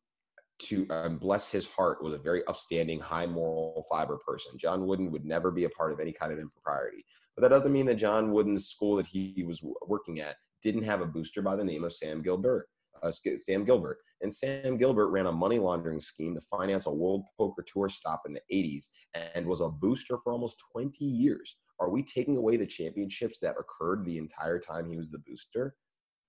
to 0.65 0.87
um, 0.91 1.19
bless 1.19 1.49
his 1.49 1.67
heart, 1.67 2.03
was 2.03 2.15
a 2.15 2.19
very 2.19 2.45
upstanding, 2.47 2.99
high 2.99 3.27
moral 3.27 3.87
fiber 3.89 4.19
person. 4.27 4.59
John 4.59 4.87
Wooden 4.87 5.13
would 5.13 5.25
never 5.25 5.53
be 5.53 5.65
a 5.65 5.71
part 5.71 5.93
of 5.93 6.01
any 6.01 6.13
kind 6.13 6.33
of 6.33 6.41
impropriety. 6.41 7.05
But 7.37 7.43
that 7.43 7.57
doesn't 7.57 7.73
mean 7.73 7.87
that 7.87 7.95
John 7.95 8.33
Wooden's 8.33 8.67
school 8.67 8.97
that 8.97 9.07
he 9.07 9.45
was 9.47 9.63
working 9.87 10.21
at 10.21 10.37
didn't 10.63 10.83
have 10.83 11.01
a 11.01 11.07
booster 11.07 11.43
by 11.43 11.55
the 11.55 11.65
name 11.65 11.85
of 11.85 11.93
Sam 11.93 12.23
Gilbert. 12.23 12.69
Uh, 13.03 13.11
Sam 13.11 13.65
Gilbert. 13.65 13.99
And 14.21 14.33
Sam 14.33 14.77
Gilbert 14.77 15.09
ran 15.09 15.27
a 15.27 15.33
money 15.33 15.59
laundering 15.59 16.01
scheme 16.01 16.35
to 16.35 16.41
finance 16.43 16.87
a 16.87 16.91
World 16.91 17.25
Poker 17.37 17.65
Tour 17.67 17.89
stop 17.89 18.23
in 18.27 18.33
the 18.33 18.41
80s 18.53 18.87
and 19.35 19.45
was 19.47 19.61
a 19.61 19.69
booster 19.69 20.17
for 20.19 20.33
almost 20.33 20.63
20 20.73 21.05
years. 21.05 21.57
Are 21.81 21.91
we 21.91 22.05
taking 22.05 22.37
away 22.37 22.57
the 22.57 22.67
championships 22.67 23.41
that 23.41 23.57
occurred 23.59 24.05
the 24.05 24.19
entire 24.19 24.61
time 24.61 24.89
he 24.89 24.97
was 24.97 25.11
the 25.11 25.19
booster? 25.19 25.75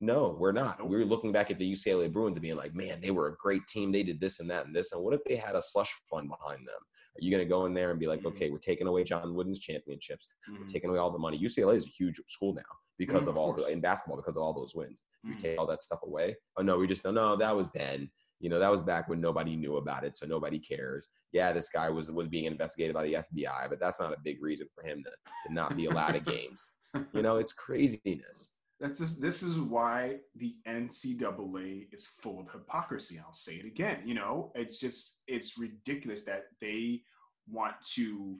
No, 0.02 0.36
we're 0.40 0.52
not. 0.52 0.86
We're 0.90 1.06
looking 1.06 1.32
back 1.32 1.52
at 1.52 1.60
the 1.60 1.72
UCLA 1.72 2.12
Bruins 2.12 2.36
and 2.36 2.42
being 2.42 2.56
like, 2.58 2.74
man, 2.74 3.00
they 3.00 3.12
were 3.12 3.28
a 3.28 3.36
great 3.38 3.66
team. 3.68 3.92
They 3.92 4.04
did 4.04 4.20
this 4.20 4.40
and 4.40 4.50
that 4.50 4.66
and 4.66 4.76
this. 4.76 4.92
And 4.92 5.04
what 5.04 5.14
if 5.14 5.24
they 5.24 5.36
had 5.36 5.56
a 5.56 5.62
slush 5.62 5.94
fund 6.10 6.28
behind 6.30 6.68
them? 6.68 6.76
Are 7.16 7.22
you 7.22 7.30
going 7.30 7.44
to 7.44 7.50
go 7.50 7.68
in 7.68 7.76
there 7.76 7.92
and 7.92 8.00
be 8.00 8.08
like, 8.08 8.22
Mhm. 8.22 8.26
okay, 8.32 8.50
we're 8.50 8.58
taking 8.58 8.88
away 8.88 9.04
John 9.04 9.36
Wooden's 9.36 9.60
championships, 9.60 10.28
Mhm. 10.50 10.60
We're 10.62 10.66
taking 10.66 10.90
away 10.90 10.98
all 10.98 11.12
the 11.12 11.20
money? 11.20 11.38
UCLA 11.38 11.76
is 11.76 11.86
a 11.86 11.90
huge 11.90 12.20
school 12.28 12.56
now 12.56 12.64
because 12.98 13.26
Mhm, 13.26 13.30
of 13.30 13.36
of 13.36 13.38
all 13.38 13.54
the 13.54 13.66
in 13.68 13.82
basketball 13.82 14.18
because 14.18 14.36
of 14.38 14.44
all 14.44 14.54
those 14.54 14.76
wins. 14.76 15.02
You 15.24 15.36
Mhm. 15.36 15.42
take 15.42 15.60
all 15.60 15.68
that 15.68 15.82
stuff 15.82 16.00
away. 16.04 16.36
Oh 16.58 16.62
no, 16.64 16.78
we 16.78 16.88
just 16.88 17.04
no, 17.04 17.12
no, 17.12 17.36
that 17.38 17.56
was 17.56 17.72
then. 17.72 18.12
You 18.40 18.50
know, 18.50 18.60
that 18.60 18.70
was 18.72 18.82
back 18.82 19.08
when 19.08 19.22
nobody 19.22 19.56
knew 19.56 19.78
about 19.78 20.04
it, 20.04 20.18
so 20.18 20.26
nobody 20.26 20.60
cares. 20.60 21.08
Yeah, 21.32 21.54
this 21.54 21.70
guy 21.70 21.90
was 21.90 22.12
was 22.12 22.28
being 22.28 22.46
investigated 22.46 22.94
by 22.94 23.04
the 23.06 23.14
FBI, 23.16 23.70
but 23.70 23.80
that's 23.80 24.00
not 24.00 24.12
a 24.14 24.18
big 24.24 24.42
reason 24.42 24.68
for 24.76 24.84
him 24.84 25.02
to, 25.04 25.12
to 25.48 25.54
not 25.54 25.76
be 25.78 25.86
allowed 25.86 26.16
at 26.16 26.26
games. 26.26 26.74
You 27.14 27.22
know, 27.22 27.38
it's 27.38 27.54
craziness. 27.54 28.54
That's 28.80 29.00
just, 29.00 29.22
this 29.22 29.44
is 29.44 29.60
why 29.62 30.18
the 30.36 30.56
NCAA 30.68 31.88
is 31.94 32.06
full 32.06 32.42
of 32.42 32.52
hypocrisy. 32.52 33.18
I'll 33.24 33.32
say 33.32 33.56
it 33.56 33.66
again. 33.66 34.02
You 34.06 34.16
know, 34.16 34.52
it's 34.56 34.78
just 34.80 35.24
it's 35.28 35.58
ridiculous 35.58 36.26
that 36.26 36.46
they 36.60 37.02
want 37.48 37.76
to 37.96 38.38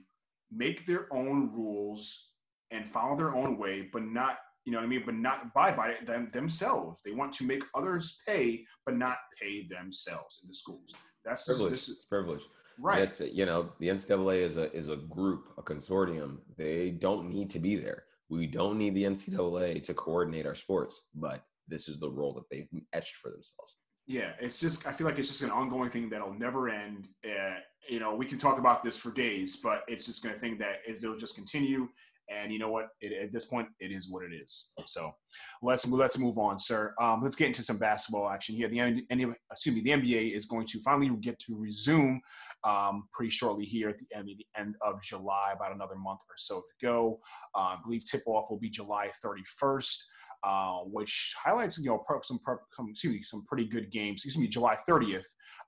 make 0.52 0.84
their 0.84 1.06
own 1.14 1.50
rules 1.54 2.32
and 2.70 2.88
follow 2.88 3.16
their 3.16 3.34
own 3.34 3.58
way, 3.58 3.88
but 3.92 4.02
not 4.04 4.38
you 4.64 4.72
know 4.72 4.78
what 4.78 4.84
I 4.84 4.88
mean, 4.88 5.02
but 5.04 5.14
not 5.14 5.42
abide 5.44 5.76
by 5.76 5.88
it 5.90 6.06
them, 6.06 6.30
themselves. 6.32 6.98
They 7.04 7.12
want 7.12 7.34
to 7.34 7.44
make 7.44 7.62
others 7.74 8.18
pay, 8.26 8.64
but 8.86 8.96
not 8.96 9.18
pay 9.40 9.66
themselves 9.68 10.40
in 10.42 10.48
the 10.48 10.54
schools. 10.54 10.94
That's 11.22 11.44
Privilege. 11.44 11.70
this 11.72 11.88
is 11.90 11.96
It's 11.98 12.04
privilege. 12.06 12.40
right. 12.78 13.02
It's 13.02 13.20
you 13.20 13.44
know 13.46 13.70
the 13.78 13.88
NCAA 13.88 14.40
is 14.42 14.56
a 14.56 14.72
is 14.74 14.88
a 14.88 14.96
group, 14.96 15.48
a 15.58 15.62
consortium. 15.62 16.38
They 16.56 16.90
don't 16.90 17.28
need 17.28 17.50
to 17.50 17.58
be 17.58 17.76
there. 17.76 18.04
We 18.30 18.46
don't 18.46 18.78
need 18.78 18.94
the 18.94 19.04
NCAA 19.04 19.84
to 19.84 19.92
coordinate 19.94 20.46
our 20.46 20.54
sports, 20.54 21.02
but 21.14 21.44
this 21.68 21.86
is 21.88 21.98
the 21.98 22.10
role 22.10 22.32
that 22.34 22.48
they've 22.50 22.68
etched 22.94 23.16
for 23.16 23.30
themselves. 23.30 23.76
Yeah, 24.06 24.32
it's 24.40 24.60
just 24.60 24.86
I 24.86 24.92
feel 24.92 25.06
like 25.06 25.18
it's 25.18 25.28
just 25.28 25.42
an 25.42 25.50
ongoing 25.50 25.90
thing 25.90 26.08
that'll 26.08 26.32
never 26.34 26.68
end. 26.70 27.08
Uh, 27.24 27.56
you 27.88 28.00
know, 28.00 28.14
we 28.14 28.24
can 28.26 28.38
talk 28.38 28.58
about 28.58 28.82
this 28.82 28.96
for 28.98 29.10
days, 29.12 29.56
but 29.62 29.82
it's 29.88 30.06
just 30.06 30.22
going 30.22 30.34
to 30.34 30.40
think 30.40 30.58
that 30.58 30.78
it'll 30.88 31.16
just 31.18 31.34
continue. 31.34 31.88
And 32.30 32.52
you 32.52 32.58
know 32.58 32.70
what? 32.70 32.86
It, 33.00 33.12
at 33.12 33.32
this 33.32 33.44
point, 33.46 33.68
it 33.80 33.92
is 33.92 34.10
what 34.10 34.24
it 34.24 34.34
is. 34.34 34.70
So 34.86 35.12
let's 35.62 35.86
let's 35.86 36.18
move 36.18 36.38
on, 36.38 36.58
sir. 36.58 36.94
Um, 37.00 37.22
let's 37.22 37.36
get 37.36 37.48
into 37.48 37.62
some 37.62 37.78
basketball 37.78 38.28
action 38.28 38.54
here. 38.54 38.68
The 38.68 38.80
N- 38.80 39.06
N- 39.10 39.34
excuse 39.50 39.74
me, 39.74 39.82
the 39.82 39.90
NBA 39.90 40.36
is 40.36 40.46
going 40.46 40.66
to 40.66 40.80
finally 40.80 41.10
get 41.20 41.38
to 41.40 41.56
resume 41.56 42.20
um, 42.64 43.04
pretty 43.12 43.30
shortly 43.30 43.64
here 43.64 43.88
at 43.88 43.98
the 43.98 44.06
end, 44.14 44.28
the 44.28 44.46
end 44.58 44.74
of 44.82 45.02
July, 45.02 45.52
about 45.54 45.74
another 45.74 45.96
month 45.96 46.20
or 46.28 46.36
so 46.36 46.60
to 46.60 46.86
go. 46.86 47.20
Uh, 47.54 47.60
I 47.60 47.76
believe 47.84 48.04
tip 48.04 48.22
off 48.26 48.50
will 48.50 48.58
be 48.58 48.70
July 48.70 49.08
31st 49.24 49.96
uh, 50.44 50.80
which 50.84 51.34
highlights 51.42 51.78
you 51.78 51.86
know 51.86 52.04
some 52.22 52.38
excuse 52.88 53.12
me 53.12 53.22
some 53.22 53.44
pretty 53.46 53.64
good 53.64 53.90
games. 53.90 54.22
Excuse 54.24 54.38
me, 54.38 54.46
July 54.46 54.76
30th, 54.88 55.24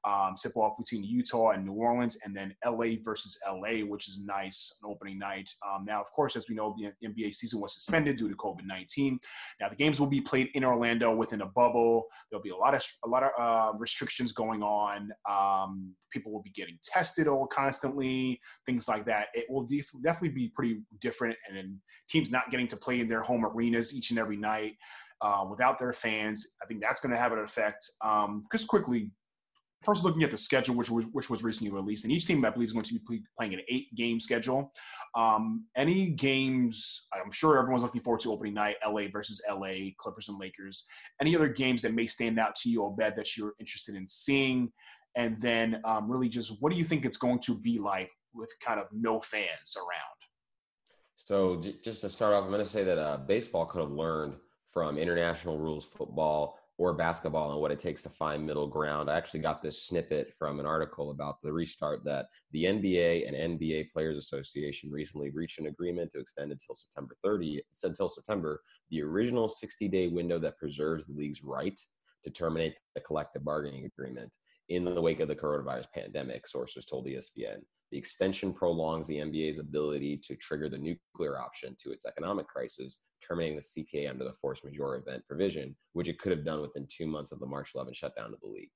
um, 0.06 0.34
tip 0.40 0.56
off 0.56 0.76
between 0.78 1.02
Utah 1.02 1.50
and 1.50 1.64
New 1.64 1.72
Orleans, 1.72 2.18
and 2.24 2.36
then 2.36 2.54
LA 2.64 2.96
versus 3.02 3.38
LA, 3.48 3.84
which 3.86 4.08
is 4.08 4.22
nice, 4.26 4.78
an 4.82 4.90
opening 4.90 5.18
night. 5.18 5.48
Um, 5.66 5.84
now, 5.86 6.00
of 6.00 6.10
course, 6.12 6.36
as 6.36 6.48
we 6.48 6.54
know, 6.54 6.76
the 6.78 7.08
NBA 7.08 7.34
season 7.34 7.60
was 7.60 7.74
suspended 7.74 8.16
due 8.16 8.28
to 8.28 8.36
COVID 8.36 8.66
19. 8.66 9.18
Now, 9.60 9.70
the 9.70 9.76
games 9.76 9.98
will 9.98 10.08
be 10.08 10.20
played 10.20 10.50
in 10.54 10.62
Orlando 10.62 11.14
within 11.14 11.40
a 11.40 11.46
bubble. 11.46 12.04
There'll 12.30 12.42
be 12.42 12.50
a 12.50 12.56
lot 12.56 12.74
of 12.74 12.84
a 13.04 13.08
lot 13.08 13.22
of 13.22 13.30
uh, 13.38 13.78
restrictions 13.78 14.32
going 14.32 14.62
on. 14.62 15.10
Um, 15.28 15.94
people 16.12 16.32
will 16.32 16.42
be 16.42 16.50
getting 16.50 16.78
tested 16.82 17.28
all 17.28 17.46
constantly, 17.46 18.40
things 18.66 18.88
like 18.88 19.06
that. 19.06 19.28
It 19.32 19.46
will 19.48 19.66
def- 19.66 19.90
definitely 20.04 20.36
be 20.36 20.52
pretty 20.54 20.80
different, 21.00 21.36
and 21.48 21.76
teams 22.08 22.30
not 22.30 22.50
getting 22.50 22.66
to 22.68 22.76
play 22.76 23.00
in 23.00 23.08
their 23.08 23.22
home 23.22 23.44
arenas 23.44 23.96
each 23.96 24.10
and 24.10 24.18
every 24.18 24.36
night 24.36 24.65
uh, 25.20 25.44
without 25.48 25.78
their 25.78 25.92
fans. 25.92 26.46
I 26.62 26.66
think 26.66 26.80
that's 26.80 27.00
going 27.00 27.12
to 27.12 27.18
have 27.18 27.32
an 27.32 27.38
effect. 27.38 27.84
Um, 28.02 28.44
just 28.52 28.68
quickly, 28.68 29.10
first 29.82 30.04
looking 30.04 30.22
at 30.22 30.30
the 30.30 30.38
schedule, 30.38 30.74
which 30.74 30.90
was 30.90 31.04
which 31.12 31.30
was 31.30 31.42
recently 31.42 31.72
released, 31.72 32.04
and 32.04 32.12
each 32.12 32.26
team 32.26 32.44
I 32.44 32.50
believe 32.50 32.68
is 32.68 32.72
going 32.72 32.84
to 32.84 32.98
be 33.08 33.22
playing 33.38 33.54
an 33.54 33.60
eight-game 33.68 34.20
schedule. 34.20 34.70
Um, 35.16 35.66
any 35.76 36.10
games? 36.10 37.06
I'm 37.14 37.32
sure 37.32 37.58
everyone's 37.58 37.82
looking 37.82 38.02
forward 38.02 38.20
to 38.20 38.32
opening 38.32 38.54
night: 38.54 38.76
LA 38.86 39.02
versus 39.12 39.40
LA, 39.48 39.90
Clippers 39.98 40.28
and 40.28 40.38
Lakers. 40.38 40.84
Any 41.20 41.36
other 41.36 41.48
games 41.48 41.82
that 41.82 41.94
may 41.94 42.06
stand 42.06 42.38
out 42.38 42.56
to 42.56 42.70
you, 42.70 42.84
Obed, 42.84 43.16
that 43.16 43.36
you're 43.36 43.54
interested 43.60 43.94
in 43.94 44.06
seeing? 44.08 44.72
And 45.16 45.40
then, 45.40 45.80
um, 45.86 46.10
really, 46.10 46.28
just 46.28 46.60
what 46.60 46.70
do 46.70 46.76
you 46.76 46.84
think 46.84 47.06
it's 47.06 47.16
going 47.16 47.38
to 47.40 47.58
be 47.58 47.78
like 47.78 48.10
with 48.34 48.52
kind 48.62 48.78
of 48.78 48.86
no 48.92 49.20
fans 49.20 49.76
around? 49.76 50.16
So 51.16 51.56
j- 51.56 51.76
just 51.82 52.02
to 52.02 52.10
start 52.10 52.34
off, 52.34 52.44
I'm 52.44 52.50
going 52.50 52.62
to 52.62 52.70
say 52.70 52.84
that 52.84 52.98
uh, 52.98 53.16
baseball 53.16 53.64
could 53.64 53.80
have 53.80 53.90
learned 53.90 54.34
from 54.76 54.98
international 54.98 55.56
rules 55.56 55.86
football 55.86 56.58
or 56.76 56.92
basketball 56.92 57.50
and 57.50 57.62
what 57.62 57.70
it 57.70 57.80
takes 57.80 58.02
to 58.02 58.10
find 58.10 58.44
middle 58.44 58.68
ground. 58.68 59.08
I 59.08 59.16
actually 59.16 59.40
got 59.40 59.62
this 59.62 59.86
snippet 59.86 60.34
from 60.38 60.60
an 60.60 60.66
article 60.66 61.12
about 61.12 61.40
the 61.42 61.50
restart 61.50 62.04
that 62.04 62.26
the 62.52 62.64
NBA 62.64 63.26
and 63.26 63.58
NBA 63.58 63.90
Players 63.90 64.18
Association 64.18 64.90
recently 64.90 65.30
reached 65.30 65.58
an 65.58 65.68
agreement 65.68 66.12
to 66.12 66.20
extend 66.20 66.52
until 66.52 66.74
September 66.74 67.16
30, 67.24 67.62
until 67.84 68.10
September, 68.10 68.60
the 68.90 69.02
original 69.02 69.48
60-day 69.48 70.08
window 70.08 70.38
that 70.38 70.58
preserves 70.58 71.06
the 71.06 71.14
league's 71.14 71.42
right 71.42 71.80
to 72.26 72.32
terminate 72.32 72.74
the 72.94 73.00
collective 73.00 73.44
bargaining 73.44 73.84
agreement 73.84 74.30
in 74.68 74.84
the 74.84 75.00
wake 75.00 75.20
of 75.20 75.28
the 75.28 75.36
coronavirus 75.36 75.86
pandemic, 75.94 76.46
sources 76.46 76.84
told 76.84 77.06
ESPN. 77.06 77.60
The 77.92 77.98
extension 77.98 78.52
prolongs 78.52 79.06
the 79.06 79.18
NBA's 79.18 79.58
ability 79.58 80.16
to 80.24 80.34
trigger 80.34 80.68
the 80.68 80.76
nuclear 80.76 81.38
option 81.38 81.76
to 81.80 81.92
its 81.92 82.04
economic 82.04 82.48
crisis, 82.48 82.98
terminating 83.26 83.56
the 83.56 83.62
CBA 83.62 84.10
under 84.10 84.24
the 84.24 84.32
force 84.32 84.64
majeure 84.64 84.96
event 84.96 85.22
provision, 85.28 85.76
which 85.92 86.08
it 86.08 86.18
could 86.18 86.32
have 86.32 86.44
done 86.44 86.60
within 86.60 86.88
two 86.90 87.06
months 87.06 87.30
of 87.30 87.38
the 87.38 87.46
March 87.46 87.70
11 87.76 87.94
shutdown 87.94 88.34
of 88.34 88.40
the 88.40 88.48
league. 88.48 88.70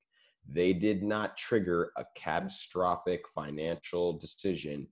They 0.48 0.72
did 0.72 1.02
not 1.02 1.36
trigger 1.36 1.90
a 1.96 2.04
catastrophic 2.14 3.24
financial 3.34 4.12
decision 4.12 4.86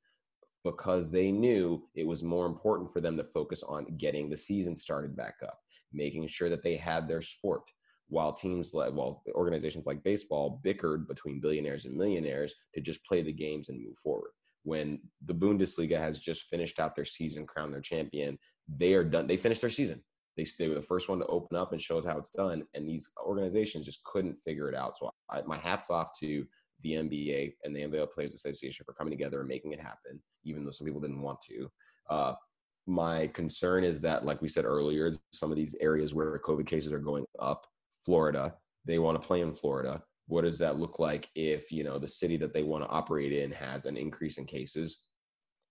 because 0.64 1.12
they 1.12 1.30
knew 1.30 1.84
it 1.94 2.06
was 2.06 2.24
more 2.24 2.46
important 2.46 2.92
for 2.92 3.00
them 3.00 3.16
to 3.16 3.24
focus 3.24 3.62
on 3.62 3.96
getting 3.96 4.28
the 4.28 4.36
season 4.36 4.74
started 4.74 5.16
back 5.16 5.36
up, 5.44 5.60
making 5.92 6.26
sure 6.26 6.50
that 6.50 6.64
they 6.64 6.76
had 6.76 7.06
their 7.06 7.22
sport. 7.22 7.62
While 8.08 8.32
teams 8.32 8.72
like, 8.72 8.92
organizations 9.34 9.86
like 9.86 10.02
baseball 10.02 10.60
bickered 10.62 11.06
between 11.06 11.40
billionaires 11.40 11.84
and 11.84 11.96
millionaires 11.96 12.54
to 12.74 12.80
just 12.80 13.04
play 13.04 13.22
the 13.22 13.32
games 13.32 13.68
and 13.68 13.84
move 13.84 13.98
forward. 13.98 14.30
When 14.64 15.00
the 15.24 15.34
Bundesliga 15.34 15.98
has 15.98 16.18
just 16.18 16.42
finished 16.42 16.80
out 16.80 16.94
their 16.94 17.04
season, 17.04 17.46
crowned 17.46 17.72
their 17.72 17.80
champion, 17.80 18.38
they 18.68 18.94
are 18.94 19.04
done. 19.04 19.26
They 19.26 19.36
finished 19.36 19.60
their 19.60 19.70
season. 19.70 20.02
They, 20.36 20.46
they 20.58 20.68
were 20.68 20.74
the 20.74 20.82
first 20.82 21.08
one 21.08 21.18
to 21.18 21.26
open 21.26 21.56
up 21.56 21.72
and 21.72 21.82
show 21.82 21.98
us 21.98 22.06
how 22.06 22.16
it's 22.18 22.30
done. 22.30 22.64
And 22.74 22.88
these 22.88 23.10
organizations 23.24 23.84
just 23.84 24.04
couldn't 24.04 24.38
figure 24.44 24.68
it 24.68 24.74
out. 24.74 24.96
So 24.96 25.10
I, 25.30 25.42
my 25.42 25.56
hat's 25.56 25.90
off 25.90 26.10
to 26.20 26.46
the 26.82 26.92
NBA 26.92 27.54
and 27.64 27.74
the 27.74 27.80
NBA 27.80 28.12
Players 28.12 28.34
Association 28.34 28.84
for 28.84 28.92
coming 28.92 29.10
together 29.10 29.40
and 29.40 29.48
making 29.48 29.72
it 29.72 29.80
happen, 29.80 30.22
even 30.44 30.64
though 30.64 30.70
some 30.70 30.86
people 30.86 31.00
didn't 31.00 31.22
want 31.22 31.40
to. 31.42 31.70
Uh, 32.08 32.34
my 32.86 33.26
concern 33.28 33.84
is 33.84 34.00
that, 34.00 34.24
like 34.24 34.40
we 34.40 34.48
said 34.48 34.64
earlier, 34.64 35.16
some 35.32 35.50
of 35.50 35.56
these 35.56 35.74
areas 35.80 36.14
where 36.14 36.38
COVID 36.38 36.66
cases 36.66 36.92
are 36.92 36.98
going 36.98 37.24
up, 37.38 37.66
Florida, 38.04 38.54
they 38.84 38.98
want 38.98 39.20
to 39.20 39.26
play 39.26 39.40
in 39.40 39.54
Florida. 39.54 40.02
What 40.26 40.42
does 40.42 40.58
that 40.58 40.78
look 40.78 40.98
like 40.98 41.28
if 41.34 41.72
you 41.72 41.84
know 41.84 41.98
the 41.98 42.08
city 42.08 42.36
that 42.38 42.52
they 42.52 42.62
want 42.62 42.84
to 42.84 42.90
operate 42.90 43.32
in 43.32 43.50
has 43.52 43.86
an 43.86 43.96
increase 43.96 44.38
in 44.38 44.44
cases? 44.44 45.00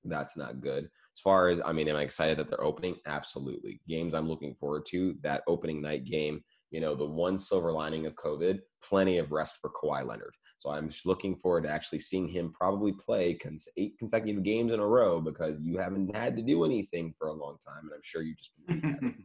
That's 0.03 0.37
not 0.37 0.61
good. 0.61 0.85
As 0.85 1.21
far 1.21 1.49
as 1.49 1.61
I 1.63 1.73
mean, 1.73 1.87
am 1.87 1.95
I 1.95 2.03
excited 2.03 2.37
that 2.37 2.49
they're 2.49 2.63
opening? 2.63 2.95
Absolutely. 3.05 3.81
Games 3.87 4.13
I'm 4.13 4.27
looking 4.27 4.55
forward 4.55 4.85
to 4.89 5.15
that 5.23 5.43
opening 5.47 5.81
night 5.81 6.05
game. 6.05 6.43
You 6.71 6.81
know, 6.81 6.95
the 6.95 7.05
one 7.05 7.37
silver 7.37 7.71
lining 7.71 8.05
of 8.05 8.15
COVID, 8.15 8.59
plenty 8.83 9.17
of 9.17 9.31
rest 9.31 9.57
for 9.61 9.71
Kawhi 9.71 10.05
Leonard. 10.05 10.33
So 10.59 10.71
I'm 10.71 10.89
looking 11.05 11.35
forward 11.35 11.63
to 11.63 11.69
actually 11.69 11.99
seeing 11.99 12.27
him 12.27 12.51
probably 12.51 12.91
play 12.91 13.35
cons- 13.35 13.69
eight 13.77 13.97
consecutive 13.97 14.43
games 14.43 14.71
in 14.73 14.79
a 14.79 14.85
row 14.85 15.21
because 15.21 15.59
you 15.61 15.77
haven't 15.77 16.15
had 16.15 16.35
to 16.35 16.41
do 16.41 16.65
anything 16.65 17.13
for 17.17 17.27
a 17.27 17.33
long 17.33 17.57
time, 17.65 17.83
and 17.83 17.91
I'm 17.93 18.01
sure 18.03 18.23
you 18.23 18.35
just 18.35 18.51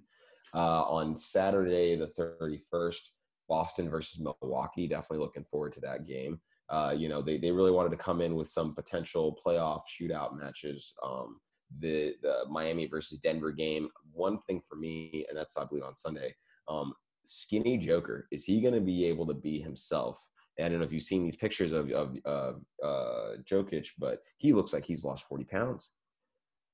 uh, 0.54 0.82
on 0.82 1.16
Saturday 1.16 1.96
the 1.96 2.08
31st, 2.18 3.00
Boston 3.48 3.90
versus 3.90 4.20
Milwaukee. 4.20 4.88
Definitely 4.88 5.18
looking 5.18 5.44
forward 5.44 5.72
to 5.74 5.80
that 5.80 6.06
game. 6.06 6.40
Uh, 6.68 6.94
you 6.96 7.08
know, 7.08 7.20
they, 7.20 7.38
they 7.38 7.50
really 7.50 7.70
wanted 7.70 7.90
to 7.90 7.96
come 7.96 8.20
in 8.20 8.34
with 8.34 8.48
some 8.48 8.74
potential 8.74 9.38
playoff 9.44 9.82
shootout 9.86 10.38
matches. 10.38 10.94
Um, 11.02 11.38
the, 11.80 12.14
the 12.22 12.44
Miami 12.50 12.86
versus 12.86 13.18
Denver 13.18 13.50
game. 13.50 13.88
One 14.12 14.38
thing 14.40 14.62
for 14.68 14.76
me, 14.76 15.26
and 15.28 15.36
that's 15.36 15.56
I 15.56 15.64
believe 15.64 15.84
on 15.84 15.96
Sunday. 15.96 16.34
Um, 16.68 16.92
skinny 17.24 17.78
Joker 17.78 18.26
is 18.30 18.44
he 18.44 18.60
going 18.60 18.74
to 18.74 18.80
be 18.80 19.04
able 19.06 19.26
to 19.26 19.34
be 19.34 19.60
himself? 19.60 20.26
I 20.58 20.68
don't 20.68 20.78
know 20.78 20.84
if 20.84 20.92
you've 20.92 21.02
seen 21.02 21.24
these 21.24 21.36
pictures 21.36 21.72
of 21.72 21.90
of 21.90 22.16
uh, 22.26 22.52
uh, 22.84 23.36
Jokic, 23.50 23.88
but 23.98 24.20
he 24.36 24.52
looks 24.52 24.72
like 24.72 24.84
he's 24.84 25.04
lost 25.04 25.24
forty 25.24 25.44
pounds. 25.44 25.92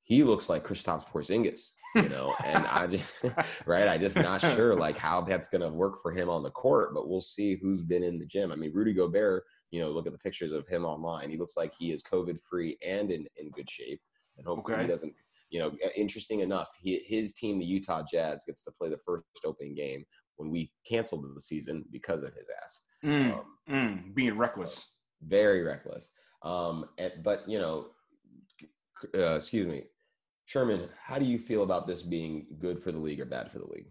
He 0.09 0.25
looks 0.25 0.49
like 0.49 0.66
Kristaps 0.66 1.07
Porzingis, 1.07 1.73
you 1.94 2.09
know, 2.09 2.35
and 2.47 2.66
I 2.66 2.87
just 2.87 3.05
right. 3.66 3.87
I 3.87 3.99
just 3.99 4.16
not 4.16 4.40
sure 4.40 4.75
like 4.75 4.97
how 4.97 5.21
that's 5.21 5.49
going 5.49 5.61
to 5.61 5.68
work 5.68 6.01
for 6.03 6.11
him 6.11 6.31
on 6.31 6.42
the 6.42 6.51
court, 6.51 6.94
but 6.94 7.09
we'll 7.09 7.21
see 7.21 7.57
who's 7.57 7.83
been 7.83 8.03
in 8.03 8.18
the 8.18 8.25
gym. 8.25 8.51
I 8.51 8.57
mean, 8.57 8.73
Rudy 8.73 8.94
Gobert, 8.94 9.44
you 9.71 9.83
know, 9.83 9.90
look 9.90 10.07
at 10.07 10.12
the 10.12 10.18
pictures 10.18 10.53
of 10.53 10.66
him 10.66 10.87
online. 10.87 11.29
He 11.29 11.37
looks 11.37 11.59
like 11.59 11.75
he 11.79 11.92
is 11.92 12.03
COVID 12.03 12.38
free 12.40 12.79
and 12.83 13.11
in 13.11 13.27
in 13.37 13.51
good 13.51 13.68
shape, 13.68 14.01
and 14.38 14.47
hopefully 14.47 14.75
okay. 14.75 14.85
he 14.85 14.88
doesn't. 14.88 15.12
You 15.51 15.61
know, 15.61 15.73
interesting 15.97 16.40
enough, 16.40 16.68
he, 16.83 17.03
his 17.07 17.33
team, 17.33 17.59
the 17.59 17.64
Utah 17.64 18.03
Jazz, 18.11 18.44
gets 18.44 18.62
to 18.64 18.71
play 18.71 18.90
the 18.90 18.99
first 18.99 19.25
opening 19.47 19.75
game 19.75 20.05
when 20.37 20.51
we 20.51 20.71
canceled 20.87 21.25
the 21.35 21.40
season 21.40 21.85
because 21.90 22.23
of 22.23 22.35
his 22.35 22.47
ass. 22.62 22.81
Mm, 23.05 23.33
um, 23.33 23.44
mm, 23.71 24.14
being 24.14 24.37
reckless. 24.37 24.94
Very 25.23 25.62
reckless. 25.62 26.11
Um, 26.42 26.87
and, 26.99 27.12
but, 27.23 27.49
you 27.49 27.59
know, 27.59 27.87
uh, 29.14 29.37
excuse 29.37 29.66
me, 29.66 29.85
Sherman, 30.48 30.88
how 30.98 31.18
do 31.18 31.26
you 31.26 31.38
feel 31.38 31.62
about 31.62 31.87
this 31.87 32.00
being 32.00 32.46
good 32.58 32.82
for 32.82 32.90
the 32.90 32.96
league 32.98 33.20
or 33.20 33.26
bad 33.26 33.52
for 33.52 33.58
the 33.58 33.66
league? 33.66 33.90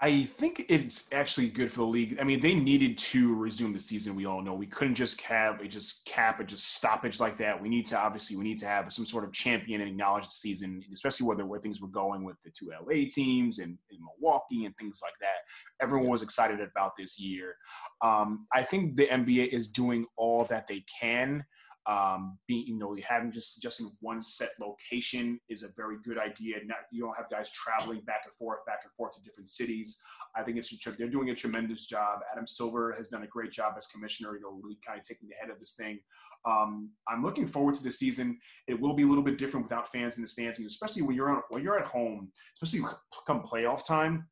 I 0.00 0.24
think 0.24 0.64
it's 0.68 1.12
actually 1.12 1.48
good 1.48 1.70
for 1.70 1.80
the 1.80 1.84
league. 1.84 2.18
I 2.20 2.24
mean, 2.24 2.40
they 2.40 2.54
needed 2.54 2.98
to 2.98 3.36
resume 3.36 3.72
the 3.72 3.80
season. 3.80 4.16
We 4.16 4.26
all 4.26 4.42
know 4.42 4.52
we 4.52 4.66
couldn't 4.66 4.96
just 4.96 5.20
have 5.20 5.60
a 5.60 5.68
just 5.68 6.04
cap 6.06 6.40
a 6.40 6.44
just 6.44 6.74
stoppage 6.74 7.20
like 7.20 7.36
that. 7.36 7.62
We 7.62 7.68
need 7.68 7.86
to 7.86 7.98
obviously 7.98 8.36
we 8.36 8.42
need 8.42 8.58
to 8.58 8.66
have 8.66 8.92
some 8.92 9.04
sort 9.04 9.22
of 9.22 9.32
champion 9.32 9.80
and 9.80 9.90
acknowledge 9.90 10.24
the 10.24 10.30
season, 10.30 10.82
especially 10.92 11.28
where 11.28 11.36
where 11.46 11.60
things 11.60 11.80
were 11.80 11.86
going 11.88 12.24
with 12.24 12.36
the 12.42 12.50
two 12.50 12.72
LA 12.72 13.04
teams 13.08 13.60
and, 13.60 13.78
and 13.92 14.00
Milwaukee 14.00 14.64
and 14.64 14.76
things 14.76 15.00
like 15.04 15.14
that. 15.20 15.38
Everyone 15.80 16.08
was 16.08 16.22
excited 16.22 16.60
about 16.60 16.92
this 16.98 17.20
year. 17.20 17.54
Um, 18.02 18.48
I 18.52 18.64
think 18.64 18.96
the 18.96 19.06
NBA 19.06 19.48
is 19.48 19.68
doing 19.68 20.06
all 20.16 20.46
that 20.46 20.66
they 20.66 20.82
can 21.00 21.44
um, 21.90 22.38
being 22.46 22.66
you 22.68 22.78
know 22.78 22.96
having 23.06 23.32
just 23.32 23.60
just 23.60 23.80
in 23.80 23.90
one 24.00 24.22
set 24.22 24.50
location 24.60 25.40
is 25.48 25.64
a 25.64 25.68
very 25.76 25.96
good 26.04 26.18
idea. 26.18 26.56
Not 26.64 26.78
you 26.92 27.02
don't 27.02 27.16
have 27.16 27.28
guys 27.28 27.50
traveling 27.50 28.00
back 28.02 28.22
and 28.24 28.34
forth, 28.34 28.64
back 28.64 28.80
and 28.84 28.92
forth 28.92 29.16
to 29.16 29.22
different 29.22 29.48
cities. 29.48 30.00
I 30.36 30.42
think 30.44 30.56
it's 30.56 30.72
a 30.72 30.90
they're 30.92 31.08
doing 31.08 31.30
a 31.30 31.34
tremendous 31.34 31.86
job. 31.86 32.20
Adam 32.32 32.46
Silver 32.46 32.94
has 32.96 33.08
done 33.08 33.24
a 33.24 33.26
great 33.26 33.50
job 33.50 33.74
as 33.76 33.88
commissioner. 33.88 34.36
You 34.36 34.42
know, 34.42 34.60
really 34.62 34.78
kind 34.86 35.00
of 35.00 35.04
taking 35.04 35.28
the 35.28 35.34
head 35.40 35.50
of 35.50 35.58
this 35.58 35.74
thing. 35.74 35.98
Um, 36.46 36.90
I'm 37.08 37.24
looking 37.24 37.46
forward 37.46 37.74
to 37.74 37.82
the 37.82 37.90
season. 37.90 38.38
It 38.68 38.80
will 38.80 38.94
be 38.94 39.02
a 39.02 39.06
little 39.06 39.24
bit 39.24 39.36
different 39.36 39.66
without 39.66 39.90
fans 39.90 40.16
in 40.16 40.22
the 40.22 40.28
stands, 40.28 40.58
and 40.58 40.66
especially 40.68 41.02
when 41.02 41.16
you're 41.16 41.30
on, 41.30 41.42
when 41.48 41.64
you're 41.64 41.78
at 41.78 41.86
home, 41.86 42.30
especially 42.54 42.86
come 43.26 43.42
playoff 43.42 43.84
time 43.84 44.28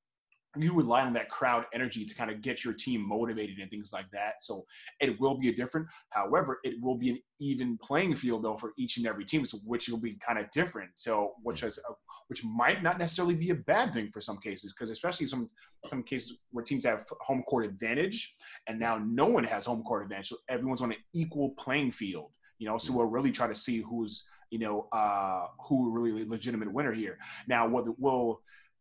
you 0.61 0.75
rely 0.75 1.03
on 1.03 1.12
that 1.14 1.29
crowd 1.29 1.66
energy 1.73 2.05
to 2.05 2.14
kind 2.14 2.31
of 2.31 2.42
get 2.42 2.64
your 2.64 2.75
team 2.75 3.07
motivated 3.07 3.59
and 3.59 3.71
things 3.71 3.92
like 3.92 4.11
that. 4.12 4.42
So 4.42 4.64
it 5.01 5.18
will 5.21 5.37
be 5.38 5.49
a 5.49 5.55
different. 5.55 5.87
However, 6.11 6.59
it 6.64 6.75
will 6.81 6.97
be 6.97 7.11
an 7.11 7.18
even 7.40 7.79
playing 7.79 8.16
field 8.16 8.44
though 8.44 8.57
for 8.57 8.73
each 8.79 8.97
and 8.97 9.07
every 9.07 9.25
team, 9.25 9.44
so 9.44 9.59
which 9.59 9.88
will 9.88 9.99
be 9.99 10.14
kind 10.14 10.38
of 10.38 10.51
different. 10.51 10.90
So 10.94 11.33
which 11.42 11.62
is 11.62 11.79
a, 11.79 11.92
which 12.29 12.44
might 12.44 12.83
not 12.83 12.99
necessarily 12.99 13.35
be 13.35 13.51
a 13.51 13.55
bad 13.55 13.92
thing 13.92 14.11
for 14.12 14.21
some 14.21 14.38
cases 14.38 14.73
because 14.73 14.90
especially 14.90 15.27
some 15.27 15.51
some 15.88 16.03
cases 16.03 16.42
where 16.51 16.64
teams 16.64 16.85
have 16.85 17.07
home 17.21 17.42
court 17.44 17.64
advantage 17.64 18.35
and 18.66 18.79
now 18.79 18.99
no 18.99 19.27
one 19.27 19.44
has 19.44 19.66
home 19.66 19.83
court 19.83 20.03
advantage, 20.03 20.29
so 20.29 20.37
everyone's 20.49 20.83
on 20.83 20.92
an 20.92 20.99
equal 21.14 21.51
playing 21.51 21.92
field. 21.92 22.31
You 22.59 22.68
know, 22.68 22.77
so 22.77 22.92
we'll 22.92 23.07
really 23.07 23.31
try 23.31 23.47
to 23.47 23.55
see 23.55 23.79
who's 23.79 24.29
you 24.51 24.59
know 24.59 24.88
uh, 24.92 25.47
who 25.68 25.90
really 25.90 26.25
legitimate 26.25 26.73
winner 26.73 26.92
here. 26.92 27.18
Now, 27.47 27.68
what 27.68 27.99
will 27.99 28.40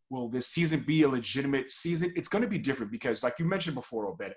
will 0.10 0.30
this 0.30 0.48
season 0.48 0.82
be 0.82 1.04
a 1.04 1.10
legitimate 1.10 1.72
season? 1.72 2.14
It's 2.16 2.28
going 2.28 2.44
to 2.44 2.50
be 2.50 2.58
different 2.58 2.92
because, 2.92 3.24
like 3.24 3.36
you 3.40 3.46
mentioned 3.46 3.76
before, 3.76 4.08
Obed, 4.08 4.34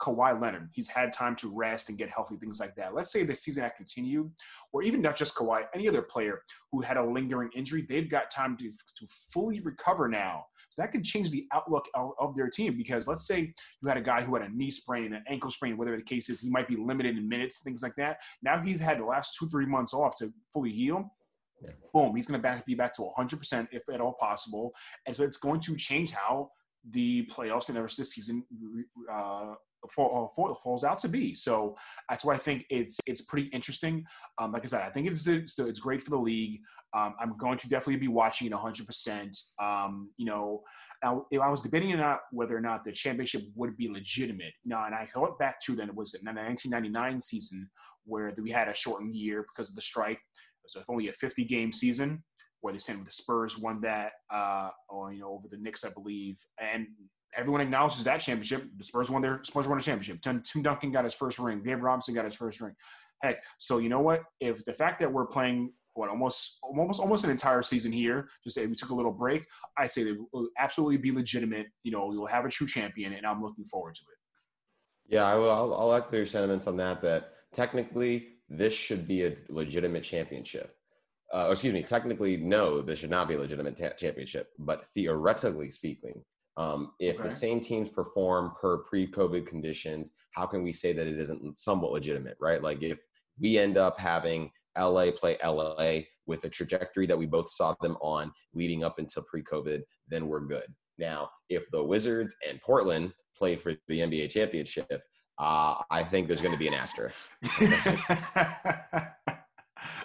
Kawhi 0.00 0.40
Leonard, 0.40 0.70
he's 0.72 0.88
had 0.88 1.12
time 1.12 1.34
to 1.36 1.52
rest 1.54 1.88
and 1.88 1.98
get 1.98 2.08
healthy, 2.08 2.36
things 2.36 2.60
like 2.60 2.74
that. 2.76 2.94
Let's 2.94 3.12
say 3.12 3.24
the 3.24 3.34
season 3.34 3.64
had 3.64 3.74
continued, 3.76 4.30
or 4.72 4.82
even 4.82 5.02
not 5.02 5.16
just 5.16 5.34
Kawhi, 5.34 5.64
any 5.74 5.88
other 5.88 6.02
player 6.02 6.42
who 6.70 6.80
had 6.80 6.96
a 6.96 7.04
lingering 7.04 7.50
injury, 7.56 7.84
they've 7.88 8.08
got 8.08 8.30
time 8.30 8.56
to, 8.58 8.70
to 8.70 9.06
fully 9.32 9.60
recover 9.60 10.08
now. 10.08 10.44
So 10.70 10.82
that 10.82 10.92
could 10.92 11.04
change 11.04 11.30
the 11.30 11.46
outlook 11.52 11.86
of, 11.94 12.10
of, 12.20 12.36
their 12.36 12.48
team 12.48 12.76
because 12.76 13.08
let's 13.08 13.26
say 13.26 13.52
you 13.80 13.88
had 13.88 13.96
a 13.96 14.02
guy 14.02 14.22
who 14.22 14.34
had 14.36 14.44
a 14.44 14.54
knee 14.54 14.70
sprain, 14.70 15.14
an 15.14 15.24
ankle 15.28 15.50
sprain, 15.50 15.76
whatever 15.76 15.96
the 15.96 16.02
case 16.02 16.28
is, 16.28 16.40
he 16.40 16.50
might 16.50 16.68
be 16.68 16.76
limited 16.76 17.16
in 17.16 17.28
minutes, 17.28 17.60
things 17.62 17.82
like 17.82 17.96
that. 17.96 18.18
Now 18.42 18.62
he's 18.62 18.78
had 18.78 19.00
the 19.00 19.04
last 19.04 19.36
two, 19.38 19.48
three 19.48 19.66
months 19.66 19.94
off 19.94 20.16
to 20.16 20.32
fully 20.52 20.70
heal. 20.70 21.10
Yeah. 21.62 21.70
Boom, 21.92 22.14
he's 22.14 22.26
going 22.26 22.38
to 22.38 22.42
back, 22.42 22.64
be 22.66 22.74
back 22.74 22.94
to 22.94 23.08
100% 23.18 23.68
if 23.72 23.82
at 23.92 24.00
all 24.00 24.14
possible. 24.20 24.72
And 25.06 25.14
so 25.14 25.24
it's 25.24 25.38
going 25.38 25.60
to 25.60 25.76
change 25.76 26.12
how 26.12 26.50
the 26.90 27.26
playoffs 27.26 27.68
and 27.68 27.76
the 27.76 27.82
rest 27.82 27.98
of 27.98 28.04
the 28.04 28.10
season 28.10 28.44
uh, 29.12 29.54
fall, 29.90 30.32
fall, 30.34 30.54
falls 30.54 30.84
out 30.84 30.98
to 30.98 31.08
be. 31.08 31.34
So 31.34 31.76
that's 32.08 32.24
why 32.24 32.34
I 32.34 32.38
think 32.38 32.64
it's 32.70 32.98
it's 33.06 33.22
pretty 33.22 33.48
interesting. 33.48 34.04
Um, 34.38 34.52
like 34.52 34.64
I 34.64 34.68
said, 34.68 34.82
I 34.82 34.90
think 34.90 35.08
it's 35.08 35.26
it's, 35.26 35.58
it's 35.58 35.80
great 35.80 36.02
for 36.02 36.10
the 36.10 36.18
league. 36.18 36.60
Um, 36.94 37.14
I'm 37.20 37.36
going 37.36 37.58
to 37.58 37.68
definitely 37.68 38.00
be 38.00 38.08
watching 38.08 38.46
it 38.46 38.52
100%. 38.52 39.36
Um, 39.62 40.10
you 40.16 40.24
know, 40.24 40.62
now 41.02 41.26
if 41.30 41.40
I 41.40 41.50
was 41.50 41.60
debating 41.60 41.92
or 41.92 41.98
not 41.98 42.20
whether 42.30 42.56
or 42.56 42.62
not 42.62 42.82
the 42.82 42.92
championship 42.92 43.42
would 43.54 43.76
be 43.76 43.90
legitimate. 43.90 44.54
Now, 44.64 44.86
and 44.86 44.94
I 44.94 45.06
thought 45.06 45.38
back 45.38 45.60
to 45.62 45.76
then 45.76 45.90
it 45.90 45.94
was 45.94 46.14
in 46.14 46.24
the 46.24 46.32
1999 46.32 47.20
season 47.20 47.68
where 48.04 48.32
we 48.40 48.50
had 48.50 48.68
a 48.68 48.74
shortened 48.74 49.14
year 49.14 49.42
because 49.42 49.68
of 49.68 49.76
the 49.76 49.82
strike. 49.82 50.18
So 50.68 50.80
it's 50.80 50.88
only 50.88 51.08
a 51.08 51.12
50 51.12 51.44
game 51.44 51.72
season 51.72 52.22
where 52.60 52.72
they 52.72 52.78
sent 52.78 53.04
the 53.04 53.10
Spurs 53.10 53.58
won 53.58 53.80
that, 53.82 54.12
uh, 54.32 54.70
or 54.88 55.12
you 55.12 55.20
know, 55.20 55.30
over 55.30 55.48
the 55.48 55.58
Knicks, 55.58 55.84
I 55.84 55.90
believe, 55.90 56.38
and 56.60 56.88
everyone 57.36 57.60
acknowledges 57.60 58.04
that 58.04 58.18
championship. 58.18 58.64
The 58.76 58.84
Spurs 58.84 59.10
won 59.10 59.22
their 59.22 59.40
Spurs 59.44 59.68
won 59.68 59.78
a 59.78 59.82
championship. 59.82 60.20
Tim, 60.22 60.42
Tim 60.42 60.62
Duncan 60.62 60.90
got 60.90 61.04
his 61.04 61.14
first 61.14 61.38
ring. 61.38 61.62
Dave 61.62 61.82
Robinson 61.82 62.14
got 62.14 62.24
his 62.24 62.34
first 62.34 62.60
ring. 62.60 62.74
Heck, 63.22 63.42
so 63.58 63.78
you 63.78 63.88
know 63.88 64.00
what? 64.00 64.22
If 64.40 64.64
the 64.64 64.72
fact 64.72 65.00
that 65.00 65.12
we're 65.12 65.26
playing 65.26 65.72
what 65.94 66.08
almost 66.08 66.58
almost 66.62 67.00
almost 67.00 67.24
an 67.24 67.30
entire 67.30 67.62
season 67.62 67.92
here, 67.92 68.28
just 68.44 68.54
say 68.54 68.66
we 68.66 68.74
took 68.74 68.90
a 68.90 68.94
little 68.94 69.12
break, 69.12 69.44
I 69.76 69.86
say 69.86 70.04
they 70.04 70.16
will 70.32 70.48
absolutely 70.58 70.98
be 70.98 71.12
legitimate. 71.12 71.66
You 71.82 71.92
know, 71.92 72.12
you'll 72.12 72.26
have 72.26 72.44
a 72.44 72.48
true 72.48 72.66
champion, 72.66 73.12
and 73.14 73.26
I'm 73.26 73.42
looking 73.42 73.64
forward 73.64 73.94
to 73.96 74.02
it. 74.02 75.14
Yeah, 75.14 75.24
I 75.24 75.34
will. 75.34 75.50
I'll, 75.50 75.74
I'll 75.74 75.92
echo 75.94 76.16
your 76.16 76.26
sentiments 76.26 76.66
on 76.66 76.76
that. 76.76 77.00
That 77.02 77.32
technically 77.54 78.37
this 78.48 78.72
should 78.72 79.06
be 79.06 79.26
a 79.26 79.36
legitimate 79.48 80.04
championship. 80.04 80.74
Uh, 81.32 81.48
excuse 81.50 81.74
me, 81.74 81.82
technically, 81.82 82.38
no, 82.38 82.80
this 82.80 83.00
should 83.00 83.10
not 83.10 83.28
be 83.28 83.34
a 83.34 83.38
legitimate 83.38 83.76
ta- 83.76 83.90
championship. 83.98 84.48
But 84.58 84.88
theoretically 84.94 85.70
speaking, 85.70 86.22
um, 86.56 86.92
if 86.98 87.16
okay. 87.16 87.28
the 87.28 87.34
same 87.34 87.60
teams 87.60 87.90
perform 87.90 88.52
per 88.60 88.78
pre-COVID 88.78 89.46
conditions, 89.46 90.12
how 90.32 90.46
can 90.46 90.62
we 90.62 90.72
say 90.72 90.92
that 90.92 91.06
it 91.06 91.18
isn't 91.18 91.56
somewhat 91.56 91.92
legitimate, 91.92 92.36
right? 92.40 92.62
Like 92.62 92.82
if 92.82 92.98
we 93.38 93.58
end 93.58 93.76
up 93.76 94.00
having 94.00 94.50
LA 94.76 95.10
play 95.10 95.36
LA 95.44 96.00
with 96.26 96.44
a 96.44 96.48
trajectory 96.48 97.06
that 97.06 97.18
we 97.18 97.26
both 97.26 97.50
saw 97.50 97.74
them 97.80 97.96
on 98.00 98.32
leading 98.54 98.82
up 98.82 98.98
until 98.98 99.22
pre-COVID, 99.24 99.82
then 100.08 100.28
we're 100.28 100.40
good. 100.46 100.66
Now, 100.98 101.30
if 101.48 101.64
the 101.70 101.82
Wizards 101.82 102.34
and 102.48 102.60
Portland 102.62 103.12
play 103.36 103.56
for 103.56 103.74
the 103.86 104.00
NBA 104.00 104.30
championship, 104.30 105.02
uh, 105.38 105.82
I 105.90 106.02
think 106.04 106.28
there's 106.28 106.40
going 106.40 106.52
to 106.52 106.58
be 106.58 106.68
an 106.68 106.74
asterisk. 106.74 107.30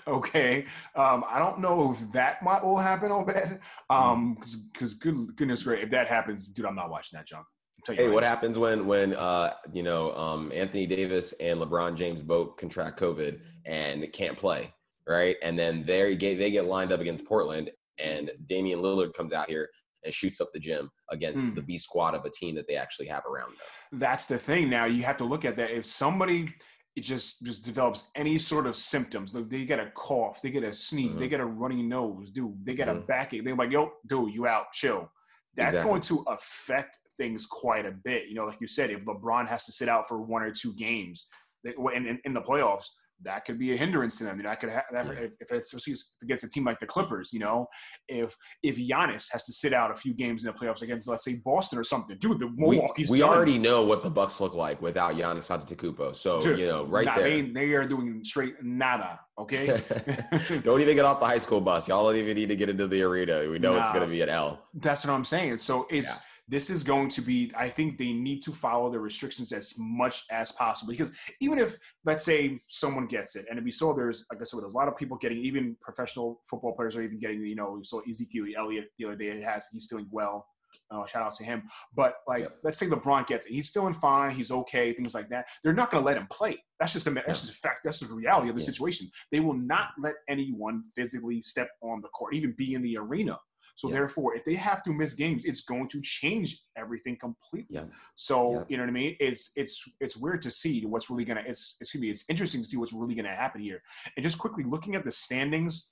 okay, 0.08 0.66
um, 0.96 1.24
I 1.28 1.40
don't 1.40 1.60
know 1.60 1.94
if 1.94 2.12
that 2.12 2.44
might 2.44 2.64
will 2.64 2.78
happen, 2.78 3.12
Obed. 3.12 3.60
Um, 3.90 4.38
because 4.72 4.94
good 4.94 5.36
goodness 5.36 5.64
great, 5.64 5.84
if 5.84 5.90
that 5.92 6.08
happens, 6.08 6.50
dude, 6.50 6.66
I'm 6.66 6.76
not 6.76 6.90
watching 6.90 7.18
that 7.18 7.28
junk. 7.28 7.46
Hey, 7.86 8.06
right 8.06 8.14
what 8.14 8.24
happens 8.24 8.58
when 8.58 8.88
when 8.88 9.14
uh 9.14 9.56
you 9.74 9.84
know 9.84 10.16
um 10.16 10.54
Anthony 10.54 10.86
Davis 10.86 11.34
and 11.42 11.60
LeBron 11.60 11.98
James 11.98 12.22
both 12.22 12.56
contract 12.56 12.98
COVID 12.98 13.42
and 13.66 14.08
can't 14.14 14.38
play, 14.38 14.74
right? 15.06 15.36
And 15.42 15.60
then 15.60 15.84
they 15.86 16.16
get 16.16 16.40
they 16.40 16.50
get 16.50 16.66
lined 16.66 16.94
up 16.94 17.02
against 17.02 17.26
Portland 17.26 17.72
and 17.98 18.32
Damian 18.48 18.80
Lillard 18.80 19.14
comes 19.14 19.34
out 19.34 19.50
here 19.50 19.70
and 20.04 20.14
shoots 20.14 20.42
up 20.42 20.50
the 20.54 20.60
gym 20.60 20.90
against 21.12 21.46
mm. 21.46 21.56
the 21.56 21.62
B 21.62 21.78
squad 21.78 22.16
of 22.16 22.26
a 22.26 22.30
team 22.30 22.56
that 22.56 22.68
they 22.68 22.76
actually 22.76 23.08
have 23.08 23.24
around 23.26 23.52
them. 23.52 24.00
That's 24.00 24.26
the 24.26 24.38
thing. 24.38 24.70
Now 24.70 24.86
you 24.86 25.04
have 25.04 25.18
to 25.18 25.26
look 25.26 25.46
at 25.46 25.56
that. 25.58 25.72
If 25.72 25.86
somebody 25.86 26.54
it 26.96 27.02
just 27.02 27.44
just 27.44 27.66
develops 27.66 28.12
any 28.16 28.38
sort 28.38 28.68
of 28.68 28.76
symptoms. 28.76 29.34
Look, 29.34 29.50
they 29.50 29.66
get 29.66 29.80
a 29.80 29.90
cough, 29.96 30.42
they 30.42 30.52
get 30.52 30.64
a 30.64 30.72
sneeze, 30.72 31.12
mm-hmm. 31.12 31.20
they 31.20 31.28
get 31.28 31.40
a 31.40 31.46
runny 31.46 31.82
nose, 31.82 32.30
dude. 32.30 32.54
They 32.64 32.76
get 32.76 32.88
mm-hmm. 32.88 33.00
a 33.00 33.02
backache. 33.02 33.44
They're 33.44 33.56
like, 33.56 33.72
"Yo, 33.72 33.92
dude, 34.08 34.34
you 34.34 34.46
out? 34.46 34.72
Chill." 34.74 35.12
That's 35.56 35.74
exactly. 35.74 35.90
going 35.90 36.02
to 36.02 36.26
affect 36.30 36.98
things 37.18 37.46
quite 37.46 37.86
a 37.86 37.92
bit. 37.92 38.28
You 38.28 38.36
know, 38.36 38.46
like 38.46 38.62
you 38.62 38.68
said, 38.68 38.90
if 38.90 39.06
LeBron 39.06 39.48
has 39.48 39.66
to 39.66 39.72
sit 39.72 39.88
out 39.88 40.08
for 40.08 40.22
one 40.22 40.42
or 40.42 40.52
two 40.52 40.74
games 40.74 41.28
in, 41.64 42.08
in, 42.08 42.20
in 42.26 42.34
the 42.34 42.42
playoffs, 42.42 42.86
that 43.24 43.46
could 43.46 43.60
be 43.60 43.74
a 43.74 43.78
hindrance 43.78 44.18
to 44.18 44.26
them. 44.26 44.42
That 44.44 44.60
could 44.60 44.70
have 44.70 44.84
that, 44.92 45.06
yeah. 45.06 45.28
if 45.40 45.52
it's 45.52 45.74
against 46.22 46.44
a 46.44 46.50
team 46.50 46.64
like 46.66 46.80
the 46.80 46.86
Clippers. 46.86 47.32
You 47.34 47.40
know, 47.40 47.68
if 48.08 48.36
if 48.62 48.78
Giannis 48.78 49.28
has 49.32 49.46
to 49.46 49.54
sit 49.54 49.74
out 49.74 49.92
a 49.92 49.96
few 49.96 50.14
games 50.14 50.46
in 50.46 50.52
the 50.52 50.58
playoffs 50.58 50.82
against, 50.82 51.08
let's 51.08 51.24
say 51.24 51.36
Boston 51.36 51.80
or 51.80 51.84
something, 51.84 52.18
dude, 52.18 52.40
the 52.40 52.50
Milwaukee's. 52.56 53.10
We, 53.10 53.20
we 53.20 53.24
already 53.24 53.58
know 53.58 53.84
what 53.84 54.04
the 54.04 54.10
Bucks 54.10 54.40
look 54.40 54.54
like 54.54 54.82
without 54.82 55.16
Giannis 55.16 55.50
Antetokounmpo. 55.50 56.16
So 56.16 56.42
dude, 56.42 56.60
you 56.60 56.68
know, 56.68 56.86
right 56.86 57.06
nah, 57.06 57.16
there, 57.16 57.30
they, 57.30 57.42
they 57.42 57.74
are 57.74 57.86
doing 57.86 58.24
straight 58.24 58.56
nada. 58.62 59.20
Okay, 59.40 59.82
don't 60.64 60.82
even 60.82 60.96
get 60.96 61.06
off 61.06 61.20
the 61.20 61.26
high 61.26 61.40
school 61.40 61.60
bus. 61.60 61.88
Y'all 61.88 62.06
don't 62.08 62.18
even 62.18 62.36
need 62.36 62.50
to 62.50 62.56
get 62.56 62.70
into 62.70 62.88
the 62.88 63.02
arena. 63.02 63.50
We 63.50 63.58
know 63.58 63.74
nah, 63.76 63.82
it's 63.82 63.92
going 63.92 64.04
to 64.04 64.10
be 64.10 64.22
an 64.22 64.30
L. 64.30 64.60
That's 64.76 65.06
what 65.06 65.14
I'm 65.14 65.26
saying. 65.26 65.60
So 65.60 65.88
it's. 65.90 66.08
Yeah 66.08 66.22
this 66.54 66.70
is 66.70 66.84
going 66.84 67.10
to 67.10 67.22
be 67.22 67.52
i 67.56 67.68
think 67.68 67.98
they 67.98 68.14
need 68.14 68.42
to 68.42 68.52
follow 68.52 68.90
the 68.92 69.00
restrictions 69.00 69.52
as 69.52 69.74
much 69.78 70.24
as 70.32 70.52
possible. 70.52 70.92
Because 70.92 71.12
even 71.42 71.58
if 71.58 71.78
let's 72.06 72.24
say 72.24 72.60
someone 72.68 73.08
gets 73.08 73.36
it 73.36 73.46
and 73.50 73.58
if 73.58 73.66
we 73.66 73.72
saw 73.72 73.94
there's 73.94 74.26
like 74.32 74.40
i 74.42 74.44
said 74.44 74.62
there's 74.62 74.74
a 74.74 74.78
lot 74.78 74.88
of 74.88 74.96
people 74.98 75.18
getting 75.18 75.40
even 75.40 75.76
professional 75.82 76.42
football 76.50 76.74
players 76.74 76.96
are 76.96 77.04
even 77.04 77.20
getting 77.20 77.42
you 77.42 77.56
know 77.56 77.72
we 77.72 77.84
saw 77.84 78.02
ezekiel 78.10 78.46
elliott 78.58 78.86
the 79.00 79.06
other 79.06 79.16
day 79.16 79.42
has 79.42 79.68
he's 79.72 79.88
feeling 79.90 80.08
well. 80.12 80.46
Uh, 80.90 81.06
shout 81.06 81.22
out 81.22 81.34
to 81.36 81.44
him. 81.44 81.62
But 81.96 82.16
like 82.28 82.42
yep. 82.42 82.58
let's 82.64 82.80
say 82.80 82.88
lebron 82.88 83.28
gets 83.28 83.46
it 83.46 83.52
he's 83.52 83.70
feeling 83.70 83.94
fine 83.94 84.32
he's 84.32 84.52
okay 84.52 84.94
things 84.94 85.14
like 85.14 85.30
that. 85.30 85.46
They're 85.64 85.74
not 85.74 85.92
going 85.92 86.02
to 86.02 86.06
let 86.06 86.18
him 86.18 86.28
play. 86.32 86.58
That's 86.80 86.94
just 86.94 87.08
a 87.08 87.12
that's 87.12 87.46
just 87.46 87.52
a 87.52 87.56
fact 87.56 87.82
that's 87.84 88.00
the 88.00 88.14
reality 88.14 88.50
of 88.50 88.56
the 88.56 88.62
yeah. 88.62 88.66
situation. 88.72 89.08
They 89.32 89.40
will 89.40 89.54
not 89.54 89.90
let 90.00 90.16
anyone 90.28 90.84
physically 90.96 91.42
step 91.42 91.70
on 91.82 92.02
the 92.02 92.10
court 92.10 92.34
even 92.34 92.56
be 92.58 92.74
in 92.74 92.82
the 92.82 92.98
arena 92.98 93.38
so 93.76 93.90
yeah. 93.90 93.96
therefore, 93.96 94.36
if 94.36 94.46
they 94.46 94.54
have 94.56 94.84
to 94.84 94.94
miss 94.94 95.14
games, 95.14 95.46
it's 95.46 95.62
going 95.62 95.88
to 95.90 96.02
change 96.02 96.64
everything 96.78 97.18
completely. 97.18 97.76
Yeah. 97.76 97.86
So 98.16 98.54
yeah. 98.54 98.64
you 98.70 98.78
know 98.78 98.84
what 98.84 98.90
I 98.90 98.94
mean? 98.94 99.16
It's 99.20 99.52
it's 99.56 99.84
it's 100.00 100.16
weird 100.16 100.42
to 100.44 100.52
see 100.52 100.86
what's 100.86 101.10
really 101.10 101.26
gonna. 101.26 101.44
It's 101.46 101.78
excuse 101.82 102.02
me. 102.02 102.10
It's 102.10 102.26
interesting 102.30 102.62
to 102.62 102.68
see 102.68 102.78
what's 102.78 102.94
really 102.94 103.16
gonna 103.16 103.30
happen 103.30 103.62
here. 103.62 103.82
And 104.16 104.24
just 104.24 104.38
quickly 104.38 104.64
looking 104.64 104.96
at 104.96 105.04
the 105.04 105.12
standings, 105.12 105.92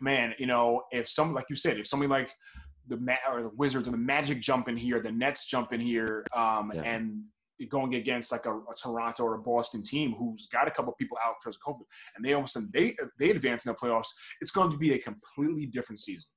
man, 0.00 0.34
you 0.38 0.46
know, 0.46 0.82
if 0.90 1.08
some 1.08 1.34
like 1.34 1.46
you 1.50 1.56
said, 1.56 1.78
if 1.78 1.86
somebody 1.86 2.08
like 2.08 2.32
the 2.88 2.96
or 3.30 3.42
the 3.42 3.50
Wizards 3.56 3.88
or 3.88 3.90
the 3.90 3.96
Magic 3.96 4.40
jump 4.40 4.68
in 4.68 4.76
here, 4.76 5.00
the 5.00 5.12
Nets 5.12 5.46
jump 5.46 5.72
in 5.72 5.80
here, 5.80 6.24
um, 6.34 6.70
and 6.70 7.22
going 7.70 7.94
against 7.94 8.32
like 8.32 8.44
a, 8.44 8.52
a, 8.52 8.74
Toronto 8.80 9.24
or 9.24 9.34
a 9.34 9.38
Boston 9.38 9.80
team 9.80 10.14
who's 10.18 10.46
got 10.46 10.68
a 10.68 10.70
couple 10.70 10.92
people 10.98 11.16
out 11.24 11.36
because 11.40 11.56
of 11.56 11.62
COVID, 11.62 11.84
and 12.14 12.24
they 12.24 12.34
all 12.34 12.40
of 12.40 12.46
a 12.46 12.48
sudden 12.48 12.70
they 12.72 12.94
they 13.18 13.30
advance 13.30 13.66
in 13.66 13.72
the 13.72 13.76
playoffs, 13.76 14.08
it's 14.40 14.50
going 14.50 14.70
to 14.70 14.78
be 14.78 14.92
a 14.92 14.98
completely 14.98 15.66
different 15.66 16.00
season. 16.00 16.28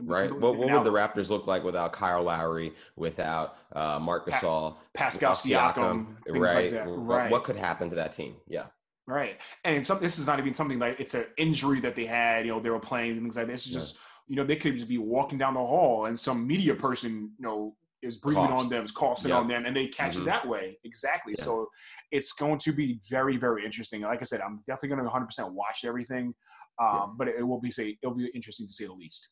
Right. 0.00 0.30
What, 0.32 0.56
what 0.56 0.70
would 0.70 0.84
the 0.84 0.92
Raptors 0.92 1.30
look 1.30 1.46
like 1.46 1.62
without 1.62 1.92
Kyle 1.92 2.22
Lowry, 2.24 2.72
without 2.96 3.56
uh, 3.72 3.98
Marc 4.00 4.26
Gasol, 4.26 4.76
Pascal 4.92 5.34
Siakam, 5.34 6.06
Siakam 6.26 6.40
right. 6.40 6.72
Like 6.72 6.84
right. 6.86 7.30
What 7.30 7.44
could 7.44 7.56
happen 7.56 7.90
to 7.90 7.96
that 7.96 8.12
team? 8.12 8.34
Yeah. 8.48 8.66
Right. 9.06 9.40
And 9.64 9.86
some, 9.86 10.00
this 10.00 10.18
is 10.18 10.26
not 10.26 10.38
even 10.38 10.52
something 10.54 10.78
like 10.78 10.98
it's 10.98 11.14
an 11.14 11.26
injury 11.36 11.80
that 11.80 11.94
they 11.94 12.06
had. 12.06 12.44
You 12.44 12.52
know, 12.52 12.60
they 12.60 12.70
were 12.70 12.80
playing 12.80 13.14
things 13.20 13.36
like 13.36 13.46
this. 13.46 13.66
It's 13.66 13.74
just 13.74 13.98
you 14.26 14.36
know 14.36 14.44
they 14.44 14.56
could 14.56 14.74
just 14.74 14.88
be 14.88 14.98
walking 14.98 15.38
down 15.38 15.54
the 15.54 15.60
hall 15.60 16.06
and 16.06 16.18
some 16.18 16.46
media 16.46 16.74
person 16.74 17.30
you 17.38 17.44
know 17.44 17.76
is 18.04 18.18
breathing 18.18 18.48
Coughs. 18.48 18.64
on 18.64 18.68
them, 18.68 18.84
is 18.84 18.92
coughing 18.92 19.32
on 19.32 19.48
them, 19.48 19.64
and 19.64 19.74
they 19.74 19.86
catch 19.86 20.12
mm-hmm. 20.12 20.22
it 20.22 20.26
that 20.26 20.46
way. 20.46 20.78
Exactly. 20.84 21.34
Yeah. 21.38 21.44
So 21.44 21.68
it's 22.10 22.32
going 22.32 22.58
to 22.58 22.72
be 22.72 23.00
very, 23.08 23.36
very 23.36 23.64
interesting. 23.64 24.02
Like 24.02 24.20
I 24.20 24.24
said, 24.24 24.40
I'm 24.40 24.60
definitely 24.66 24.90
going 24.90 24.98
to 24.98 25.04
100 25.04 25.26
percent 25.26 25.54
watch 25.54 25.84
everything, 25.84 26.34
um, 26.78 26.88
yeah. 26.94 27.06
but 27.16 27.28
it 27.28 27.42
will 27.42 27.60
be 27.60 27.70
say 27.70 27.96
it'll 28.02 28.14
be 28.14 28.30
interesting 28.34 28.66
to 28.66 28.72
say 28.72 28.86
the 28.86 28.92
least. 28.92 29.30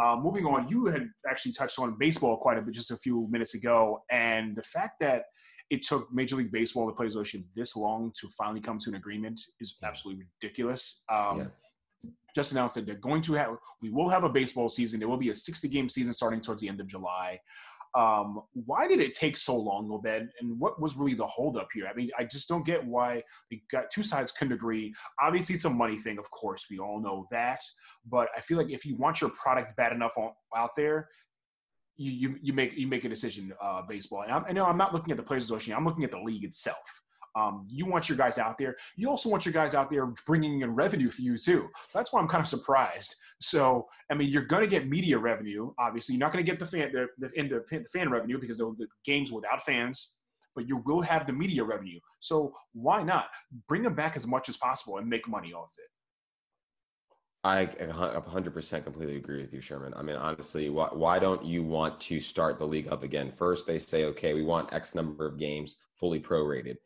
Uh, 0.00 0.16
moving 0.16 0.44
on, 0.44 0.68
you 0.68 0.86
had 0.86 1.08
actually 1.28 1.52
touched 1.52 1.78
on 1.78 1.96
baseball 1.98 2.36
quite 2.36 2.58
a 2.58 2.62
bit 2.62 2.74
just 2.74 2.90
a 2.90 2.96
few 2.96 3.26
minutes 3.30 3.54
ago, 3.54 4.02
and 4.10 4.54
the 4.54 4.62
fact 4.62 5.00
that 5.00 5.24
it 5.70 5.82
took 5.82 6.12
Major 6.12 6.36
League 6.36 6.52
Baseball, 6.52 6.86
the 6.86 6.92
Players 6.92 7.14
Association, 7.14 7.44
this 7.56 7.76
long 7.76 8.12
to 8.20 8.28
finally 8.36 8.60
come 8.60 8.78
to 8.78 8.90
an 8.90 8.96
agreement 8.96 9.40
is 9.60 9.76
absolutely 9.82 10.24
ridiculous. 10.40 11.02
Um, 11.12 11.38
yeah. 11.38 12.10
Just 12.34 12.52
announced 12.52 12.74
that 12.76 12.86
they're 12.86 12.94
going 12.96 13.22
to 13.22 13.32
have, 13.32 13.56
we 13.80 13.90
will 13.90 14.08
have 14.08 14.22
a 14.22 14.28
baseball 14.28 14.68
season. 14.68 15.00
There 15.00 15.08
will 15.08 15.16
be 15.16 15.30
a 15.30 15.34
60 15.34 15.68
game 15.68 15.88
season 15.88 16.12
starting 16.12 16.40
towards 16.40 16.60
the 16.60 16.68
end 16.68 16.80
of 16.80 16.86
July. 16.86 17.40
Um, 17.94 18.42
why 18.52 18.86
did 18.88 19.00
it 19.00 19.14
take 19.14 19.36
so 19.36 19.56
long, 19.56 19.90
Obed? 19.90 20.28
And 20.40 20.58
what 20.58 20.80
was 20.80 20.96
really 20.96 21.14
the 21.14 21.26
holdup 21.26 21.68
here? 21.72 21.86
I 21.86 21.94
mean, 21.94 22.10
I 22.18 22.24
just 22.24 22.48
don't 22.48 22.64
get 22.66 22.84
why 22.84 23.22
the 23.50 23.60
got 23.70 23.90
two 23.90 24.02
sides 24.02 24.32
couldn't 24.32 24.54
agree. 24.54 24.94
Obviously, 25.20 25.54
it's 25.54 25.64
a 25.64 25.70
money 25.70 25.98
thing, 25.98 26.18
of 26.18 26.30
course, 26.30 26.66
we 26.70 26.78
all 26.78 27.00
know 27.00 27.26
that. 27.30 27.60
But 28.06 28.28
I 28.36 28.40
feel 28.40 28.58
like 28.58 28.70
if 28.70 28.84
you 28.84 28.96
want 28.96 29.20
your 29.20 29.30
product 29.30 29.76
bad 29.76 29.92
enough 29.92 30.12
on, 30.16 30.32
out 30.56 30.70
there, 30.76 31.08
you, 31.96 32.12
you, 32.12 32.36
you 32.42 32.52
make 32.52 32.76
you 32.76 32.86
make 32.86 33.04
a 33.04 33.08
decision. 33.08 33.52
Uh, 33.62 33.82
baseball, 33.88 34.22
and 34.22 34.32
I'm, 34.32 34.44
I 34.46 34.52
know 34.52 34.66
I'm 34.66 34.76
not 34.76 34.92
looking 34.92 35.10
at 35.12 35.16
the 35.16 35.22
players' 35.22 35.44
association. 35.44 35.74
I'm 35.74 35.86
looking 35.86 36.04
at 36.04 36.10
the 36.10 36.20
league 36.20 36.44
itself. 36.44 37.02
Um, 37.36 37.66
you 37.68 37.84
want 37.84 38.08
your 38.08 38.16
guys 38.16 38.38
out 38.38 38.56
there. 38.56 38.76
You 38.96 39.10
also 39.10 39.28
want 39.28 39.44
your 39.44 39.52
guys 39.52 39.74
out 39.74 39.90
there 39.90 40.06
bringing 40.26 40.62
in 40.62 40.74
revenue 40.74 41.10
for 41.10 41.20
you 41.20 41.36
too. 41.36 41.68
So 41.88 41.98
that's 41.98 42.12
why 42.12 42.20
I'm 42.20 42.28
kind 42.28 42.40
of 42.40 42.48
surprised. 42.48 43.14
So 43.40 43.86
I 44.10 44.14
mean, 44.14 44.30
you're 44.30 44.46
going 44.46 44.62
to 44.62 44.66
get 44.66 44.88
media 44.88 45.18
revenue. 45.18 45.70
Obviously, 45.78 46.14
you're 46.14 46.20
not 46.20 46.32
going 46.32 46.44
to 46.44 46.50
get 46.50 46.58
the 46.58 46.66
fan 46.66 46.92
the, 46.92 47.06
the, 47.18 47.28
the, 47.28 47.78
the 47.78 47.84
fan 47.92 48.10
revenue 48.10 48.40
because 48.40 48.58
the 48.58 48.86
games 49.04 49.30
without 49.30 49.62
fans. 49.62 50.16
But 50.54 50.66
you 50.66 50.82
will 50.86 51.02
have 51.02 51.26
the 51.26 51.34
media 51.34 51.62
revenue. 51.62 52.00
So 52.20 52.54
why 52.72 53.02
not 53.02 53.26
bring 53.68 53.82
them 53.82 53.94
back 53.94 54.16
as 54.16 54.26
much 54.26 54.48
as 54.48 54.56
possible 54.56 54.96
and 54.96 55.06
make 55.06 55.28
money 55.28 55.52
off 55.52 55.72
it? 55.76 55.90
I 57.44 57.66
100% 57.66 58.82
completely 58.82 59.16
agree 59.16 59.42
with 59.42 59.52
you, 59.52 59.60
Sherman. 59.60 59.92
I 59.94 60.02
mean, 60.02 60.16
honestly, 60.16 60.70
why, 60.70 60.88
why 60.90 61.18
don't 61.18 61.44
you 61.44 61.62
want 61.62 62.00
to 62.00 62.20
start 62.20 62.58
the 62.58 62.66
league 62.66 62.88
up 62.88 63.02
again? 63.02 63.30
First, 63.36 63.66
they 63.66 63.78
say, 63.78 64.06
okay, 64.06 64.32
we 64.32 64.42
want 64.42 64.72
X 64.72 64.94
number 64.94 65.26
of 65.26 65.38
games 65.38 65.76
fully 65.94 66.18
prorated 66.18 66.76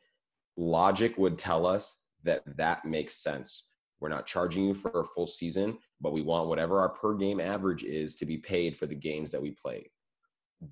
logic 0.60 1.16
would 1.16 1.38
tell 1.38 1.66
us 1.66 2.02
that 2.22 2.42
that 2.56 2.84
makes 2.84 3.14
sense. 3.14 3.64
We're 3.98 4.10
not 4.10 4.26
charging 4.26 4.66
you 4.66 4.74
for 4.74 5.00
a 5.00 5.04
full 5.04 5.26
season, 5.26 5.78
but 6.00 6.12
we 6.12 6.22
want 6.22 6.48
whatever 6.48 6.80
our 6.80 6.90
per 6.90 7.14
game 7.14 7.40
average 7.40 7.82
is 7.82 8.16
to 8.16 8.26
be 8.26 8.36
paid 8.36 8.76
for 8.76 8.86
the 8.86 8.94
games 8.94 9.30
that 9.30 9.42
we 9.42 9.52
play. 9.52 9.90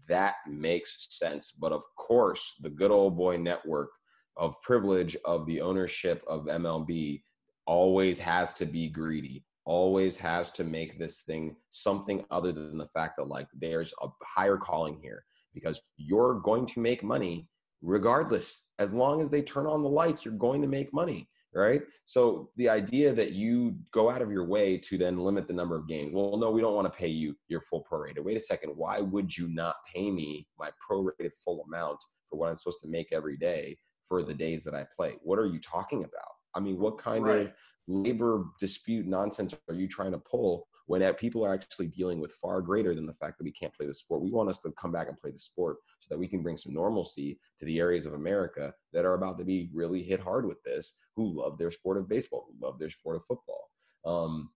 That 0.09 0.37
makes 0.47 1.07
sense. 1.11 1.53
But 1.53 1.73
of 1.73 1.83
course, 1.97 2.55
the 2.61 2.71
good 2.71 2.91
old 2.91 3.17
boy 3.17 3.39
network 3.39 3.89
of 4.37 4.61
privilege 4.63 5.17
of 5.25 5.47
the 5.47 5.61
ownership 5.61 6.23
of 6.29 6.45
MLB 6.45 7.23
always 7.67 8.19
has 8.19 8.55
to 8.55 8.67
be 8.67 8.89
greedy, 8.89 9.45
always 9.65 10.17
has 10.17 10.53
to 10.53 10.65
make 10.65 10.99
this 10.99 11.23
thing 11.23 11.57
something 11.71 12.25
other 12.31 12.53
than 12.53 12.79
the 12.79 12.89
fact 12.89 13.17
that, 13.17 13.29
like, 13.29 13.49
there's 13.55 13.93
a 14.03 14.09
higher 14.23 14.57
calling 14.57 14.99
here 15.03 15.25
because 15.55 15.81
you're 15.97 16.41
going 16.41 16.67
to 16.67 16.81
make 16.81 17.03
money 17.03 17.49
regardless 17.83 18.65
as 18.79 18.93
long 18.93 19.21
as 19.21 19.31
they 19.31 19.43
turn 19.43 19.67
on 19.67 19.83
the 19.83 19.89
lights 19.89 20.25
you're 20.25 20.35
going 20.35 20.61
to 20.61 20.69
make 20.69 20.93
money 20.93 21.29
right 21.55 21.83
so 22.05 22.51
the 22.57 22.69
idea 22.69 23.13
that 23.13 23.33
you 23.33 23.75
go 23.93 24.11
out 24.11 24.21
of 24.21 24.31
your 24.31 24.45
way 24.45 24.77
to 24.77 24.99
then 24.99 25.19
limit 25.19 25.47
the 25.47 25.53
number 25.53 25.77
of 25.77 25.89
games 25.89 26.13
well 26.13 26.37
no 26.37 26.51
we 26.51 26.61
don't 26.61 26.75
want 26.75 26.91
to 26.91 26.99
pay 26.99 27.09
you 27.09 27.35
your 27.49 27.61
full 27.61 27.85
prorated 27.91 28.23
wait 28.23 28.37
a 28.37 28.41
second 28.41 28.71
why 28.77 29.01
would 29.01 29.35
you 29.37 29.49
not 29.49 29.77
pay 29.93 30.11
me 30.11 30.47
my 30.59 30.71
prorated 30.91 31.33
full 31.45 31.65
amount 31.69 31.99
for 32.29 32.39
what 32.39 32.51
i'm 32.51 32.59
supposed 32.59 32.81
to 32.81 32.89
make 32.89 33.13
every 33.13 33.37
day 33.37 33.77
for 34.09 34.23
the 34.23 34.35
days 34.35 34.63
that 34.65 34.75
i 34.75 34.85
play 34.97 35.15
what 35.23 35.39
are 35.39 35.47
you 35.47 35.61
talking 35.61 36.01
about 36.01 36.33
i 36.55 36.61
mean 36.61 36.79
what 36.79 36.99
kind 36.99 37.25
right. 37.25 37.47
of 37.47 37.53
labor 37.87 38.45
dispute 38.61 39.07
nonsense 39.07 39.55
are 39.69 39.75
you 39.75 39.89
trying 39.89 40.13
to 40.13 40.19
pull 40.19 40.67
when 40.89 41.03
uh, 41.03 41.13
people 41.13 41.45
are 41.45 41.55
actually 41.55 41.87
dealing 41.87 42.19
with 42.19 42.33
far 42.43 42.61
greater 42.61 42.95
than 42.95 43.07
the 43.07 43.15
fact 43.15 43.39
that 43.39 43.45
we 43.45 43.53
can't 43.53 43.75
play 43.75 43.87
the 43.87 43.95
sport. 43.95 44.23
We 44.23 44.33
want 44.33 44.49
us 44.49 44.59
to 44.61 44.73
come 44.73 44.91
back 44.91 45.09
and 45.09 45.19
play 45.19 45.31
the 45.31 45.39
sport 45.39 45.77
so 46.09 46.15
that 46.15 46.19
we 46.19 46.29
can 46.29 46.43
bring 46.43 46.57
some 46.57 46.73
normalcy 46.73 47.39
to 47.59 47.65
the 47.65 47.79
areas 47.79 48.07
of 48.07 48.15
America 48.15 48.73
that 48.93 49.05
are 49.05 49.15
about 49.15 49.39
to 49.39 49.45
be 49.45 49.71
really 49.75 50.03
hit 50.03 50.21
hard 50.21 50.47
with 50.47 50.63
this, 50.63 50.99
who 51.15 51.39
love 51.39 51.59
their 51.59 51.71
sport 51.71 51.99
of 51.99 52.09
baseball, 52.09 52.47
who 52.49 52.67
love 52.67 52.79
their 52.79 52.91
sport 52.91 53.17
of 53.17 53.23
football. 53.27 53.71
Um, 54.05 54.51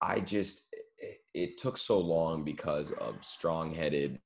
I 0.00 0.20
just, 0.20 0.62
it, 0.98 1.18
it 1.34 1.58
took 1.58 1.78
so 1.78 1.98
long 1.98 2.44
because 2.44 2.92
of 2.92 3.24
strong 3.24 3.74
headed 3.74 4.20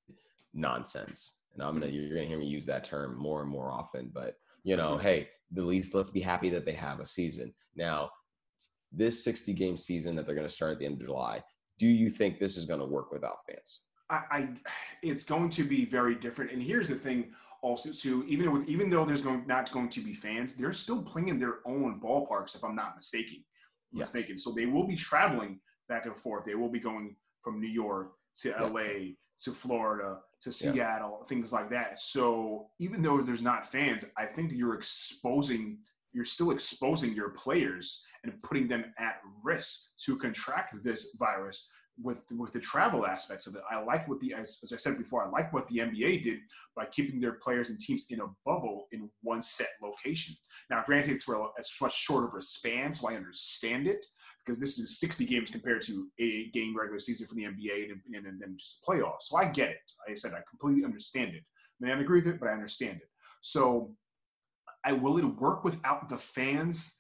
nonsense. 0.53 1.37
And 1.55 1.63
I'm 1.63 1.79
gonna, 1.79 1.91
you're 1.91 2.15
gonna 2.15 2.27
hear 2.27 2.39
me 2.39 2.47
use 2.47 2.67
that 2.67 2.85
term 2.85 3.17
more 3.19 3.41
and 3.41 3.51
more 3.51 3.73
often, 3.73 4.11
but 4.13 4.37
you 4.63 4.77
know, 4.77 4.93
mm-hmm. 4.93 5.03
hey, 5.03 5.29
at 5.57 5.65
least 5.65 5.95
let's 5.95 6.11
be 6.11 6.21
happy 6.21 6.51
that 6.51 6.65
they 6.65 6.73
have 6.73 7.01
a 7.01 7.07
season. 7.07 7.53
Now, 7.75 8.11
this 8.93 9.25
60 9.25 9.53
game 9.55 9.77
season 9.77 10.17
that 10.17 10.27
they're 10.27 10.35
going 10.35 10.47
to 10.47 10.53
start 10.53 10.73
at 10.73 10.79
the 10.79 10.87
end 10.87 11.01
of 11.01 11.07
July, 11.07 11.43
do 11.79 11.87
you 11.87 12.11
think 12.11 12.39
this 12.39 12.57
is 12.57 12.67
going 12.67 12.81
to 12.81 12.87
work 12.87 13.11
without 13.11 13.39
fans? 13.47 13.81
I, 14.11 14.23
I, 14.31 14.49
it's 15.03 15.25
going 15.25 15.51
to 15.51 15.65
be 15.65 15.85
very 15.85 16.15
different. 16.15 16.51
And 16.51 16.63
here's 16.63 16.89
the 16.89 16.97
thing 16.97 17.33
also 17.63 17.91
too, 17.93 18.25
even 18.27 18.53
with, 18.53 18.69
even 18.69 18.91
though 18.91 19.05
there's 19.05 19.21
going, 19.21 19.47
not 19.47 19.71
going 19.71 19.89
to 19.91 20.01
be 20.01 20.15
fans, 20.15 20.55
they're 20.55 20.73
still 20.73 21.03
playing 21.03 21.39
their 21.39 21.59
own 21.65 22.01
ballparks, 22.01 22.55
if 22.55 22.65
I'm 22.65 22.75
not 22.75 22.97
mistaken, 22.97 23.45
yeah. 23.93 24.01
mistaken. 24.01 24.39
So 24.39 24.53
they 24.53 24.67
will 24.67 24.87
be 24.87 24.97
traveling 24.97 25.61
back 25.89 26.07
and 26.07 26.17
forth. 26.17 26.45
They 26.45 26.55
will 26.55 26.71
be 26.71 26.81
going 26.81 27.17
from 27.41 27.61
New 27.61 27.69
York 27.69 28.13
to 28.41 28.49
Yeah. 28.51 28.63
LA 28.65 29.15
to 29.45 29.55
Florida 29.55 30.19
to 30.43 30.51
Yeah. 30.51 30.73
Seattle, 30.73 31.25
things 31.29 31.53
like 31.53 31.71
that. 31.71 31.99
So 31.99 32.71
even 32.79 33.03
though 33.03 33.21
there's 33.21 33.43
not 33.43 33.67
fans, 33.67 34.05
I 34.17 34.27
think 34.27 34.53
you're 34.53 34.75
exposing, 34.75 35.79
you're 36.13 36.25
still 36.25 36.51
exposing 36.51 37.15
your 37.15 37.31
players 37.31 38.05
and 38.25 38.43
putting 38.43 38.69
them 38.69 38.93
at 38.99 39.21
risk 39.43 39.97
to 40.05 40.17
contract 40.17 40.83
this 40.83 41.15
virus 41.19 41.69
with 42.03 42.25
with 42.37 42.53
the 42.53 42.61
travel 42.61 43.07
aspects 43.07 43.47
of 43.47 43.55
it. 43.55 43.63
I 43.71 43.83
like 43.83 44.09
what 44.09 44.21
the 44.21 44.35
as, 44.35 44.59
I 44.73 44.77
said 44.77 44.99
before, 44.99 45.25
I 45.25 45.29
like 45.29 45.53
what 45.53 45.67
the 45.69 45.79
NBA 45.79 46.23
did 46.23 46.39
by 46.77 46.87
keeping 46.87 47.21
their 47.21 47.35
players 47.35 47.71
and 47.71 47.81
teams 47.81 48.07
in 48.11 48.21
a 48.21 48.27
bubble 48.45 48.87
in 48.93 49.09
one 49.23 49.43
set 49.43 49.69
location. 49.83 50.35
Now, 50.71 50.83
granted, 50.85 51.13
it's 51.13 51.25
for 51.25 51.51
it's 51.59 51.81
much 51.81 51.97
shorter 51.97 52.29
of 52.29 52.35
a 52.35 52.43
span, 52.43 52.93
so 52.93 53.09
I 53.09 53.15
understand 53.15 53.87
it 53.87 54.05
because 54.45 54.59
this 54.59 54.79
is 54.79 54.99
60 54.99 55.27
games 55.27 55.51
compared 55.51 55.83
to 55.83 56.09
a 56.19 56.51
game 56.51 56.77
regular 56.77 56.99
season 56.99 57.27
for 57.27 57.35
the 57.35 57.45
NBA 57.45 57.91
and, 57.91 58.01
and, 58.15 58.27
and 58.27 58.41
then 58.41 58.57
just 58.59 58.85
playoffs. 58.87 59.23
So 59.23 59.37
I 59.37 59.47
get 59.47 59.71
it. 59.71 59.79
Like 60.07 60.13
I 60.13 60.15
said, 60.15 60.33
I 60.33 60.41
completely 60.49 60.85
understand 60.85 61.35
it. 61.35 61.43
I 61.43 61.87
may 61.87 61.89
not 61.91 62.01
agree 62.01 62.21
with 62.21 62.35
it, 62.35 62.41
but 62.41 62.49
I 62.49 62.53
understand 62.53 62.97
it. 62.97 63.09
So 63.43 63.95
I 64.85 64.93
will 64.93 65.19
it 65.19 65.25
work 65.25 65.65
without 65.65 66.09
the 66.09 66.17
fans? 66.17 66.97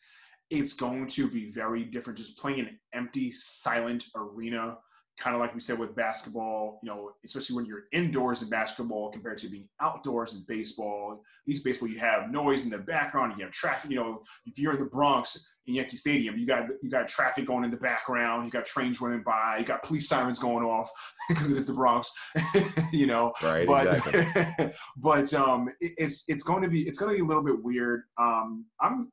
It's 0.50 0.72
going 0.72 1.06
to 1.08 1.28
be 1.28 1.50
very 1.50 1.84
different. 1.84 2.18
Just 2.18 2.38
playing 2.38 2.60
an 2.60 2.78
empty, 2.92 3.32
silent 3.32 4.04
arena, 4.16 4.78
kind 5.20 5.36
of 5.36 5.40
like 5.40 5.54
we 5.54 5.60
said 5.60 5.78
with 5.78 5.94
basketball, 5.94 6.80
you 6.82 6.88
know, 6.88 7.12
especially 7.24 7.54
when 7.54 7.66
you're 7.66 7.84
indoors 7.92 8.42
in 8.42 8.48
basketball 8.48 9.10
compared 9.12 9.38
to 9.38 9.48
being 9.48 9.68
outdoors 9.80 10.34
in 10.34 10.42
baseball. 10.48 11.22
These 11.46 11.60
baseball, 11.62 11.88
you 11.88 11.98
have 12.00 12.30
noise 12.30 12.64
in 12.64 12.70
the 12.70 12.78
background, 12.78 13.34
you 13.36 13.44
have 13.44 13.52
traffic. 13.52 13.90
You 13.90 13.96
know, 13.98 14.22
if 14.46 14.58
you're 14.58 14.72
in 14.72 14.80
the 14.80 14.86
Bronx 14.86 15.38
in 15.66 15.74
Yankee 15.74 15.98
Stadium, 15.98 16.38
you 16.38 16.46
got 16.46 16.64
you 16.82 16.90
got 16.90 17.06
traffic 17.06 17.46
going 17.46 17.64
in 17.64 17.70
the 17.70 17.76
background, 17.76 18.46
you 18.46 18.50
got 18.50 18.64
trains 18.64 19.00
running 19.00 19.22
by, 19.22 19.58
you 19.58 19.64
got 19.64 19.82
police 19.82 20.08
sirens 20.08 20.38
going 20.38 20.64
off 20.64 20.90
because 21.28 21.50
it 21.50 21.56
is 21.56 21.66
the 21.66 21.72
Bronx. 21.74 22.10
you 22.92 23.06
know, 23.06 23.32
Right. 23.42 23.66
but 23.66 23.86
exactly. 24.08 24.72
but 24.96 25.32
um, 25.34 25.68
it, 25.80 25.92
it's 25.98 26.24
it's 26.28 26.42
going 26.42 26.62
to 26.62 26.68
be 26.68 26.88
it's 26.88 26.98
going 26.98 27.12
to 27.12 27.16
be 27.16 27.22
a 27.22 27.26
little 27.28 27.44
bit 27.44 27.62
weird. 27.62 28.02
Um, 28.18 28.64
I'm 28.80 29.12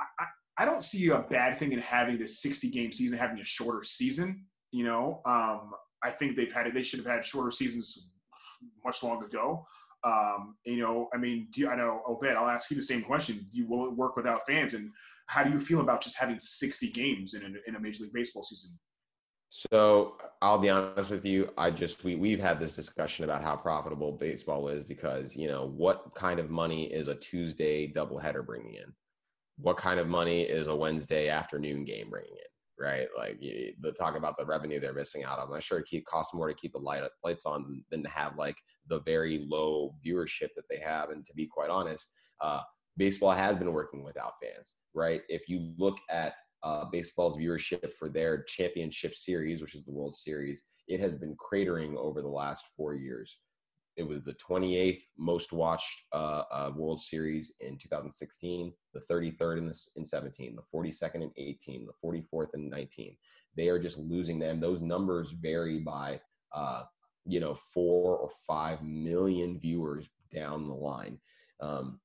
I, 0.00 0.04
I- 0.20 0.26
I 0.56 0.64
don't 0.66 0.84
see 0.84 1.08
a 1.08 1.18
bad 1.18 1.58
thing 1.58 1.72
in 1.72 1.80
having 1.80 2.16
this 2.16 2.40
60 2.40 2.70
game 2.70 2.92
season, 2.92 3.18
having 3.18 3.40
a 3.40 3.44
shorter 3.44 3.82
season. 3.82 4.44
You 4.74 4.82
know, 4.82 5.20
um, 5.24 5.70
I 6.02 6.10
think 6.10 6.34
they've 6.34 6.52
had 6.52 6.66
it. 6.66 6.74
They 6.74 6.82
should 6.82 6.98
have 6.98 7.06
had 7.06 7.24
shorter 7.24 7.52
seasons 7.52 8.10
much 8.84 9.04
long 9.04 9.22
ago. 9.22 9.64
Um, 10.02 10.56
you 10.66 10.78
know, 10.78 11.08
I 11.14 11.16
mean, 11.16 11.46
do 11.52 11.60
you, 11.60 11.68
I 11.68 11.76
know 11.76 12.02
Obed? 12.08 12.26
I'll 12.26 12.48
ask 12.48 12.72
you 12.72 12.76
the 12.76 12.82
same 12.82 13.02
question. 13.02 13.46
Do 13.52 13.56
you 13.56 13.68
will 13.68 13.86
it 13.86 13.92
work 13.92 14.16
without 14.16 14.44
fans? 14.48 14.74
And 14.74 14.90
how 15.26 15.44
do 15.44 15.50
you 15.50 15.60
feel 15.60 15.80
about 15.80 16.00
just 16.00 16.18
having 16.18 16.40
60 16.40 16.90
games 16.90 17.34
in 17.34 17.42
a, 17.42 17.68
in 17.68 17.76
a 17.76 17.80
Major 17.80 18.02
League 18.02 18.12
Baseball 18.12 18.42
season? 18.42 18.76
So 19.48 20.16
I'll 20.42 20.58
be 20.58 20.70
honest 20.70 21.08
with 21.08 21.24
you. 21.24 21.50
I 21.56 21.70
just 21.70 22.02
we 22.02 22.16
we've 22.16 22.40
had 22.40 22.58
this 22.58 22.74
discussion 22.74 23.24
about 23.24 23.44
how 23.44 23.54
profitable 23.54 24.10
baseball 24.10 24.66
is 24.66 24.82
because 24.82 25.36
you 25.36 25.46
know 25.46 25.68
what 25.68 26.16
kind 26.16 26.40
of 26.40 26.50
money 26.50 26.92
is 26.92 27.06
a 27.06 27.14
Tuesday 27.14 27.86
doubleheader 27.92 28.44
bringing 28.44 28.74
in? 28.74 28.92
What 29.58 29.76
kind 29.76 30.00
of 30.00 30.08
money 30.08 30.42
is 30.42 30.66
a 30.66 30.74
Wednesday 30.74 31.28
afternoon 31.28 31.84
game 31.84 32.10
bringing 32.10 32.32
in? 32.32 32.53
Right? 32.78 33.06
Like 33.16 33.38
the 33.40 33.92
talk 33.92 34.16
about 34.16 34.36
the 34.36 34.44
revenue 34.44 34.80
they're 34.80 34.92
missing 34.92 35.24
out 35.24 35.38
on. 35.38 35.52
I'm 35.52 35.60
sure 35.60 35.84
it 35.90 36.06
costs 36.06 36.34
more 36.34 36.48
to 36.48 36.54
keep 36.54 36.72
the 36.72 36.78
light 36.78 37.02
lights 37.22 37.46
on 37.46 37.62
than, 37.62 37.84
than 37.90 38.02
to 38.02 38.08
have 38.08 38.36
like 38.36 38.56
the 38.88 39.00
very 39.00 39.46
low 39.48 39.94
viewership 40.04 40.48
that 40.56 40.68
they 40.68 40.78
have. 40.78 41.10
And 41.10 41.24
to 41.26 41.34
be 41.34 41.46
quite 41.46 41.70
honest, 41.70 42.12
uh, 42.40 42.60
baseball 42.96 43.32
has 43.32 43.56
been 43.56 43.72
working 43.72 44.02
without 44.02 44.34
fans. 44.42 44.74
Right? 44.92 45.22
If 45.28 45.48
you 45.48 45.72
look 45.78 45.98
at 46.10 46.34
uh, 46.64 46.86
baseball's 46.90 47.36
viewership 47.36 47.92
for 47.92 48.08
their 48.08 48.42
championship 48.44 49.14
series, 49.14 49.60
which 49.60 49.74
is 49.74 49.84
the 49.84 49.92
World 49.92 50.16
Series, 50.16 50.64
it 50.88 50.98
has 51.00 51.14
been 51.14 51.36
cratering 51.36 51.96
over 51.96 52.22
the 52.22 52.28
last 52.28 52.66
four 52.76 52.94
years. 52.94 53.38
It 53.96 54.06
was 54.06 54.22
the 54.22 54.34
28th 54.34 55.02
most 55.16 55.52
watched 55.52 56.04
uh, 56.12 56.42
uh, 56.50 56.72
World 56.74 57.00
Series 57.00 57.54
in 57.60 57.78
2016, 57.78 58.72
the 58.92 59.00
33rd 59.00 59.58
in, 59.58 59.66
this, 59.66 59.92
in 59.96 60.04
17, 60.04 60.56
the 60.56 60.78
42nd 60.78 61.22
in 61.22 61.30
18, 61.36 61.86
the 61.86 61.92
44th 62.06 62.54
in 62.54 62.68
19. 62.68 63.16
They 63.56 63.68
are 63.68 63.78
just 63.78 63.98
losing 63.98 64.38
them. 64.38 64.58
Those 64.58 64.82
numbers 64.82 65.30
vary 65.30 65.78
by, 65.78 66.20
uh, 66.52 66.82
you 67.24 67.38
know, 67.38 67.54
four 67.54 68.16
or 68.16 68.30
five 68.46 68.82
million 68.82 69.58
viewers 69.60 70.08
down 70.32 70.66
the 70.66 70.74
line. 70.74 71.18
Um, 71.60 72.00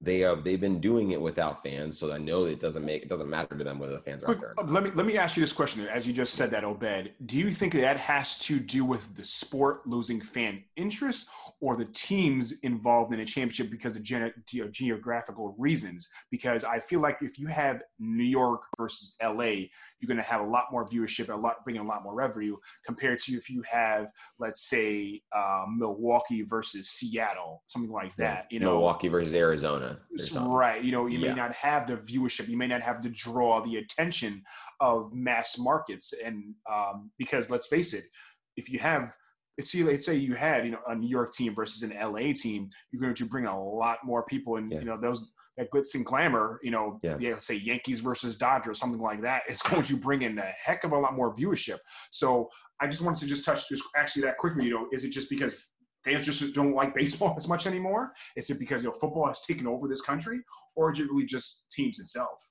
they 0.00 0.20
have 0.20 0.44
they've 0.44 0.60
been 0.60 0.80
doing 0.80 1.10
it 1.10 1.20
without 1.20 1.62
fans, 1.62 1.98
so 1.98 2.12
I 2.12 2.18
know 2.18 2.44
it 2.44 2.60
doesn't 2.60 2.84
make 2.84 3.02
it 3.02 3.08
doesn't 3.08 3.28
matter 3.28 3.56
to 3.56 3.64
them 3.64 3.78
whether 3.78 3.92
the 3.92 4.00
fans 4.00 4.22
are 4.22 4.26
Quick, 4.26 4.38
out 4.38 4.56
there. 4.56 4.64
Um, 4.64 4.72
let 4.72 4.82
me 4.82 4.90
let 4.94 5.06
me 5.06 5.18
ask 5.18 5.36
you 5.36 5.42
this 5.42 5.52
question. 5.52 5.86
As 5.86 6.06
you 6.06 6.12
just 6.12 6.34
said 6.34 6.50
that, 6.52 6.64
Obed, 6.64 7.12
do 7.26 7.36
you 7.36 7.52
think 7.52 7.74
that 7.74 7.98
has 7.98 8.38
to 8.38 8.58
do 8.58 8.84
with 8.84 9.14
the 9.14 9.24
sport 9.24 9.86
losing 9.86 10.20
fan 10.20 10.64
interest, 10.76 11.28
or 11.60 11.76
the 11.76 11.84
teams 11.86 12.60
involved 12.62 13.12
in 13.12 13.20
a 13.20 13.26
championship 13.26 13.70
because 13.70 13.94
of 13.94 14.02
gene, 14.02 14.32
you 14.50 14.64
know, 14.64 14.70
geographical 14.70 15.54
reasons? 15.58 16.08
Because 16.30 16.64
I 16.64 16.80
feel 16.80 17.00
like 17.00 17.18
if 17.20 17.38
you 17.38 17.46
have 17.48 17.82
New 17.98 18.24
York 18.24 18.62
versus 18.78 19.16
LA, 19.22 19.66
you're 20.00 20.08
going 20.08 20.16
to 20.16 20.22
have 20.30 20.40
a 20.40 20.44
lot 20.50 20.64
more 20.72 20.88
viewership, 20.88 21.20
and 21.20 21.30
a 21.30 21.36
lot 21.36 21.62
bringing 21.64 21.82
a 21.82 21.84
lot 21.84 22.02
more 22.02 22.14
revenue 22.14 22.56
compared 22.84 23.20
to 23.20 23.32
if 23.34 23.50
you 23.50 23.62
have, 23.70 24.08
let's 24.38 24.68
say, 24.68 25.20
uh, 25.34 25.66
Milwaukee 25.68 26.42
versus 26.42 26.88
Seattle, 26.88 27.62
something 27.66 27.90
like 27.92 28.16
that. 28.16 28.46
You 28.50 28.60
know, 28.60 28.72
Milwaukee 28.72 29.08
versus 29.08 29.34
Arizona. 29.34 30.00
Right. 30.34 30.82
You 30.82 30.92
know, 30.92 31.06
you 31.06 31.18
Yeah. 31.18 31.28
may 31.28 31.34
not 31.34 31.52
have 31.54 31.86
the 31.86 31.96
viewership, 31.98 32.48
you 32.48 32.56
may 32.56 32.66
not 32.66 32.80
have 32.80 33.02
the 33.02 33.10
draw, 33.10 33.60
the 33.60 33.76
attention 33.76 34.42
of 34.80 35.12
mass 35.12 35.58
markets. 35.58 36.14
And 36.24 36.54
um, 36.70 37.10
because 37.18 37.50
let's 37.50 37.66
face 37.66 37.92
it, 37.92 38.04
if 38.56 38.70
you 38.70 38.78
have, 38.78 39.14
let's 39.58 39.70
see, 39.70 39.84
let's 39.84 40.06
say 40.06 40.16
you 40.16 40.34
had, 40.34 40.64
you 40.64 40.72
know, 40.72 40.78
a 40.88 40.94
New 40.94 41.08
York 41.08 41.34
team 41.34 41.54
versus 41.54 41.82
an 41.82 41.92
LA 42.00 42.32
team, 42.32 42.70
you're 42.90 43.02
going 43.02 43.14
to 43.14 43.26
bring 43.26 43.44
a 43.44 43.62
lot 43.62 43.98
more 44.04 44.24
people 44.24 44.56
and, 44.56 44.72
Yeah. 44.72 44.78
you 44.78 44.84
know, 44.86 44.98
those, 44.98 45.30
glitz 45.66 45.94
and 45.94 46.04
glamour, 46.04 46.58
you 46.62 46.70
know, 46.70 46.98
Yeah. 47.02 47.16
yeah, 47.20 47.38
say 47.38 47.56
Yankees 47.56 48.00
versus 48.00 48.36
Dodgers, 48.36 48.70
or 48.70 48.74
something 48.74 49.00
like 49.00 49.22
that. 49.22 49.42
It's 49.48 49.62
going 49.62 49.82
to 49.82 49.96
bring 49.96 50.22
in 50.22 50.38
a 50.38 50.52
heck 50.64 50.84
of 50.84 50.92
a 50.92 50.98
lot 50.98 51.14
more 51.14 51.34
viewership. 51.34 51.78
So 52.10 52.48
I 52.80 52.86
just 52.86 53.02
wanted 53.02 53.20
to 53.20 53.26
just 53.26 53.44
touch 53.44 53.68
just 53.68 53.82
actually 53.96 54.22
that 54.22 54.38
quickly, 54.38 54.64
you 54.64 54.74
know, 54.74 54.86
is 54.92 55.04
it 55.04 55.10
just 55.10 55.28
because 55.30 55.68
fans 56.04 56.24
just 56.24 56.54
don't 56.54 56.74
like 56.74 56.94
baseball 56.94 57.34
as 57.38 57.48
much 57.48 57.66
anymore? 57.66 58.12
Is 58.36 58.48
it 58.50 58.58
because 58.58 58.82
you 58.82 58.88
know 58.90 58.96
football 59.00 59.26
has 59.26 59.42
taken 59.42 59.66
over 59.66 59.86
this 59.88 60.00
country, 60.00 60.40
or 60.76 60.92
is 60.92 61.00
it 61.00 61.10
really 61.10 61.26
just 61.26 61.66
teams 61.72 61.98
itself? 61.98 62.49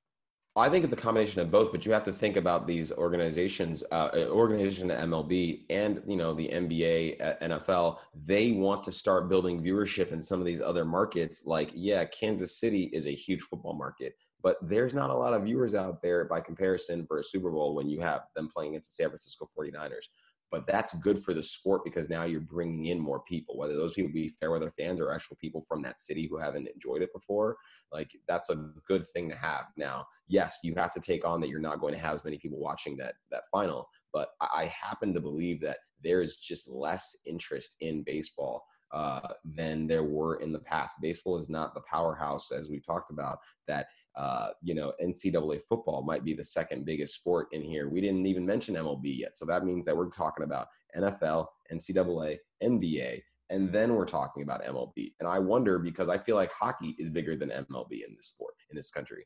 I 0.56 0.68
think 0.68 0.84
it's 0.84 0.94
a 0.94 0.98
combination 0.98 1.42
of 1.42 1.52
both, 1.52 1.72
but 1.72 1.86
you 1.86 1.92
have 1.92 2.06
to 2.06 2.12
think 2.12 2.36
about 2.36 2.66
these 2.66 2.92
organizations, 2.92 3.84
uh, 3.92 4.26
organization 4.30 4.88
the 4.88 4.96
MLB 4.96 5.66
and 5.70 6.02
you 6.08 6.18
know 6.18 6.34
the 6.34 6.48
NBA, 6.48 7.22
uh, 7.22 7.36
NFL. 7.42 7.98
They 8.26 8.52
want 8.52 8.84
to 8.86 8.92
start 8.92 9.30
building 9.30 9.64
viewership 9.64 10.12
in 10.12 10.22
some 10.22 10.40
of 10.40 10.46
these 10.46 10.60
other 10.60 10.86
markets. 10.86 11.46
Like, 11.46 11.72
yeah, 11.76 12.04
Kansas 12.06 12.60
City 12.60 12.86
is 12.86 13.06
a 13.06 13.12
huge 13.12 13.42
football 13.42 13.74
market, 13.74 14.16
but 14.42 14.58
there's 14.62 14.94
not 14.94 15.12
a 15.12 15.16
lot 15.16 15.34
of 15.34 15.44
viewers 15.44 15.76
out 15.76 16.02
there 16.02 16.26
by 16.26 16.42
comparison 16.42 17.06
for 17.06 17.20
a 17.20 17.24
Super 17.24 17.52
Bowl 17.52 17.76
when 17.76 17.88
you 17.88 18.02
have 18.02 18.22
them 18.36 18.50
playing 18.54 18.72
against 18.72 18.90
the 18.90 19.04
San 19.04 19.10
Francisco 19.10 19.48
49ers. 19.58 20.08
But 20.52 20.66
that's 20.66 20.96
good 20.96 21.20
for 21.20 21.34
the 21.34 21.44
sport 21.44 21.84
because 21.84 22.10
now 22.10 22.24
you're 22.24 22.42
bringing 22.42 22.88
in 22.88 23.00
more 23.00 23.22
people, 23.22 23.58
whether 23.58 23.76
those 23.76 23.94
people 23.94 24.12
be 24.12 24.30
fair-weather 24.40 24.72
fans 24.78 25.00
or 25.00 25.14
actual 25.14 25.38
people 25.38 25.64
from 25.68 25.82
that 25.84 26.00
city 26.00 26.28
who 26.28 26.38
haven't 26.38 26.68
enjoyed 26.68 27.04
it 27.04 27.14
before. 27.14 27.58
Like 27.92 28.12
that's 28.28 28.50
a 28.50 28.72
good 28.88 29.06
thing 29.08 29.30
to 29.30 29.36
have. 29.36 29.66
Now, 29.78 30.08
yes, 30.28 30.60
you 30.64 30.74
have 30.76 30.92
to 30.94 31.00
take 31.00 31.26
on 31.26 31.40
that 31.42 31.50
you're 31.50 31.60
not 31.60 31.80
going 31.80 31.94
to 31.94 32.00
have 32.00 32.16
as 32.16 32.26
many 32.26 32.38
people 32.38 32.60
watching 32.60 32.98
that 32.98 33.16
that 33.32 33.44
final. 33.52 33.88
But 34.12 34.30
I, 34.42 34.48
I 34.62 34.66
happen 34.66 35.14
to 35.14 35.22
believe 35.22 35.62
that 35.62 35.78
there 36.04 36.22
is 36.22 36.38
just 36.38 36.68
less 36.68 37.16
interest 37.26 37.76
in 37.82 38.04
baseball 38.04 38.64
uh, 38.92 39.34
than 39.44 39.86
there 39.86 40.04
were 40.04 40.38
in 40.38 40.52
the 40.52 40.60
past. 40.60 40.96
Baseball 41.02 41.38
is 41.38 41.50
not 41.50 41.74
the 41.74 41.82
powerhouse, 41.82 42.52
as 42.52 42.70
we've 42.70 42.86
talked 42.86 43.12
about. 43.12 43.38
That 43.68 43.88
uh, 44.20 44.50
you 44.62 44.76
know, 44.76 44.92
NCAA 45.02 45.62
football 45.64 46.02
might 46.04 46.26
be 46.26 46.34
the 46.34 46.44
second 46.44 46.86
biggest 46.86 47.14
sport 47.16 47.48
in 47.54 47.62
here. 47.62 47.88
We 47.90 48.02
didn't 48.02 48.26
even 48.26 48.46
mention 48.46 48.76
MLB 48.76 49.18
yet, 49.18 49.38
so 49.38 49.46
that 49.46 49.64
means 49.64 49.86
that 49.86 49.96
we're 49.96 50.10
talking 50.10 50.44
about 50.44 50.68
NFL, 50.98 51.48
NCAA, 51.72 52.38
NBA, 52.62 53.22
and 53.50 53.72
then 53.72 53.96
we're 53.96 54.06
talking 54.06 54.44
about 54.44 54.64
MLB. 54.66 55.14
And 55.20 55.28
I 55.30 55.40
wonder 55.40 55.80
because 55.80 56.10
I 56.10 56.18
feel 56.18 56.36
like 56.36 56.52
hockey 56.52 56.96
is 57.00 57.10
bigger 57.10 57.36
than 57.38 57.50
MLB 57.50 57.92
in 58.08 58.14
this 58.16 58.28
sport 58.28 58.56
in 58.70 58.76
this 58.76 58.92
country. 58.92 59.24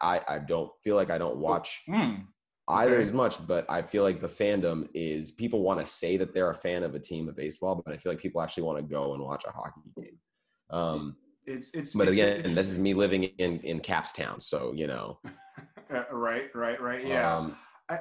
I, 0.00 0.20
I 0.28 0.38
don't 0.38 0.70
feel 0.84 0.94
like 0.94 1.10
I 1.10 1.18
don't 1.18 1.38
watch 1.38 1.82
Hmm. 1.86 2.14
either 2.68 2.94
Okay. 2.94 3.02
as 3.02 3.12
much, 3.12 3.44
but 3.48 3.68
I 3.68 3.82
feel 3.82 4.04
like 4.04 4.20
the 4.20 4.28
fandom 4.28 4.88
is 4.94 5.32
people 5.32 5.62
want 5.62 5.80
to 5.80 5.86
say 5.86 6.16
that 6.18 6.32
they're 6.32 6.50
a 6.50 6.54
fan 6.54 6.84
of 6.84 6.94
a 6.94 7.00
team 7.00 7.28
of 7.28 7.34
baseball, 7.34 7.82
but 7.84 7.92
I 7.92 7.96
feel 7.98 8.12
like 8.12 8.20
people 8.22 8.40
actually 8.40 8.62
want 8.62 8.78
to 8.78 8.84
go 8.84 9.14
and 9.14 9.22
watch 9.24 9.44
a 9.44 9.50
hockey 9.50 9.80
game. 10.00 10.18
Um, 10.70 11.16
It's 11.46 11.74
it's. 11.74 11.94
but 11.94 12.08
it's 12.08 12.16
again, 12.16 12.54
this 12.54 12.68
is 12.68 12.78
me 12.78 12.94
living 12.94 13.24
in 13.24 13.60
in 13.60 13.80
Caps 13.80 14.12
Town, 14.12 14.40
so 14.40 14.72
you 14.74 14.86
know. 14.86 15.18
Uh, 15.92 16.04
right, 16.10 16.44
right, 16.54 16.80
right. 16.80 17.06
Yeah. 17.06 17.36
Um, 17.36 17.54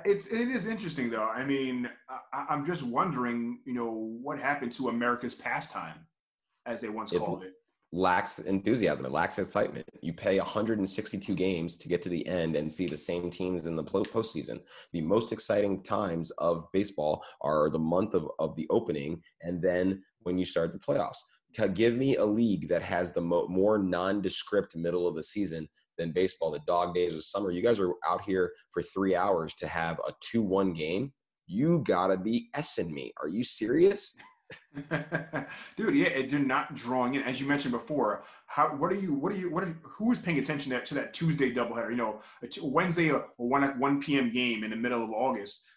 It's 0.05 0.25
it 0.27 0.47
is 0.47 0.65
interesting 0.65 1.09
though. 1.09 1.27
I 1.27 1.43
mean, 1.43 1.89
I, 2.31 2.45
I'm 2.49 2.65
just 2.65 2.83
wondering, 2.83 3.59
you 3.65 3.73
know, 3.73 3.91
what 4.21 4.39
happened 4.39 4.71
to 4.73 4.87
America's 4.87 5.35
pastime, 5.35 6.05
as 6.65 6.79
they 6.79 6.87
once 6.87 7.11
It- 7.11 7.19
called 7.19 7.43
it. 7.43 7.51
lacks 7.91 8.39
enthusiasm. 8.39 9.05
It 9.05 9.11
lacks 9.11 9.37
excitement. 9.37 9.85
You 10.01 10.13
pay 10.13 10.37
162 10.39 11.35
games 11.35 11.77
to 11.79 11.89
get 11.89 12.01
to 12.03 12.09
the 12.09 12.25
end 12.25 12.55
and 12.55 12.71
see 12.71 12.87
the 12.87 12.95
same 12.95 13.29
teams 13.29 13.67
in 13.67 13.75
the 13.75 13.83
postseason. 13.83 14.61
The 14.93 15.01
most 15.01 15.33
exciting 15.33 15.83
times 15.83 16.31
of 16.37 16.71
baseball 16.71 17.25
are 17.41 17.69
the 17.69 17.79
month 17.79 18.13
of, 18.13 18.29
of 18.39 18.55
the 18.55 18.67
opening 18.69 19.21
and 19.41 19.61
then 19.61 20.01
when 20.21 20.37
you 20.37 20.45
start 20.45 20.71
the 20.71 20.79
playoffs. 20.79 21.17
To 21.53 21.67
give 21.67 21.95
me 21.95 22.15
a 22.15 22.25
league 22.25 22.69
that 22.69 22.81
has 22.81 23.13
the 23.13 23.21
mo- 23.21 23.47
more 23.47 23.77
nondescript 23.77 24.75
middle 24.75 25.07
of 25.07 25.15
the 25.15 25.23
season 25.23 25.67
than 25.97 26.11
baseball, 26.11 26.51
the 26.51 26.59
dog 26.65 26.95
days 26.95 27.13
of 27.13 27.23
summer. 27.23 27.51
You 27.51 27.61
guys 27.61 27.79
are 27.79 27.93
out 28.07 28.21
here 28.21 28.51
for 28.71 28.81
three 28.81 29.15
hours 29.15 29.53
to 29.55 29.67
have 29.67 29.99
a 30.07 30.13
2 30.31 30.41
1 30.41 30.73
game. 30.73 31.13
You 31.45 31.83
gotta 31.85 32.17
be 32.17 32.49
essing 32.55 32.91
me. 32.91 33.13
Are 33.21 33.27
you 33.27 33.43
serious? 33.43 34.15
Dude, 35.77 35.95
yeah, 35.95 36.21
they're 36.27 36.39
not 36.39 36.75
drawing 36.75 37.15
in. 37.15 37.23
As 37.23 37.39
you 37.39 37.47
mentioned 37.47 37.71
before, 37.71 38.23
how 38.47 38.69
what 38.75 38.91
are 38.91 38.95
you 38.95 39.13
what 39.13 39.31
are 39.31 39.37
you 39.37 39.49
what 39.49 39.63
are 39.63 39.77
who 39.83 40.11
is 40.11 40.19
paying 40.19 40.39
attention 40.39 40.71
to 40.71 40.77
that, 40.77 40.85
to 40.87 40.93
that 40.95 41.13
Tuesday 41.13 41.53
doubleheader? 41.53 41.89
You 41.89 41.97
know, 41.97 42.21
a 42.41 42.47
t- 42.47 42.61
Wednesday 42.63 43.09
a 43.09 43.23
one 43.37 43.63
one 43.79 44.01
p.m. 44.01 44.31
game 44.31 44.63
in 44.63 44.71
the 44.71 44.75
middle 44.75 45.03
of 45.03 45.09
August. 45.11 45.67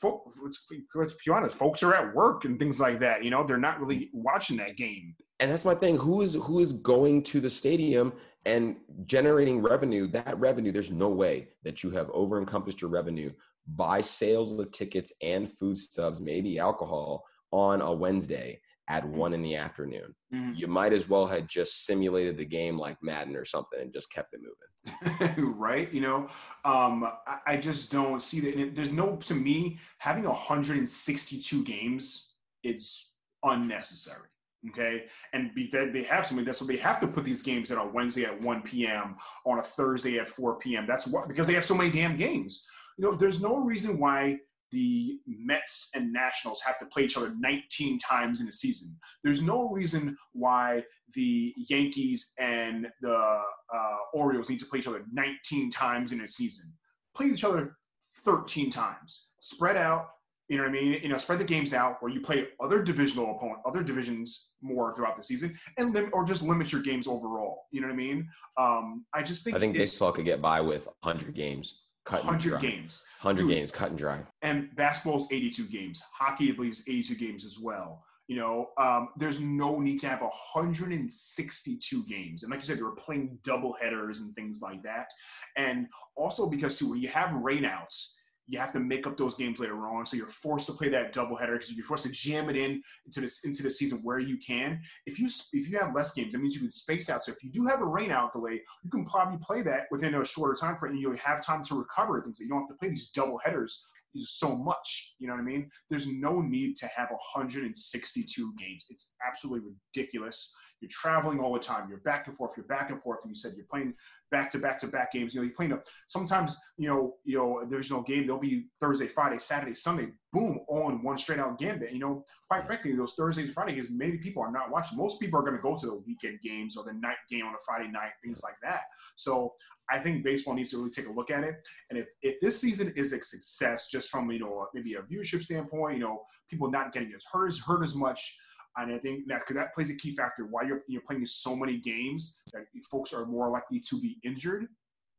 Folk, 0.00 0.32
let's, 0.42 0.66
let's 0.94 1.14
be 1.14 1.32
honest, 1.32 1.56
folks 1.56 1.82
are 1.82 1.94
at 1.94 2.14
work 2.14 2.44
and 2.44 2.58
things 2.58 2.78
like 2.78 3.00
that. 3.00 3.24
You 3.24 3.30
know, 3.30 3.44
they're 3.44 3.56
not 3.56 3.80
really 3.80 4.08
watching 4.12 4.56
that 4.58 4.76
game. 4.76 5.16
And 5.40 5.50
that's 5.50 5.64
my 5.64 5.74
thing. 5.74 5.96
Who 5.98 6.22
is 6.22 6.34
who 6.34 6.60
is 6.60 6.72
going 6.72 7.22
to 7.24 7.40
the 7.40 7.50
stadium 7.50 8.12
and 8.46 8.76
generating 9.06 9.60
revenue? 9.60 10.06
That 10.08 10.38
revenue, 10.38 10.72
there's 10.72 10.90
no 10.90 11.08
way 11.08 11.48
that 11.64 11.82
you 11.82 11.90
have 11.90 12.10
over 12.10 12.38
encompassed 12.38 12.80
your 12.80 12.90
revenue 12.90 13.32
by 13.76 14.00
sales 14.00 14.58
of 14.58 14.70
tickets 14.72 15.12
and 15.22 15.50
food 15.50 15.78
stubs, 15.78 16.20
maybe 16.20 16.58
alcohol 16.58 17.24
on 17.52 17.80
a 17.80 17.92
Wednesday 17.92 18.60
at 18.88 19.04
mm-hmm. 19.04 19.16
one 19.16 19.34
in 19.34 19.42
the 19.42 19.56
afternoon. 19.56 20.14
Mm-hmm. 20.34 20.52
You 20.54 20.66
might 20.66 20.92
as 20.92 21.08
well 21.08 21.26
have 21.26 21.46
just 21.46 21.84
simulated 21.84 22.36
the 22.36 22.44
game 22.44 22.78
like 22.78 22.96
Madden 23.02 23.36
or 23.36 23.44
something 23.44 23.80
and 23.80 23.92
just 23.92 24.12
kept 24.12 24.34
it 24.34 24.40
moving. 24.40 25.54
right? 25.54 25.92
You 25.92 26.00
know, 26.00 26.28
um, 26.64 27.04
I, 27.26 27.38
I, 27.46 27.56
just 27.56 27.92
don't 27.92 28.22
see 28.22 28.40
that. 28.40 28.74
There's 28.74 28.92
no, 28.92 29.16
to 29.16 29.34
me, 29.34 29.78
having 29.98 30.24
162 30.24 31.64
games, 31.64 32.32
it's 32.62 33.14
unnecessary. 33.42 34.28
Okay. 34.70 35.04
And 35.32 35.54
be, 35.54 35.70
they 35.70 36.02
have 36.04 36.26
something 36.26 36.44
that, 36.46 36.56
so 36.56 36.64
they 36.64 36.76
have 36.78 37.00
to 37.00 37.06
put 37.06 37.24
these 37.24 37.42
games 37.42 37.70
in 37.70 37.78
on 37.78 37.92
Wednesday 37.92 38.24
at 38.24 38.40
1 38.40 38.62
p.m., 38.62 39.16
on 39.44 39.58
a 39.58 39.62
Thursday 39.62 40.18
at 40.18 40.28
4 40.28 40.58
p.m. 40.58 40.86
That's 40.86 41.06
what, 41.06 41.28
because 41.28 41.46
they 41.46 41.54
have 41.54 41.64
so 41.64 41.74
many 41.74 41.90
damn 41.90 42.16
games. 42.16 42.64
You 42.96 43.04
know, 43.04 43.16
there's 43.16 43.40
no 43.40 43.58
reason 43.58 43.98
why 43.98 44.38
the 44.70 45.18
Mets 45.26 45.90
and 45.94 46.12
Nationals 46.12 46.60
have 46.66 46.78
to 46.78 46.86
play 46.86 47.04
each 47.04 47.16
other 47.16 47.34
19 47.38 47.98
times 47.98 48.40
in 48.40 48.48
a 48.48 48.52
season. 48.52 48.96
There's 49.24 49.42
no 49.42 49.68
reason 49.70 50.16
why 50.32 50.84
the 51.14 51.54
Yankees 51.56 52.32
and 52.38 52.88
the 53.00 53.40
uh, 53.74 53.96
Orioles 54.12 54.50
need 54.50 54.60
to 54.60 54.66
play 54.66 54.80
each 54.80 54.88
other 54.88 55.04
19 55.12 55.70
times 55.70 56.12
in 56.12 56.20
a 56.20 56.28
season. 56.28 56.72
Play 57.14 57.26
each 57.26 57.44
other 57.44 57.76
13 58.24 58.70
times. 58.70 59.28
Spread 59.40 59.76
out. 59.76 60.08
You 60.48 60.56
know 60.56 60.62
what 60.62 60.70
I 60.70 60.72
mean? 60.72 61.00
You 61.02 61.10
know, 61.10 61.18
spread 61.18 61.40
the 61.40 61.44
games 61.44 61.74
out 61.74 62.02
where 62.02 62.10
you 62.10 62.22
play 62.22 62.48
other 62.58 62.82
divisional 62.82 63.36
opponent, 63.36 63.58
other 63.66 63.82
divisions 63.82 64.52
more 64.62 64.94
throughout 64.94 65.14
the 65.14 65.22
season, 65.22 65.54
and 65.76 65.92
lim- 65.92 66.08
or 66.14 66.24
just 66.24 66.42
limit 66.42 66.72
your 66.72 66.80
games 66.80 67.06
overall. 67.06 67.66
You 67.70 67.82
know 67.82 67.88
what 67.88 67.92
I 67.92 67.96
mean? 67.96 68.28
Um, 68.56 69.04
I 69.12 69.22
just 69.22 69.44
think 69.44 69.56
I 69.56 69.60
think 69.60 69.74
baseball 69.74 70.10
could 70.10 70.24
get 70.24 70.40
by 70.40 70.62
with 70.62 70.86
100 71.02 71.34
games 71.34 71.82
cut 72.08 72.24
100 72.24 72.60
games. 72.60 73.04
100 73.20 73.42
Dude, 73.42 73.50
games, 73.50 73.70
cut 73.70 73.90
and 73.90 73.98
dry. 73.98 74.22
And 74.42 74.74
basketball 74.76 75.18
is 75.18 75.26
82 75.30 75.64
games. 75.64 76.02
Hockey, 76.12 76.50
I 76.50 76.52
believe, 76.52 76.72
is 76.72 76.84
82 76.88 77.14
games 77.16 77.44
as 77.44 77.58
well. 77.58 78.02
You 78.28 78.36
know, 78.36 78.70
um, 78.78 79.08
there's 79.16 79.40
no 79.40 79.78
need 79.78 79.98
to 80.00 80.08
have 80.08 80.20
162 80.20 82.04
games. 82.04 82.42
And 82.42 82.50
like 82.50 82.60
you 82.60 82.66
said, 82.66 82.78
you're 82.78 82.90
playing 82.92 83.38
double 83.42 83.74
headers 83.80 84.20
and 84.20 84.34
things 84.34 84.60
like 84.62 84.82
that. 84.82 85.08
And 85.56 85.86
also 86.14 86.48
because, 86.48 86.78
too, 86.78 86.90
when 86.90 87.00
you 87.00 87.08
have 87.08 87.30
rainouts, 87.30 88.14
you 88.48 88.58
have 88.58 88.72
to 88.72 88.80
make 88.80 89.06
up 89.06 89.16
those 89.16 89.36
games 89.36 89.60
later 89.60 89.86
on. 89.86 90.06
So 90.06 90.16
you're 90.16 90.28
forced 90.28 90.66
to 90.66 90.72
play 90.72 90.88
that 90.88 91.14
doubleheader 91.14 91.52
because 91.52 91.72
you're 91.72 91.84
forced 91.84 92.04
to 92.04 92.10
jam 92.10 92.48
it 92.48 92.56
in 92.56 92.82
into 93.04 93.20
this 93.20 93.44
into 93.44 93.62
the 93.62 93.70
season 93.70 94.00
where 94.02 94.18
you 94.18 94.38
can. 94.38 94.80
If 95.06 95.20
you 95.20 95.28
if 95.52 95.70
you 95.70 95.78
have 95.78 95.94
less 95.94 96.12
games, 96.12 96.32
that 96.32 96.38
means 96.38 96.54
you 96.54 96.60
can 96.60 96.70
space 96.70 97.10
out. 97.10 97.24
So 97.24 97.32
if 97.32 97.44
you 97.44 97.50
do 97.50 97.66
have 97.66 97.80
a 97.80 97.84
rainout 97.84 98.32
delay, 98.32 98.60
you 98.82 98.90
can 98.90 99.04
probably 99.04 99.38
play 99.42 99.62
that 99.62 99.82
within 99.90 100.14
a 100.14 100.24
shorter 100.24 100.58
time 100.58 100.76
frame. 100.78 100.92
And 100.92 101.00
You 101.00 101.16
have 101.22 101.44
time 101.44 101.62
to 101.64 101.74
recover 101.74 102.20
things. 102.22 102.40
You 102.40 102.48
don't 102.48 102.60
have 102.60 102.68
to 102.68 102.74
play 102.74 102.88
these 102.88 103.10
double 103.10 103.38
headers 103.44 103.84
so 104.16 104.56
much. 104.56 105.14
You 105.18 105.28
know 105.28 105.34
what 105.34 105.40
I 105.40 105.44
mean? 105.44 105.70
There's 105.90 106.08
no 106.08 106.40
need 106.40 106.76
to 106.76 106.86
have 106.86 107.10
162 107.10 108.54
games. 108.58 108.84
It's 108.88 109.12
absolutely 109.26 109.70
ridiculous. 109.94 110.54
You're 110.80 110.90
traveling 110.90 111.40
all 111.40 111.52
the 111.52 111.60
time. 111.60 111.88
You're 111.88 111.98
back 111.98 112.26
and 112.26 112.36
forth. 112.36 112.52
You're 112.56 112.66
back 112.66 112.90
and 112.90 113.02
forth. 113.02 113.20
And 113.22 113.30
you 113.30 113.34
said 113.34 113.52
you're 113.56 113.66
playing 113.66 113.94
back 114.30 114.50
to 114.50 114.58
back 114.58 114.78
to 114.78 114.86
back 114.86 115.12
games. 115.12 115.34
You 115.34 115.40
know, 115.40 115.46
you're 115.46 115.54
playing 115.54 115.72
a, 115.72 115.80
sometimes, 116.06 116.56
you 116.76 116.88
know, 116.88 117.14
you 117.24 117.36
know, 117.36 117.60
a 117.60 117.66
divisional 117.66 118.02
game, 118.02 118.26
there'll 118.26 118.40
be 118.40 118.66
Thursday, 118.80 119.08
Friday, 119.08 119.38
Saturday, 119.38 119.74
Sunday, 119.74 120.08
boom, 120.32 120.60
all 120.68 120.90
in 120.90 121.02
one 121.02 121.18
straight 121.18 121.38
out 121.40 121.58
gambit. 121.58 121.92
You 121.92 121.98
know, 121.98 122.24
quite 122.48 122.66
frankly, 122.66 122.94
those 122.94 123.14
Thursdays, 123.14 123.50
Friday 123.50 123.74
games, 123.74 123.88
maybe 123.90 124.18
people 124.18 124.42
are 124.42 124.52
not 124.52 124.70
watching. 124.70 124.98
Most 124.98 125.20
people 125.20 125.38
are 125.40 125.42
going 125.42 125.56
to 125.56 125.62
go 125.62 125.76
to 125.76 125.86
the 125.86 126.02
weekend 126.06 126.40
games 126.42 126.76
or 126.76 126.84
the 126.84 126.92
night 126.92 127.16
game 127.30 127.44
on 127.44 127.54
a 127.54 127.58
Friday 127.64 127.90
night, 127.90 128.12
things 128.22 128.42
like 128.42 128.56
that. 128.62 128.82
So 129.16 129.54
I 129.90 129.98
think 129.98 130.22
baseball 130.22 130.54
needs 130.54 130.70
to 130.72 130.78
really 130.78 130.90
take 130.90 131.08
a 131.08 131.12
look 131.12 131.30
at 131.30 131.44
it. 131.44 131.66
And 131.90 131.98
if, 131.98 132.08
if 132.22 132.40
this 132.40 132.60
season 132.60 132.92
is 132.96 133.12
a 133.12 133.22
success, 133.22 133.88
just 133.90 134.10
from 134.10 134.30
you 134.30 134.38
know 134.38 134.66
maybe 134.74 134.94
a 134.94 135.02
viewership 135.02 135.42
standpoint, 135.42 135.96
you 135.96 136.02
know 136.04 136.22
people 136.50 136.70
not 136.70 136.92
getting 136.92 137.12
as 137.14 137.24
hurt 137.30 137.48
as 137.48 137.58
hurt 137.60 137.82
as 137.82 137.94
much, 137.94 138.36
and 138.78 138.92
I 138.92 138.98
think 138.98 139.26
that 139.28 139.40
because 139.40 139.56
that 139.56 139.74
plays 139.74 139.90
a 139.90 139.96
key 139.96 140.14
factor 140.14 140.44
why 140.44 140.62
you're 140.62 140.82
you're 140.88 141.02
playing 141.02 141.26
so 141.26 141.56
many 141.56 141.76
games 141.76 142.38
that 142.52 142.64
folks 142.90 143.12
are 143.12 143.26
more 143.26 143.50
likely 143.50 143.80
to 143.80 144.00
be 144.00 144.18
injured. 144.24 144.66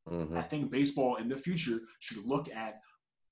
Mm-hmm. 0.10 0.38
I 0.38 0.42
think 0.42 0.72
baseball 0.72 1.18
in 1.18 1.30
the 1.30 1.36
future 1.36 1.82
should 2.00 2.26
look 2.26 2.50
at 2.50 2.80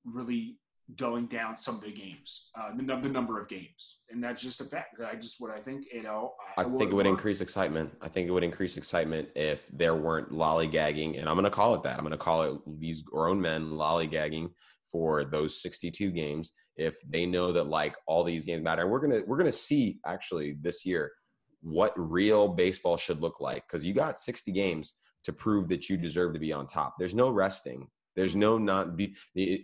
really 0.05 0.57
dulling 0.95 1.25
down 1.25 1.57
some 1.57 1.75
of 1.75 1.82
the 1.82 1.91
games, 1.91 2.49
uh, 2.57 2.69
the, 2.75 2.84
the 2.84 3.09
number 3.09 3.41
of 3.41 3.49
games, 3.49 3.99
and 4.09 4.23
that's 4.23 4.41
just 4.41 4.61
a 4.61 4.63
fact. 4.63 5.01
I 5.01 5.15
just 5.15 5.36
what 5.39 5.51
I 5.51 5.59
think. 5.59 5.86
You 5.91 6.03
know, 6.03 6.34
I, 6.57 6.61
I 6.61 6.63
think 6.65 6.91
it 6.91 6.93
would 6.93 7.07
increase 7.07 7.41
excitement. 7.41 7.93
I 8.01 8.07
think 8.07 8.28
it 8.28 8.32
would 8.32 8.43
increase 8.43 8.78
excitement 8.78 9.30
if 9.36 9.67
there 9.73 9.95
weren't 9.95 10.32
lollygagging, 10.32 11.19
and 11.19 11.28
I'm 11.28 11.36
going 11.36 11.45
to 11.45 11.49
call 11.51 11.75
it 11.75 11.84
that. 11.84 11.97
I'm 11.97 12.03
going 12.05 12.11
to 12.11 12.17
call 12.17 12.43
it 12.43 12.61
these 12.80 13.01
grown 13.01 13.41
men 13.41 13.71
lollygagging 13.71 14.51
for 14.92 15.26
those 15.26 15.62
62 15.62 16.12
games 16.12 16.52
if 16.76 16.98
they 17.10 17.26
know 17.26 17.52
that 17.52 17.68
like 17.68 17.96
all 18.08 18.24
these 18.24 18.46
games 18.46 18.64
matter. 18.64 18.84
And 18.84 18.92
we're 18.92 19.00
gonna 19.00 19.22
we're 19.26 19.38
gonna 19.38 19.52
see 19.52 20.00
actually 20.06 20.58
this 20.62 20.86
year 20.86 21.12
what 21.62 21.94
real 21.96 22.48
baseball 22.48 22.98
should 22.98 23.22
look 23.22 23.42
like 23.42 23.64
because 23.68 23.84
you 23.84 23.94
got 23.94 24.20
60 24.20 24.52
games 24.52 24.96
to 25.24 25.34
prove 25.34 25.68
that 25.70 25.90
you 25.90 25.98
deserve 25.98 26.34
to 26.34 26.40
be 26.40 26.54
on 26.54 26.68
top. 26.68 26.96
There's 26.98 27.16
no 27.16 27.30
resting. 27.30 27.88
There's 28.16 28.36
no 28.36 28.58
not 28.58 28.96
be. 28.96 29.16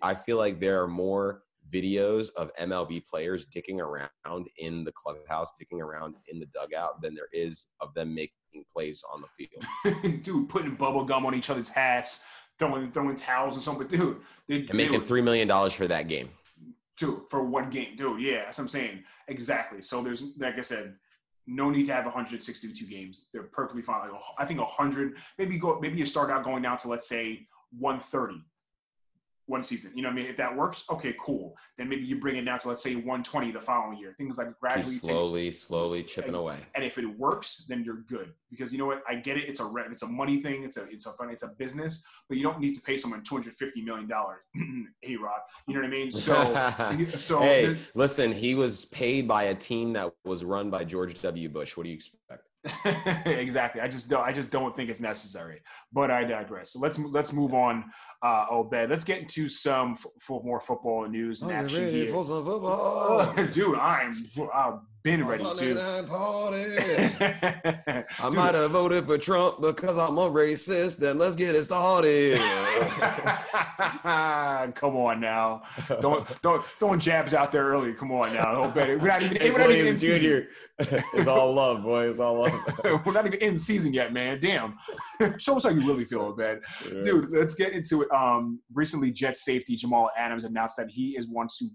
I 0.02 0.14
feel 0.14 0.38
like 0.38 0.60
there 0.60 0.82
are 0.84 0.88
more 0.88 1.44
videos 1.74 2.30
of 2.36 2.52
MLB 2.60 3.06
players 3.06 3.48
dicking 3.48 3.80
around 3.80 4.48
in 4.58 4.84
the 4.84 4.92
clubhouse, 4.92 5.52
dicking 5.60 5.80
around 5.80 6.16
in 6.28 6.40
the 6.40 6.46
dugout 6.48 7.02
than 7.02 7.16
there 7.16 7.30
is 7.32 7.68
of 7.82 7.94
them 7.94 8.14
making 8.14 8.34
plays 8.72 9.02
on 9.12 9.22
the 9.22 9.28
field. 9.38 10.22
dude, 10.24 10.50
putting 10.50 10.76
bubble 10.76 11.04
gum 11.04 11.26
on 11.26 11.34
each 11.34 11.50
other's 11.50 11.70
hats, 11.70 12.24
throwing 12.60 12.92
throwing 12.92 13.16
towels 13.16 13.56
and 13.56 13.64
something. 13.64 13.88
Dude, 13.88 14.18
they, 14.48 14.58
and 14.58 14.74
making 14.74 15.02
three 15.02 15.22
million 15.22 15.48
dollars 15.48 15.74
for 15.74 15.88
that 15.88 16.08
game. 16.08 16.30
Two 16.98 17.26
for 17.30 17.44
one 17.44 17.70
game, 17.70 17.96
dude. 17.96 18.22
Yeah, 18.22 18.46
that's 18.46 18.58
what 18.58 18.66
I'm 18.66 18.68
saying. 18.70 19.04
Exactly. 19.28 19.82
So 19.82 20.04
there's, 20.04 20.24
like 20.38 20.58
I 20.58 20.62
said, 20.62 20.96
no 21.48 21.70
need 21.70 21.86
to 21.88 21.94
have 21.94 22.06
162 22.06 22.86
games. 22.86 23.30
They're 23.34 23.44
perfectly 23.44 23.82
fine. 23.82 24.12
Like, 24.12 24.22
I 24.38 24.46
think 24.46 24.60
100. 24.60 25.18
Maybe 25.38 25.58
go. 25.58 25.80
Maybe 25.80 25.98
you 25.98 26.06
start 26.06 26.30
out 26.30 26.44
going 26.44 26.62
down 26.62 26.78
to 26.78 26.88
let's 26.88 27.08
say 27.08 27.48
130 27.80 28.44
one 29.46 29.64
season. 29.64 29.92
You 29.96 30.04
know 30.04 30.10
what 30.10 30.14
I 30.14 30.16
mean? 30.18 30.26
If 30.28 30.38
that 30.38 30.56
works, 30.56 30.86
okay, 30.90 31.16
cool. 31.20 31.56
Then 31.78 31.90
maybe 31.90 32.04
you 32.04 32.20
bring 32.20 32.38
it 32.38 32.46
down 32.46 32.60
to 32.60 32.70
let's 32.70 32.84
say 32.84 32.96
120 32.96 33.52
the 33.52 33.62
following 33.62 33.98
year. 33.98 34.14
Things 34.18 34.38
like 34.38 34.58
gradually 34.60 34.96
Keep 34.96 35.04
slowly, 35.04 35.46
take, 35.46 35.60
slowly 35.60 36.04
chipping 36.04 36.36
away. 36.36 36.58
And 36.76 36.84
if 36.84 36.98
it 36.98 37.06
works, 37.06 37.66
then 37.68 37.84
you're 37.84 38.04
good 38.08 38.32
because 38.50 38.72
you 38.72 38.80
know 38.80 38.86
what? 38.86 39.02
I 39.08 39.16
get 39.16 39.38
it. 39.38 39.46
It's 39.50 39.60
a 39.60 39.72
it's 39.92 40.04
a 40.04 40.08
money 40.08 40.42
thing. 40.42 40.64
It's 40.64 40.78
a 40.78 40.84
it's 40.84 41.06
a 41.06 41.12
fun. 41.14 41.30
It's 41.30 41.44
a 41.44 41.50
business. 41.58 42.04
But 42.30 42.38
you 42.38 42.44
don't 42.44 42.60
need 42.60 42.76
to 42.76 42.82
pay 42.82 42.98
someone 42.98 43.24
250 43.24 43.82
million 43.82 44.08
dollars. 44.08 44.40
A-Rod. 45.04 45.40
You 45.68 45.76
know 45.76 45.82
what 45.82 45.88
I 45.88 45.90
mean? 45.90 46.12
So 46.12 47.08
so 47.18 47.42
hey, 47.42 47.78
listen. 47.96 48.32
He 48.32 48.56
was 48.56 48.86
paid 48.86 49.28
by 49.28 49.46
a 49.46 49.56
team 49.56 49.94
that 49.94 50.14
was 50.24 50.44
run 50.44 50.70
by 50.70 50.84
George 50.86 51.22
W. 51.22 51.50
Bush. 51.50 51.76
What 51.76 51.84
do 51.84 51.90
you 51.90 51.96
expect? 51.96 52.48
exactly. 53.26 53.82
I 53.82 53.88
just 53.88 54.10
don't. 54.10 54.24
I 54.24 54.32
just 54.32 54.52
don't 54.52 54.74
think 54.76 54.90
it's 54.90 55.02
necessary. 55.02 55.62
But 55.92 56.12
I 56.12 56.24
digress. 56.24 56.72
So 56.72 56.80
let's 56.80 56.98
let's 56.98 57.34
move 57.34 57.54
on. 57.54 57.86
Uh, 58.22 58.46
Obed, 58.50 58.90
let's 58.90 59.04
get 59.04 59.20
into 59.20 59.50
some 59.50 59.92
f- 59.92 60.06
more 60.30 60.62
football 60.62 61.08
news 61.08 61.42
and 61.42 61.52
oh, 61.52 61.56
action 61.56 61.84
here. 61.92 62.12
Dude, 63.52 63.78
I'm 63.78 64.14
uh, 64.54 64.78
been 65.04 65.28
ready 65.28 65.44
to. 65.44 65.80
I 68.20 68.30
might 68.30 68.56
have 68.56 68.72
voted 68.72 69.06
for 69.06 69.18
Trump 69.18 69.60
because 69.62 69.98
I'm 69.98 70.18
a 70.18 70.30
racist. 70.30 70.98
Then 70.98 71.18
let's 71.18 71.36
get 71.36 71.56
it 71.56 71.66
started. 71.66 72.40
Come 74.76 74.96
on 74.96 75.20
now, 75.20 75.64
don't 76.00 76.26
don't 76.42 76.64
don't 76.80 77.00
jabs 77.00 77.34
out 77.34 77.52
there 77.52 77.66
early. 77.66 77.94
Come 77.94 78.12
on 78.12 78.34
now, 78.34 78.54
don't 78.54 78.74
bet 78.74 78.90
it. 78.90 79.02
We're 79.02 79.10
not 79.10 79.22
even, 79.22 79.38
Hey, 79.38 79.52
we're 79.52 79.58
not 79.60 79.72
even 79.72 79.88
in 79.88 79.98
season. 79.98 80.48
It's 81.14 81.28
all 81.28 81.54
love, 81.54 81.84
boy. 81.84 82.10
It's 82.10 82.20
all 82.20 82.42
love. 82.42 82.52
we're 83.06 83.14
not 83.14 83.28
even 83.28 83.40
in 83.40 83.60
season 83.60 83.94
yet, 83.94 84.12
man. 84.12 84.40
Damn. 84.42 84.76
Show 85.38 85.58
us 85.58 85.64
how 85.64 85.70
you 85.70 85.86
really 85.86 86.04
feel, 86.04 86.36
man. 86.36 86.62
Dude, 87.04 87.30
let's 87.30 87.54
get 87.54 87.74
into 87.74 88.02
it. 88.02 88.12
Um, 88.12 88.60
recently, 88.74 89.12
Jet 89.12 89.38
safety 89.38 89.76
Jamal 89.76 90.10
Adams 90.18 90.46
announced 90.46 90.78
that 90.78 90.90
he 90.90 91.16
is 91.16 91.30
wants 91.30 91.60
to 91.60 91.68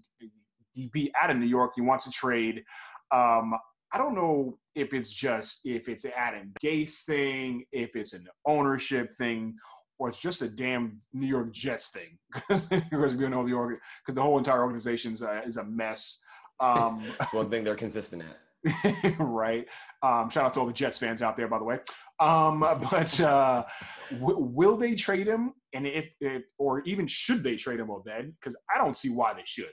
be 0.91 1.11
out 1.19 1.29
of 1.29 1.37
New 1.37 1.45
York. 1.45 1.73
He 1.75 1.81
wants 1.81 2.05
to 2.05 2.11
trade. 2.11 2.63
Um, 3.11 3.55
I 3.91 3.97
don't 3.97 4.15
know 4.15 4.57
if 4.75 4.93
it's 4.93 5.11
just 5.11 5.65
if 5.65 5.89
it's 5.89 6.05
an 6.05 6.11
Adam 6.15 6.53
Gase 6.63 7.03
thing, 7.05 7.65
if 7.71 7.95
it's 7.95 8.13
an 8.13 8.27
ownership 8.45 9.13
thing, 9.17 9.55
or 9.97 10.09
it's 10.09 10.19
just 10.19 10.41
a 10.41 10.49
damn 10.49 11.01
New 11.13 11.27
York 11.27 11.51
Jets 11.51 11.89
thing 11.89 12.17
because 12.49 13.15
we 13.15 13.27
know 13.27 13.45
the 13.45 13.53
org 13.53 13.77
because 14.03 14.15
the 14.15 14.21
whole 14.21 14.37
entire 14.37 14.63
organization 14.63 15.13
is 15.13 15.21
a, 15.21 15.43
is 15.43 15.57
a 15.57 15.65
mess. 15.65 16.21
Um, 16.59 17.03
That's 17.19 17.33
one 17.33 17.49
thing 17.49 17.63
they're 17.63 17.75
consistent 17.75 18.23
at. 18.23 18.37
right. 19.19 19.65
Um, 20.01 20.29
shout 20.29 20.45
out 20.45 20.53
to 20.53 20.59
all 20.61 20.65
the 20.65 20.73
Jets 20.73 20.97
fans 20.97 21.21
out 21.21 21.37
there, 21.37 21.47
by 21.47 21.59
the 21.59 21.63
way. 21.63 21.79
Um, 22.19 22.59
but 22.59 23.19
uh, 23.19 23.65
w- 24.11 24.39
will 24.39 24.77
they 24.77 24.95
trade 24.95 25.27
him? 25.27 25.53
And 25.73 25.87
if, 25.87 26.09
if, 26.19 26.43
or 26.57 26.81
even 26.81 27.07
should 27.07 27.43
they 27.43 27.55
trade 27.55 27.79
him, 27.79 27.89
Obed? 27.89 28.33
Because 28.39 28.57
I 28.73 28.77
don't 28.77 28.95
see 28.95 29.09
why 29.09 29.33
they 29.33 29.43
should. 29.45 29.71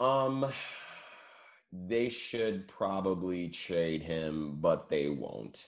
Um, 0.00 0.46
they 1.72 2.08
should 2.08 2.66
probably 2.68 3.48
trade 3.48 4.02
him, 4.02 4.56
but 4.60 4.88
they 4.88 5.08
won't. 5.08 5.66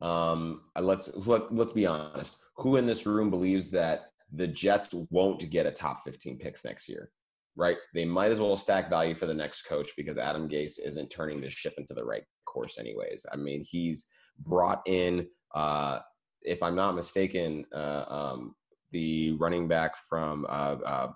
Um, 0.00 0.62
let's 0.78 1.14
let, 1.26 1.54
let's 1.54 1.72
be 1.72 1.86
honest. 1.86 2.36
Who 2.56 2.76
in 2.76 2.86
this 2.86 3.06
room 3.06 3.30
believes 3.30 3.70
that 3.72 4.10
the 4.32 4.46
Jets 4.46 4.94
won't 5.10 5.48
get 5.50 5.66
a 5.66 5.70
top 5.70 6.04
15 6.04 6.38
picks 6.38 6.64
next 6.64 6.88
year? 6.88 7.10
Right? 7.56 7.76
They 7.94 8.04
might 8.04 8.32
as 8.32 8.40
well 8.40 8.56
stack 8.56 8.90
value 8.90 9.14
for 9.14 9.26
the 9.26 9.34
next 9.34 9.62
coach 9.62 9.90
because 9.96 10.18
Adam 10.18 10.48
Gase 10.48 10.78
isn't 10.84 11.10
turning 11.10 11.40
this 11.40 11.52
ship 11.52 11.74
into 11.78 11.94
the 11.94 12.04
right 12.04 12.24
course, 12.44 12.78
anyways. 12.78 13.26
I 13.32 13.36
mean, 13.36 13.64
he's 13.64 14.06
brought 14.38 14.82
in, 14.86 15.26
uh, 15.54 16.00
if 16.42 16.62
I'm 16.62 16.74
not 16.74 16.94
mistaken, 16.94 17.64
uh, 17.74 18.04
um, 18.08 18.54
the 18.92 19.32
running 19.32 19.66
back 19.66 19.96
from 19.96 20.46
uh, 20.48 20.76
uh, 20.84 21.12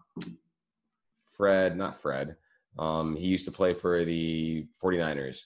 Fred, 1.33 1.77
not 1.77 2.01
Fred. 2.01 2.37
Um, 2.79 3.17
he 3.17 3.27
used 3.27 3.45
to 3.47 3.53
play 3.53 3.75
for 3.75 4.05
the 4.05 4.67
49ers. 4.83 5.39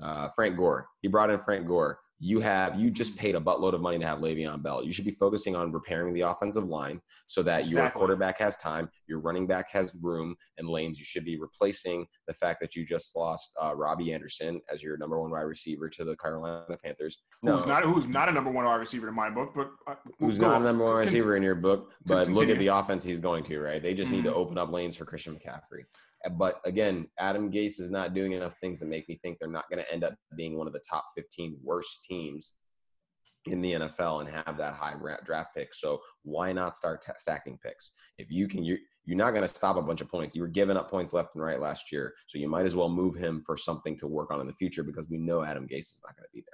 Uh, 0.00 0.28
Frank 0.34 0.56
Gore. 0.56 0.88
He 1.02 1.08
brought 1.08 1.30
in 1.30 1.38
Frank 1.40 1.66
Gore. 1.68 1.98
You 2.20 2.40
have 2.40 2.78
you 2.78 2.90
just 2.90 3.16
paid 3.18 3.34
a 3.34 3.40
buttload 3.40 3.74
of 3.74 3.80
money 3.80 3.98
to 3.98 4.06
have 4.06 4.18
Le'Veon 4.20 4.62
Bell. 4.62 4.82
You 4.84 4.92
should 4.92 5.04
be 5.04 5.10
focusing 5.12 5.54
on 5.54 5.72
repairing 5.72 6.14
the 6.14 6.22
offensive 6.22 6.64
line 6.64 7.00
so 7.26 7.42
that 7.42 7.68
your 7.68 7.90
quarterback 7.90 8.38
has 8.38 8.56
time, 8.56 8.88
your 9.06 9.18
running 9.18 9.46
back 9.46 9.70
has 9.72 9.94
room 10.00 10.34
and 10.56 10.68
lanes. 10.68 10.98
You 10.98 11.04
should 11.04 11.24
be 11.24 11.38
replacing 11.38 12.06
the 12.26 12.32
fact 12.34 12.60
that 12.60 12.74
you 12.76 12.84
just 12.86 13.14
lost 13.14 13.50
uh, 13.62 13.74
Robbie 13.74 14.12
Anderson 14.12 14.60
as 14.72 14.82
your 14.82 14.96
number 14.96 15.20
one 15.20 15.30
wide 15.32 15.40
receiver 15.42 15.88
to 15.90 16.04
the 16.04 16.16
Carolina 16.16 16.64
Panthers. 16.82 17.18
Who's 17.42 17.66
not 17.66 17.84
who's 17.84 18.06
not 18.08 18.28
a 18.28 18.32
number 18.32 18.50
one 18.50 18.64
wide 18.64 18.76
receiver 18.76 19.08
in 19.08 19.14
my 19.14 19.28
book, 19.28 19.52
but 19.54 19.70
uh, 19.86 19.94
who's 20.18 20.38
not 20.40 20.54
on. 20.54 20.62
a 20.62 20.64
number 20.64 20.84
one 20.84 20.94
Continue. 21.02 21.18
receiver 21.20 21.36
in 21.36 21.42
your 21.42 21.56
book, 21.56 21.92
but 22.06 22.28
look 22.28 22.48
at 22.48 22.58
the 22.58 22.68
offense 22.68 23.04
he's 23.04 23.20
going 23.20 23.44
to, 23.44 23.60
right? 23.60 23.82
They 23.82 23.92
just 23.92 24.10
need 24.10 24.24
to 24.24 24.30
Mhm. 24.30 24.36
open 24.36 24.56
up 24.58 24.72
lanes 24.72 24.96
for 24.96 25.04
Christian 25.04 25.34
McCaffrey. 25.34 25.84
But 26.32 26.60
again, 26.64 27.08
Adam 27.18 27.50
Gase 27.50 27.80
is 27.80 27.90
not 27.90 28.14
doing 28.14 28.32
enough 28.32 28.56
things 28.60 28.80
that 28.80 28.86
make 28.86 29.08
me 29.08 29.18
think 29.22 29.38
they're 29.38 29.48
not 29.48 29.68
going 29.70 29.84
to 29.84 29.92
end 29.92 30.04
up 30.04 30.14
being 30.36 30.56
one 30.56 30.66
of 30.66 30.72
the 30.72 30.82
top 30.88 31.04
15 31.16 31.58
worst 31.62 32.04
teams 32.04 32.54
in 33.46 33.60
the 33.60 33.72
NFL 33.72 34.20
and 34.20 34.28
have 34.30 34.56
that 34.56 34.74
high 34.74 34.94
draft 35.24 35.54
pick. 35.54 35.74
So 35.74 36.00
why 36.22 36.52
not 36.52 36.76
start 36.76 37.02
t- 37.02 37.12
stacking 37.18 37.58
picks? 37.62 37.92
If 38.18 38.30
you 38.30 38.48
can, 38.48 38.64
you 38.64 38.78
you're 39.06 39.18
not 39.18 39.32
going 39.32 39.46
to 39.46 39.54
stop 39.54 39.76
a 39.76 39.82
bunch 39.82 40.00
of 40.00 40.08
points. 40.08 40.34
You 40.34 40.40
were 40.40 40.48
giving 40.48 40.78
up 40.78 40.90
points 40.90 41.12
left 41.12 41.34
and 41.34 41.44
right 41.44 41.60
last 41.60 41.92
year, 41.92 42.14
so 42.26 42.38
you 42.38 42.48
might 42.48 42.64
as 42.64 42.74
well 42.74 42.88
move 42.88 43.14
him 43.14 43.42
for 43.44 43.54
something 43.54 43.98
to 43.98 44.06
work 44.06 44.30
on 44.30 44.40
in 44.40 44.46
the 44.46 44.54
future 44.54 44.82
because 44.82 45.04
we 45.10 45.18
know 45.18 45.44
Adam 45.44 45.66
Gase 45.66 45.78
is 45.78 46.00
not 46.06 46.16
going 46.16 46.24
to 46.24 46.32
be 46.32 46.42
there. 46.50 46.53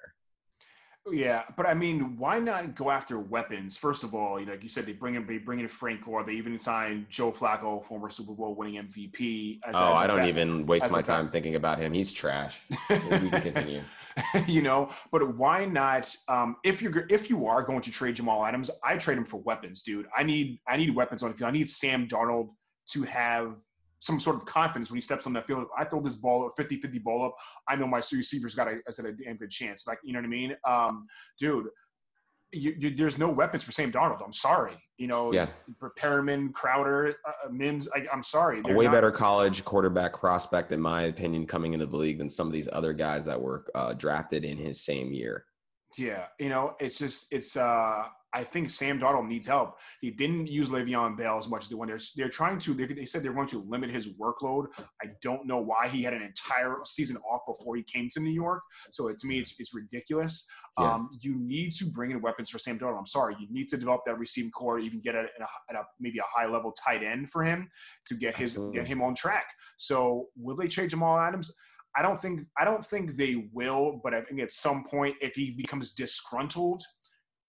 Yeah, 1.11 1.45
but 1.57 1.67
I 1.67 1.75
mean, 1.75 2.17
why 2.19 2.39
not 2.39 2.75
go 2.75 2.91
after 2.91 3.19
weapons? 3.19 3.77
First 3.77 4.05
of 4.05 4.15
all, 4.15 4.39
like 4.45 4.63
you 4.63 4.69
said, 4.69 4.85
they 4.87 4.93
bring 4.93 5.15
in 5.15 5.27
they 5.27 5.39
bring 5.39 5.61
in 5.61 5.69
Frank 5.69 6.05
Gore. 6.05 6.23
They 6.23 6.35
even 6.35 6.59
signed 6.59 7.07
Joe 7.09 7.33
Flacco, 7.33 7.83
former 7.85 8.11
Super 8.11 8.33
Bowl 8.33 8.55
winning 8.55 8.75
MVP. 8.75 9.61
As, 9.65 9.75
Oh, 9.77 9.93
as 9.93 9.99
I 9.99 10.07
don't 10.07 10.27
even 10.27 10.67
waste 10.67 10.87
as 10.87 10.93
my 10.93 11.01
time 11.03 11.31
thinking 11.31 11.55
about 11.55 11.79
him. 11.79 11.93
He's 11.93 12.13
trash. 12.13 12.61
we 12.91 12.99
can 12.99 13.31
continue. 13.31 13.83
you 14.47 14.61
know, 14.61 14.91
but 15.11 15.37
why 15.37 15.65
not? 15.65 16.15
Um, 16.29 16.57
if 16.65 16.83
you're 16.83 17.07
if 17.09 17.31
you 17.31 17.47
are 17.47 17.63
going 17.63 17.81
to 17.81 17.91
trade 17.91 18.17
Jamal 18.17 18.45
Adams, 18.45 18.71
I 18.85 18.97
trade 18.97 19.17
him 19.17 19.25
for 19.25 19.39
weapons, 19.39 19.83
dude. 19.83 20.07
I 20.17 20.23
need 20.23 20.61
I 20.69 20.77
need 20.77 20.95
weapons 20.95 21.23
on 21.23 21.31
the 21.31 21.37
field. 21.37 21.49
I 21.49 21.53
need 21.53 21.69
Sam 21.69 22.09
Darnold 22.09 22.51
to 22.91 23.05
have 23.05 23.57
some 24.01 24.19
sort 24.19 24.37
of 24.37 24.45
confidence 24.47 24.91
when 24.91 24.97
he 24.97 25.03
steps 25.03 25.27
on 25.27 25.33
that 25.35 25.47
field. 25.47 25.67
I 25.79 25.85
throw 25.85 26.01
this 26.01 26.17
ball, 26.17 26.51
50-50 26.59 27.03
ball 27.03 27.27
up, 27.27 27.37
I 27.69 27.77
know 27.77 27.87
my 27.87 27.99
receiver's 28.13 28.55
got 28.55 28.67
a, 28.67 28.79
I 28.89 28.91
said, 28.91 29.05
a 29.05 29.13
damn 29.13 29.37
good 29.37 29.51
chance. 29.51 29.87
Like, 29.87 29.99
you 30.03 30.13
know 30.13 30.19
what 30.19 30.27
I 30.27 30.29
mean? 30.29 30.57
Um, 30.67 31.07
dude, 31.39 31.67
you, 32.53 32.75
you, 32.79 32.91
there's 32.97 33.19
no 33.19 33.29
weapons 33.29 33.63
for 33.63 33.73
Sam 33.73 33.93
Darnold. 33.93 34.25
I'm 34.25 34.33
sorry. 34.33 34.77
You 34.97 35.07
know, 35.07 35.33
Yeah. 35.33 35.47
Perriman, 35.99 36.53
Crowder, 36.53 37.15
uh, 37.27 37.49
Mims. 37.51 37.89
I, 37.95 38.07
I'm 38.13 38.23
sorry. 38.23 38.61
A 38.67 38.73
way 38.75 38.87
not- 38.87 38.93
better 38.93 39.11
college 39.13 39.65
quarterback 39.65 40.19
prospect, 40.19 40.73
in 40.73 40.81
my 40.81 41.03
opinion, 41.03 41.47
coming 41.47 41.75
into 41.75 41.87
the 41.87 41.97
league 41.97 42.19
than 42.19 42.29
some 42.31 42.47
of 42.47 42.53
these 42.53 42.69
other 42.73 42.93
guys 42.93 43.25
that 43.27 43.41
were 43.41 43.67
uh, 43.75 43.93
drafted 43.93 44.45
in 44.45 44.57
his 44.57 44.83
same 44.83 45.13
year. 45.13 45.45
Yeah, 45.99 46.27
you 46.39 46.49
know, 46.49 46.75
it's 46.81 46.99
just 46.99 47.27
it's. 47.33 47.57
uh 47.57 48.05
I 48.33 48.45
think 48.45 48.71
Sam 48.71 49.01
Darnold 49.01 49.27
needs 49.27 49.47
help. 49.47 49.79
They 50.03 50.11
didn't 50.11 50.47
use 50.47 50.69
Le'Veon 50.69 51.17
Bell 51.17 51.37
as 51.37 51.49
much 51.49 51.65
as 51.65 51.69
they 51.69 51.75
wanted. 51.75 51.99
They're 51.99 52.07
they're 52.17 52.29
trying 52.29 52.59
to. 52.61 52.75
They, 52.75 52.87
they 52.87 53.05
said 53.05 53.23
they're 53.23 53.33
going 53.33 53.49
to 53.49 53.65
limit 53.69 53.91
his 53.91 54.17
workload. 54.19 54.67
I 55.03 55.09
don't 55.21 55.47
know 55.47 55.59
why 55.59 55.89
he 55.89 56.03
had 56.03 56.15
an 56.15 56.23
entire 56.23 56.77
season 56.85 57.17
off 57.19 57.41
before 57.47 57.77
he 57.77 57.83
came 57.83 58.09
to 58.13 58.21
New 58.21 58.33
York. 58.33 58.63
So 58.93 59.09
to 59.09 59.27
me, 59.27 59.41
it's 59.41 59.55
it's 59.59 59.75
ridiculous. 59.75 60.47
Yeah. 60.79 60.95
Um, 60.95 61.11
you 61.21 61.35
need 61.39 61.73
to 61.73 61.87
bring 61.87 62.13
in 62.13 62.21
weapons 62.21 62.51
for 62.51 62.59
Sam 62.59 62.79
Darnold. 62.79 62.99
I'm 62.99 63.07
sorry, 63.07 63.37
you 63.41 63.49
need 63.51 63.69
to 63.69 63.77
develop 63.77 64.03
that 64.07 64.19
receiving 64.19 64.51
core. 64.53 64.79
Even 64.79 65.01
get 65.01 65.15
at 65.15 65.25
a, 65.25 65.43
at 65.71 65.77
a 65.77 65.83
maybe 65.99 66.19
a 66.19 66.23
high 66.27 66.47
level 66.47 66.73
tight 66.73 67.03
end 67.03 67.31
for 67.31 67.43
him 67.43 67.69
to 68.07 68.15
get 68.15 68.37
his 68.37 68.53
Absolutely. 68.53 68.79
get 68.79 68.87
him 68.87 69.03
on 69.03 69.15
track. 69.15 69.47
So 69.77 70.27
will 70.37 70.57
they 70.57 70.69
trade 70.69 70.91
Jamal 70.91 71.19
Adams? 71.19 71.51
I 71.97 72.03
don't 72.03 72.21
think 72.21 72.43
I 72.59 72.65
don't 72.65 72.85
think 72.85 73.17
they 73.17 73.49
will, 73.53 74.01
but 74.05 74.15
I 74.15 74.21
think 74.21 74.41
at 74.41 74.53
some 74.53 74.85
point, 74.85 75.17
if 75.21 75.35
he 75.35 75.53
becomes 75.57 75.95
disgruntled 75.95 76.83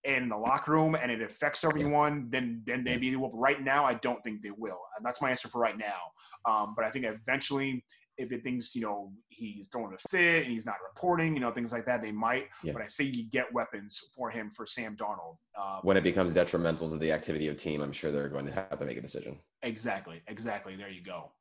in 0.04 0.30
the 0.30 0.38
locker 0.38 0.72
room 0.72 0.96
and 0.96 1.12
it 1.12 1.22
affects 1.22 1.64
everyone, 1.64 2.28
then 2.30 2.64
then 2.66 2.84
maybe 2.84 3.10
they 3.10 3.16
will. 3.16 3.30
But 3.30 3.38
right 3.38 3.62
now, 3.64 3.86
I 3.86 3.96
don't 3.96 4.24
think 4.24 4.42
they 4.42 4.52
will. 4.52 4.80
That's 5.04 5.22
my 5.22 5.30
answer 5.30 5.48
for 5.48 5.62
right 5.62 5.78
now. 5.78 6.02
Um, 6.46 6.74
but 6.76 6.86
I 6.86 6.90
think 6.90 7.06
eventually, 7.06 7.84
if 8.18 8.32
it 8.32 8.44
thinks 8.44 8.76
you 8.76 8.82
know 8.82 9.12
he's 9.30 9.68
throwing 9.68 9.94
a 9.94 10.10
fit 10.10 10.44
and 10.44 10.52
he's 10.52 10.66
not 10.66 10.76
reporting, 10.88 11.34
you 11.36 11.40
know 11.40 11.52
things 11.52 11.72
like 11.72 11.86
that, 11.86 12.02
they 12.02 12.12
might. 12.12 12.46
Yeah. 12.64 12.74
But 12.74 12.82
I 12.82 12.88
say 12.88 13.06
you 13.06 13.30
get 13.30 13.52
weapons 13.54 14.00
for 14.16 14.32
him 14.32 14.50
for 14.50 14.66
Sam 14.66 14.96
Darnold. 14.96 15.38
Uh, 15.60 15.80
When 15.84 15.98
it 15.98 16.04
becomes 16.04 16.34
detrimental 16.34 16.90
to 16.90 16.98
the 16.98 17.12
activity 17.12 17.48
of 17.48 17.58
team, 17.58 17.82
I'm 17.82 17.92
sure 17.92 18.12
they're 18.12 18.30
going 18.30 18.48
to 18.48 18.54
have 18.54 18.80
to 18.80 18.86
make 18.86 18.98
a 18.98 19.02
decision. 19.02 19.40
Exactly, 19.64 20.22
exactly. 20.28 20.76
There 20.76 20.90
you 20.90 21.04
go. 21.04 21.32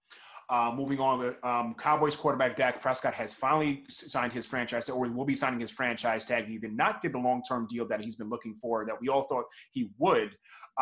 Uh, 0.51 0.73
moving 0.75 0.99
on, 0.99 1.33
um, 1.45 1.77
Cowboys 1.79 2.17
quarterback 2.17 2.57
Dak 2.57 2.83
Prescott 2.83 3.15
has 3.15 3.33
finally 3.33 3.85
signed 3.89 4.33
his 4.33 4.45
franchise, 4.45 4.89
or 4.89 5.09
will 5.09 5.25
be 5.25 5.37
signing 5.37 5.61
his 5.61 5.71
franchise 5.71 6.27
tag. 6.27 6.47
He 6.47 6.59
did 6.59 6.77
not 6.77 7.01
get 7.03 7.13
the 7.13 7.19
long-term 7.19 7.69
deal 7.71 7.87
that 7.87 8.01
he's 8.01 8.17
been 8.17 8.29
looking 8.29 8.57
for, 8.57 8.85
that 8.85 9.01
we 9.01 9.09
all 9.09 9.29
thought 9.29 9.45
he 9.71 9.91
would. 9.99 10.31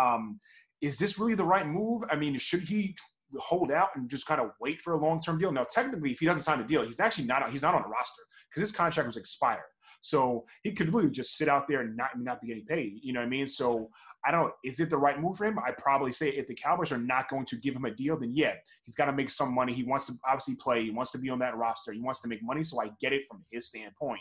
Um, 0.01 0.41
is 0.81 0.99
this 0.99 1.19
really 1.19 1.35
the 1.35 1.45
right 1.45 1.67
move? 1.67 2.03
I 2.11 2.17
mean, 2.17 2.39
should 2.39 2.63
he 2.63 2.97
hold 3.37 3.71
out 3.71 3.91
and 3.95 4.09
just 4.09 4.27
kind 4.27 4.41
of 4.41 4.51
wait 4.61 4.81
for 4.81 4.95
a 4.95 4.99
long-term 4.99 5.39
deal? 5.39 5.53
Now, 5.53 5.65
technically, 5.65 6.13
if 6.13 6.21
he 6.21 6.27
doesn't 6.27 6.43
sign 6.43 6.59
the 6.59 6.65
deal, 6.65 6.85
he's 6.85 7.01
actually 7.01 7.27
not 7.27 7.51
he's 7.51 7.63
not 7.63 7.75
on 7.75 7.83
the 7.83 7.89
roster 7.89 8.23
because 8.49 8.61
his 8.61 8.73
contract 8.73 9.07
was 9.07 9.17
expired. 9.17 9.61
So 10.01 10.45
he 10.63 10.73
could 10.73 10.89
literally 10.89 11.11
just 11.11 11.37
sit 11.37 11.49
out 11.49 11.67
there 11.69 11.81
and 11.81 11.97
not 11.97 12.11
not 12.19 12.41
be 12.41 12.49
getting 12.49 12.65
paid. 12.65 13.01
You 13.03 13.13
know 13.13 13.21
what 13.21 13.27
I 13.27 13.31
mean? 13.31 13.47
So 13.47 13.91
I 14.25 14.31
don't. 14.31 14.53
Is 14.65 14.81
it 14.81 14.91
the 14.91 14.99
right 14.99 15.21
move 15.21 15.37
for 15.37 15.45
him? 15.45 15.59
I 15.59 15.73
probably 15.77 16.13
say 16.13 16.29
if 16.31 16.47
the 16.47 16.55
Cowboys 16.55 16.93
are 16.93 16.99
not 16.99 17.29
going 17.29 17.47
to 17.47 17.57
give 17.57 17.75
him 17.75 17.85
a 17.85 17.91
deal, 17.91 18.19
then 18.19 18.33
yeah, 18.35 18.55
he's 18.85 18.95
got 18.95 19.07
to 19.07 19.13
make 19.13 19.31
some 19.31 19.55
money. 19.55 19.73
He 19.73 19.85
wants 19.85 20.07
to 20.07 20.15
obviously 20.27 20.55
play. 20.57 20.85
He 20.85 20.91
wants 20.91 21.13
to 21.13 21.19
be 21.19 21.31
on 21.31 21.39
that 21.41 21.57
roster. 21.57 21.93
He 21.93 22.01
wants 22.01 22.23
to 22.23 22.29
make 22.29 22.43
money. 22.43 22.65
So 22.65 22.81
I 22.81 22.91
get 23.01 23.13
it 23.13 23.23
from 23.29 23.45
his 23.51 23.67
standpoint. 23.67 24.21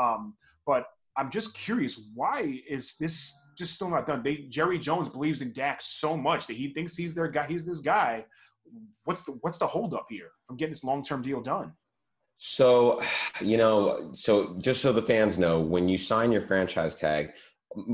Um, 0.00 0.34
but 0.66 0.86
I'm 1.16 1.30
just 1.30 1.54
curious, 1.54 2.08
why 2.14 2.60
is 2.68 2.96
this 2.96 3.36
just 3.56 3.74
still 3.74 3.88
not 3.88 4.06
done? 4.06 4.22
They 4.22 4.46
Jerry 4.48 4.78
Jones 4.78 5.08
believes 5.08 5.42
in 5.42 5.52
Dak 5.52 5.80
so 5.80 6.16
much 6.16 6.46
that 6.48 6.56
he 6.56 6.72
thinks 6.72 6.96
he's 6.96 7.14
their 7.14 7.28
guy. 7.28 7.46
He's 7.46 7.64
this 7.64 7.80
guy. 7.80 8.24
What's 9.04 9.24
the 9.24 9.32
what's 9.42 9.58
the 9.58 9.66
holdup 9.66 10.06
here 10.08 10.30
from 10.46 10.56
getting 10.56 10.72
this 10.72 10.84
long 10.84 11.02
term 11.02 11.22
deal 11.22 11.40
done? 11.40 11.72
So, 12.36 13.00
you 13.40 13.56
know, 13.56 14.10
so 14.12 14.56
just 14.58 14.82
so 14.82 14.92
the 14.92 15.02
fans 15.02 15.38
know, 15.38 15.60
when 15.60 15.88
you 15.88 15.96
sign 15.96 16.32
your 16.32 16.42
franchise 16.42 16.96
tag, 16.96 17.30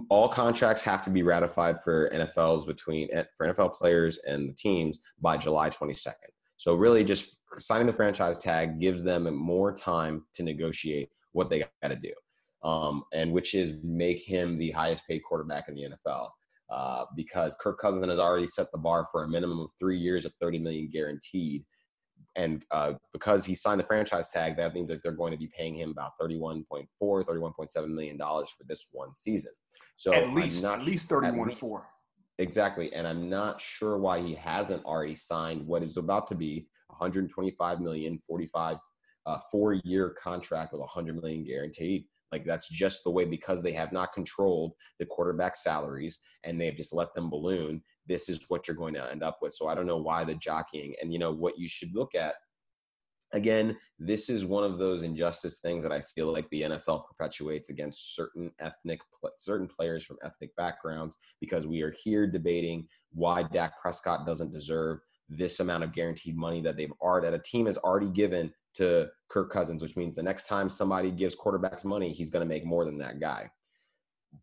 all 0.09 0.29
contracts 0.29 0.83
have 0.83 1.05
to 1.05 1.11
be 1.11 1.23
ratified 1.23 1.83
for 1.83 2.11
NFLs 2.11 2.67
between 2.67 3.09
for 3.37 3.53
NFL 3.53 3.75
players 3.75 4.19
and 4.27 4.49
the 4.49 4.55
teams 4.55 5.01
by 5.21 5.37
July 5.37 5.71
22nd. 5.71 6.15
So 6.57 6.75
really, 6.75 7.05
just 7.05 7.37
signing 7.59 7.87
the 7.87 7.93
franchise 7.93 8.39
tag 8.39 8.81
gives 8.81 9.03
them 9.03 9.33
more 9.35 9.75
time 9.75 10.25
to 10.35 10.43
negotiate 10.43 11.11
what 11.33 11.49
they 11.49 11.61
got 11.61 11.89
to 11.89 11.97
do, 11.97 12.13
um, 12.69 13.05
and 13.13 13.33
which 13.33 13.55
is 13.55 13.79
make 13.83 14.23
him 14.23 14.59
the 14.59 14.71
highest 14.71 15.07
paid 15.07 15.21
quarterback 15.21 15.69
in 15.69 15.75
the 15.75 15.89
NFL. 15.91 16.29
Uh, 16.71 17.05
because 17.17 17.57
Kirk 17.61 17.81
Cousins 17.81 18.07
has 18.07 18.21
already 18.21 18.47
set 18.47 18.71
the 18.71 18.79
bar 18.79 19.07
for 19.11 19.25
a 19.25 19.29
minimum 19.29 19.59
of 19.59 19.71
three 19.81 19.99
years 19.99 20.25
of 20.25 20.33
30 20.41 20.61
million 20.61 20.89
guaranteed. 20.89 21.65
And 22.37 22.65
uh, 22.71 22.93
because 23.13 23.45
he 23.45 23.57
signed 23.57 23.81
the 23.81 23.85
franchise 23.85 24.29
tag, 24.29 24.57
that 24.57 24.73
means 24.73 24.89
that 24.89 25.03
they're 25.03 25.11
going 25.11 25.33
to 25.33 25.37
be 25.39 25.49
paying 25.49 25.75
him 25.75 25.91
about 25.91 26.13
31.4, 26.21 26.87
31.7 27.03 27.89
million 27.89 28.17
dollars 28.17 28.51
for 28.57 28.63
this 28.69 28.87
one 28.93 29.13
season. 29.13 29.51
So 29.97 30.15
at 30.15 30.33
least, 30.33 30.63
not, 30.63 30.81
at 30.81 30.87
least 30.87 31.09
31.4. 31.09 31.83
Exactly. 32.39 32.93
And 32.95 33.07
I'm 33.07 33.29
not 33.29 33.61
sure 33.61 33.99
why 33.99 34.23
he 34.23 34.35
hasn't 34.35 34.85
already 34.85 35.15
signed 35.15 35.67
what 35.67 35.83
is 35.83 35.97
about 35.97 36.29
to 36.29 36.35
be 36.35 36.69
125 36.87 37.81
million, 37.81 38.19
45 38.27 38.77
uh, 39.27 39.39
four 39.51 39.75
year 39.75 40.15
contract 40.23 40.73
with 40.73 40.81
100 40.81 41.21
million 41.21 41.45
guaranteed. 41.45 42.05
Like 42.33 42.45
that's 42.45 42.69
just 42.69 43.05
the 43.05 43.11
way 43.11 43.25
because 43.25 43.63
they 43.63 43.73
have 43.73 43.93
not 43.93 44.13
controlled 44.13 44.73
the 44.99 45.07
quarterback 45.07 45.57
salaries 45.57 46.21
and 46.45 46.61
they've 46.61 46.77
just 46.77 46.95
let 46.95 47.15
them 47.15 47.31
balloon. 47.31 47.83
This 48.07 48.29
is 48.29 48.45
what 48.49 48.67
you're 48.67 48.77
going 48.77 48.95
to 48.95 49.11
end 49.11 49.23
up 49.23 49.39
with. 49.43 49.55
So 49.55 49.69
I 49.69 49.75
don't 49.75 49.87
know 49.87 49.99
why 49.99 50.25
the 50.25 50.35
jockeying. 50.35 50.95
And 51.01 51.13
you 51.13 51.19
know 51.19 51.33
what 51.33 51.59
you 51.59 51.69
should 51.69 51.95
look 51.95 52.15
at. 52.15 52.35
Again, 53.33 53.77
this 53.99 54.29
is 54.29 54.45
one 54.45 54.65
of 54.65 54.79
those 54.79 55.05
injustice 55.05 55.61
things 55.61 55.85
that 55.85 55.93
I 55.93 56.01
feel 56.01 56.33
like 56.33 56.51
the 56.51 56.63
NFL 56.63 57.07
perpetuates 57.07 57.71
against 57.71 58.17
certain 58.17 58.51
ethnic, 58.59 59.01
certain 59.37 59.69
players 59.69 60.05
from 60.05 60.17
ethnic 60.25 60.55
backgrounds 60.57 61.17
because 61.41 61.65
we 61.65 61.83
are 61.83 61.95
here 62.03 62.27
debating 62.27 62.89
why 63.13 63.45
Dak 63.45 63.81
Prescott 63.81 64.27
doesn't 64.27 64.53
deserve 64.53 64.99
this 65.29 65.61
amount 65.61 65.85
of 65.85 65.93
guaranteed 65.93 66.37
money 66.37 66.61
that 66.61 66.77
they've 66.77 66.93
already 67.01 67.29
that 67.29 67.35
a 67.35 67.43
team 67.43 67.67
has 67.67 67.79
already 67.79 68.11
given 68.11 68.53
to 68.75 69.09
Kirk 69.29 69.51
Cousins, 69.53 69.83
which 69.83 69.97
means 69.97 70.15
the 70.15 70.23
next 70.23 70.47
time 70.47 70.69
somebody 70.69 71.11
gives 71.11 71.37
quarterbacks 71.37 71.85
money, 71.85 72.13
he's 72.13 72.31
going 72.31 72.47
to 72.47 72.49
make 72.49 72.65
more 72.65 72.85
than 72.85 72.99
that 72.99 73.21
guy. 73.21 73.51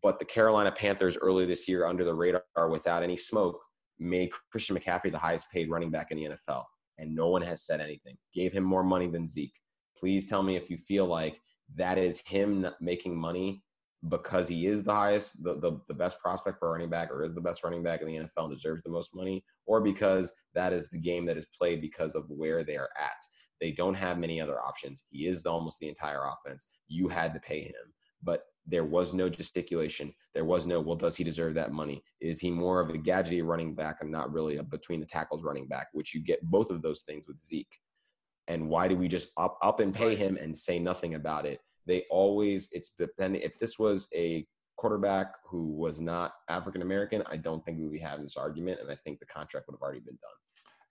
But 0.02 0.18
the 0.18 0.24
Carolina 0.24 0.70
Panthers 0.70 1.16
earlier 1.16 1.46
this 1.46 1.68
year, 1.68 1.86
under 1.86 2.04
the 2.04 2.14
radar, 2.14 2.42
without 2.70 3.02
any 3.02 3.16
smoke, 3.16 3.58
made 3.98 4.30
Christian 4.50 4.76
McCaffrey 4.76 5.10
the 5.10 5.18
highest 5.18 5.50
paid 5.50 5.70
running 5.70 5.90
back 5.90 6.10
in 6.10 6.18
the 6.18 6.36
NFL. 6.36 6.64
And 6.98 7.14
no 7.14 7.28
one 7.28 7.42
has 7.42 7.64
said 7.64 7.80
anything. 7.80 8.16
Gave 8.34 8.52
him 8.52 8.64
more 8.64 8.82
money 8.82 9.08
than 9.08 9.26
Zeke. 9.26 9.54
Please 9.98 10.28
tell 10.28 10.42
me 10.42 10.56
if 10.56 10.68
you 10.68 10.76
feel 10.76 11.06
like 11.06 11.40
that 11.76 11.98
is 11.98 12.22
him 12.26 12.66
making 12.80 13.16
money 13.18 13.62
because 14.08 14.48
he 14.48 14.66
is 14.66 14.84
the 14.84 14.94
highest, 14.94 15.42
the, 15.42 15.58
the, 15.58 15.80
the 15.88 15.94
best 15.94 16.20
prospect 16.20 16.58
for 16.58 16.70
running 16.70 16.88
back, 16.88 17.10
or 17.10 17.24
is 17.24 17.34
the 17.34 17.40
best 17.40 17.64
running 17.64 17.82
back 17.82 18.00
in 18.00 18.06
the 18.06 18.16
NFL 18.16 18.44
and 18.44 18.54
deserves 18.54 18.82
the 18.82 18.90
most 18.90 19.14
money, 19.14 19.44
or 19.66 19.80
because 19.80 20.32
that 20.54 20.72
is 20.72 20.88
the 20.90 20.98
game 20.98 21.26
that 21.26 21.36
is 21.36 21.46
played 21.58 21.80
because 21.80 22.14
of 22.14 22.24
where 22.28 22.62
they 22.62 22.76
are 22.76 22.90
at. 22.96 23.16
They 23.60 23.72
don't 23.72 23.94
have 23.94 24.18
many 24.18 24.40
other 24.40 24.60
options. 24.60 25.02
He 25.10 25.26
is 25.26 25.46
almost 25.46 25.78
the 25.78 25.88
entire 25.88 26.22
offense. 26.26 26.68
You 26.88 27.08
had 27.08 27.34
to 27.34 27.40
pay 27.40 27.62
him, 27.62 27.74
but 28.22 28.44
there 28.66 28.84
was 28.84 29.14
no 29.14 29.28
gesticulation. 29.28 30.12
There 30.34 30.44
was 30.44 30.66
no, 30.66 30.80
well, 30.80 30.96
does 30.96 31.16
he 31.16 31.24
deserve 31.24 31.54
that 31.54 31.72
money? 31.72 32.02
Is 32.20 32.38
he 32.38 32.50
more 32.50 32.80
of 32.80 32.90
a 32.90 32.98
gadgety 32.98 33.44
running 33.44 33.74
back 33.74 33.98
and 34.00 34.10
not 34.12 34.32
really 34.32 34.58
a 34.58 34.62
between 34.62 35.00
the 35.00 35.06
tackles 35.06 35.42
running 35.42 35.66
back, 35.66 35.88
which 35.92 36.14
you 36.14 36.22
get 36.22 36.42
both 36.42 36.70
of 36.70 36.82
those 36.82 37.02
things 37.02 37.26
with 37.26 37.40
Zeke? 37.40 37.74
And 38.46 38.68
why 38.68 38.88
do 38.88 38.96
we 38.96 39.08
just 39.08 39.30
up, 39.36 39.58
up 39.62 39.80
and 39.80 39.94
pay 39.94 40.14
him 40.14 40.38
and 40.40 40.56
say 40.56 40.78
nothing 40.78 41.14
about 41.14 41.46
it? 41.46 41.60
They 41.86 42.04
always, 42.10 42.68
it's 42.72 42.92
depending. 42.92 43.40
If 43.40 43.58
this 43.58 43.78
was 43.78 44.08
a 44.14 44.46
quarterback 44.76 45.34
who 45.46 45.72
was 45.72 46.00
not 46.00 46.32
African 46.48 46.82
American, 46.82 47.22
I 47.26 47.36
don't 47.36 47.64
think 47.64 47.78
we 47.78 47.84
would 47.84 47.92
be 47.92 47.98
having 47.98 48.24
this 48.24 48.36
argument. 48.36 48.80
And 48.80 48.90
I 48.90 48.96
think 48.96 49.18
the 49.18 49.26
contract 49.26 49.66
would 49.66 49.74
have 49.74 49.82
already 49.82 50.00
been 50.00 50.18
done. 50.20 50.30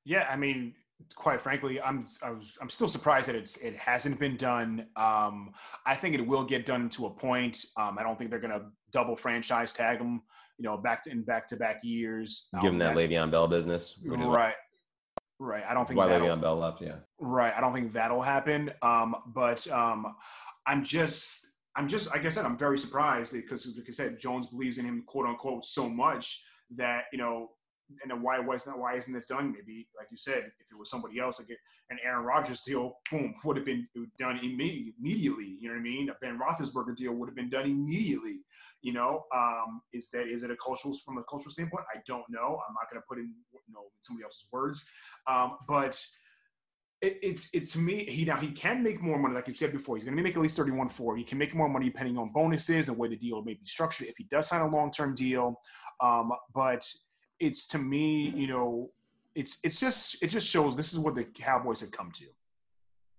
Yeah, 0.04 0.28
I 0.30 0.36
mean, 0.36 0.74
quite 1.16 1.42
frankly, 1.42 1.82
I'm 1.82 2.08
I 2.22 2.32
was 2.32 2.58
I'm 2.62 2.70
still 2.70 2.88
surprised 2.88 3.28
that 3.28 3.36
it's 3.36 3.58
it 3.58 3.76
hasn't 3.76 4.20
been 4.20 4.38
done. 4.38 4.88
Um, 4.96 5.52
I 5.86 5.96
think 5.96 6.16
it 6.16 6.26
will 6.26 6.44
get 6.44 6.66
done 6.66 6.90
to 6.90 7.08
a 7.08 7.10
point. 7.10 7.64
Um, 7.78 7.98
I 8.00 8.04
don't 8.04 8.18
think 8.18 8.30
they're 8.30 8.40
gonna 8.40 8.66
double 8.92 9.16
franchise 9.16 9.74
tag 9.74 10.00
them. 10.00 10.22
You 10.58 10.64
know, 10.64 10.78
back 10.78 11.04
to 11.04 11.12
in 11.12 11.24
back 11.24 11.48
to 11.48 11.56
back 11.58 11.82
years. 11.84 12.50
Give 12.62 12.72
them 12.72 12.80
that, 12.80 12.96
that 12.96 13.10
Le'Veon 13.10 13.32
Bell 13.32 13.48
business, 13.48 14.00
right? 14.04 14.56
Right. 15.40 15.64
I 15.68 15.74
don't 15.74 15.88
think 15.88 16.00
why 16.00 16.08
Le'Veon 16.08 16.42
Bell 16.42 16.58
left. 16.58 16.82
Yeah. 16.82 16.96
Right. 17.20 17.54
I 17.56 17.62
don't 17.62 17.74
think 17.74 17.94
that'll 17.94 18.24
happen. 18.24 18.72
Um, 18.82 19.16
but 19.28 19.68
um, 19.72 20.16
I'm 20.66 20.84
just. 20.84 21.46
I'm 21.76 21.88
just, 21.88 22.10
like 22.10 22.26
I 22.26 22.30
said, 22.30 22.44
I'm 22.44 22.58
very 22.58 22.80
surprised 22.80 23.34
because, 23.34 23.68
like 23.78 23.86
I 23.88 23.92
said, 23.92 24.18
Jones 24.18 24.48
believes 24.48 24.80
in 24.80 24.86
him, 24.86 25.04
quote 25.06 25.28
unquote, 25.28 25.64
so 25.64 25.88
much 25.88 26.44
that 26.76 27.04
you 27.12 27.20
know 27.20 27.52
and 28.04 28.22
why 28.22 28.40
wasn't 28.40 28.78
why 28.80 28.96
isn't 28.96 29.16
it 29.16 29.28
done? 29.28 29.54
Maybe 29.54 29.88
like 29.98 30.08
you 30.12 30.18
said, 30.18 30.52
if 30.60 30.72
it 30.72 30.78
was 30.78 30.90
somebody 30.90 31.20
else, 31.20 31.40
like 31.40 31.58
an 31.90 31.98
Aaron 32.04 32.26
Rodgers 32.26 32.62
deal, 32.62 32.98
boom, 33.10 33.36
would 33.44 33.58
have 33.58 33.66
been 33.66 33.88
done 34.20 34.40
immediately. 34.40 35.58
You 35.60 35.70
know 35.70 35.76
what 35.76 35.80
I 35.80 35.84
mean? 35.84 36.10
A 36.10 36.16
Ben 36.22 36.40
Roethlisberger 36.40 36.98
deal 36.98 37.14
would 37.14 37.30
have 37.30 37.36
been 37.36 37.50
done 37.50 37.66
immediately. 37.66 38.40
You 38.82 38.94
know, 38.94 39.24
um, 39.34 39.82
is 39.94 40.10
that 40.12 40.28
is 40.28 40.44
it 40.44 40.52
a 40.52 40.56
cultural 40.58 40.96
from 41.06 41.18
a 41.18 41.24
cultural 41.24 41.52
standpoint? 41.52 41.86
I 41.94 42.00
don't 42.08 42.26
know. 42.30 42.60
I'm 42.68 42.74
not 42.74 42.90
going 42.92 43.02
to 43.02 43.06
put 43.08 43.18
in 43.18 43.34
you 43.54 43.74
know 43.74 43.86
somebody 44.02 44.24
else's 44.24 44.48
words, 44.52 44.88
um, 45.28 45.58
but. 45.68 46.00
It, 47.00 47.20
it's 47.22 47.48
it's 47.54 47.74
to 47.74 47.78
me 47.78 48.06
he 48.06 48.26
now 48.26 48.38
he 48.38 48.48
can 48.48 48.82
make 48.82 49.04
more 49.04 49.20
money 49.20 49.36
like 49.36 49.48
you 49.48 49.54
said 49.54 49.72
before 49.72 49.96
he's 49.96 50.04
going 50.04 50.18
to 50.18 50.24
make 50.24 50.36
at 50.36 50.42
least 50.42 50.58
31 50.58 50.90
4 50.90 51.16
he 51.16 51.24
can 51.24 51.38
make 51.38 51.54
more 51.54 51.70
money 51.70 51.86
depending 51.86 52.18
on 52.18 52.32
bonuses 52.34 52.90
and 52.90 52.98
where 52.98 53.08
the 53.08 53.16
deal 53.16 53.44
may 53.44 53.54
be 53.54 53.68
structured 53.68 54.08
if 54.08 54.18
he 54.18 54.26
does 54.32 54.48
sign 54.48 54.62
a 54.62 54.68
long-term 54.68 55.14
deal 55.14 55.62
um, 56.02 56.32
but 56.56 56.84
it's 57.40 57.68
to 57.68 57.78
me, 57.78 58.34
you 58.36 58.48
know, 58.48 58.92
it's 59.36 59.60
it's 59.64 59.80
just 59.80 60.22
it 60.24 60.28
just 60.28 60.48
shows 60.48 60.76
this 60.76 60.94
is 60.94 61.00
what 61.00 61.16
the 61.16 61.24
Cowboys 61.24 61.82
have 61.82 61.92
come 61.92 62.12
to. 62.12 62.26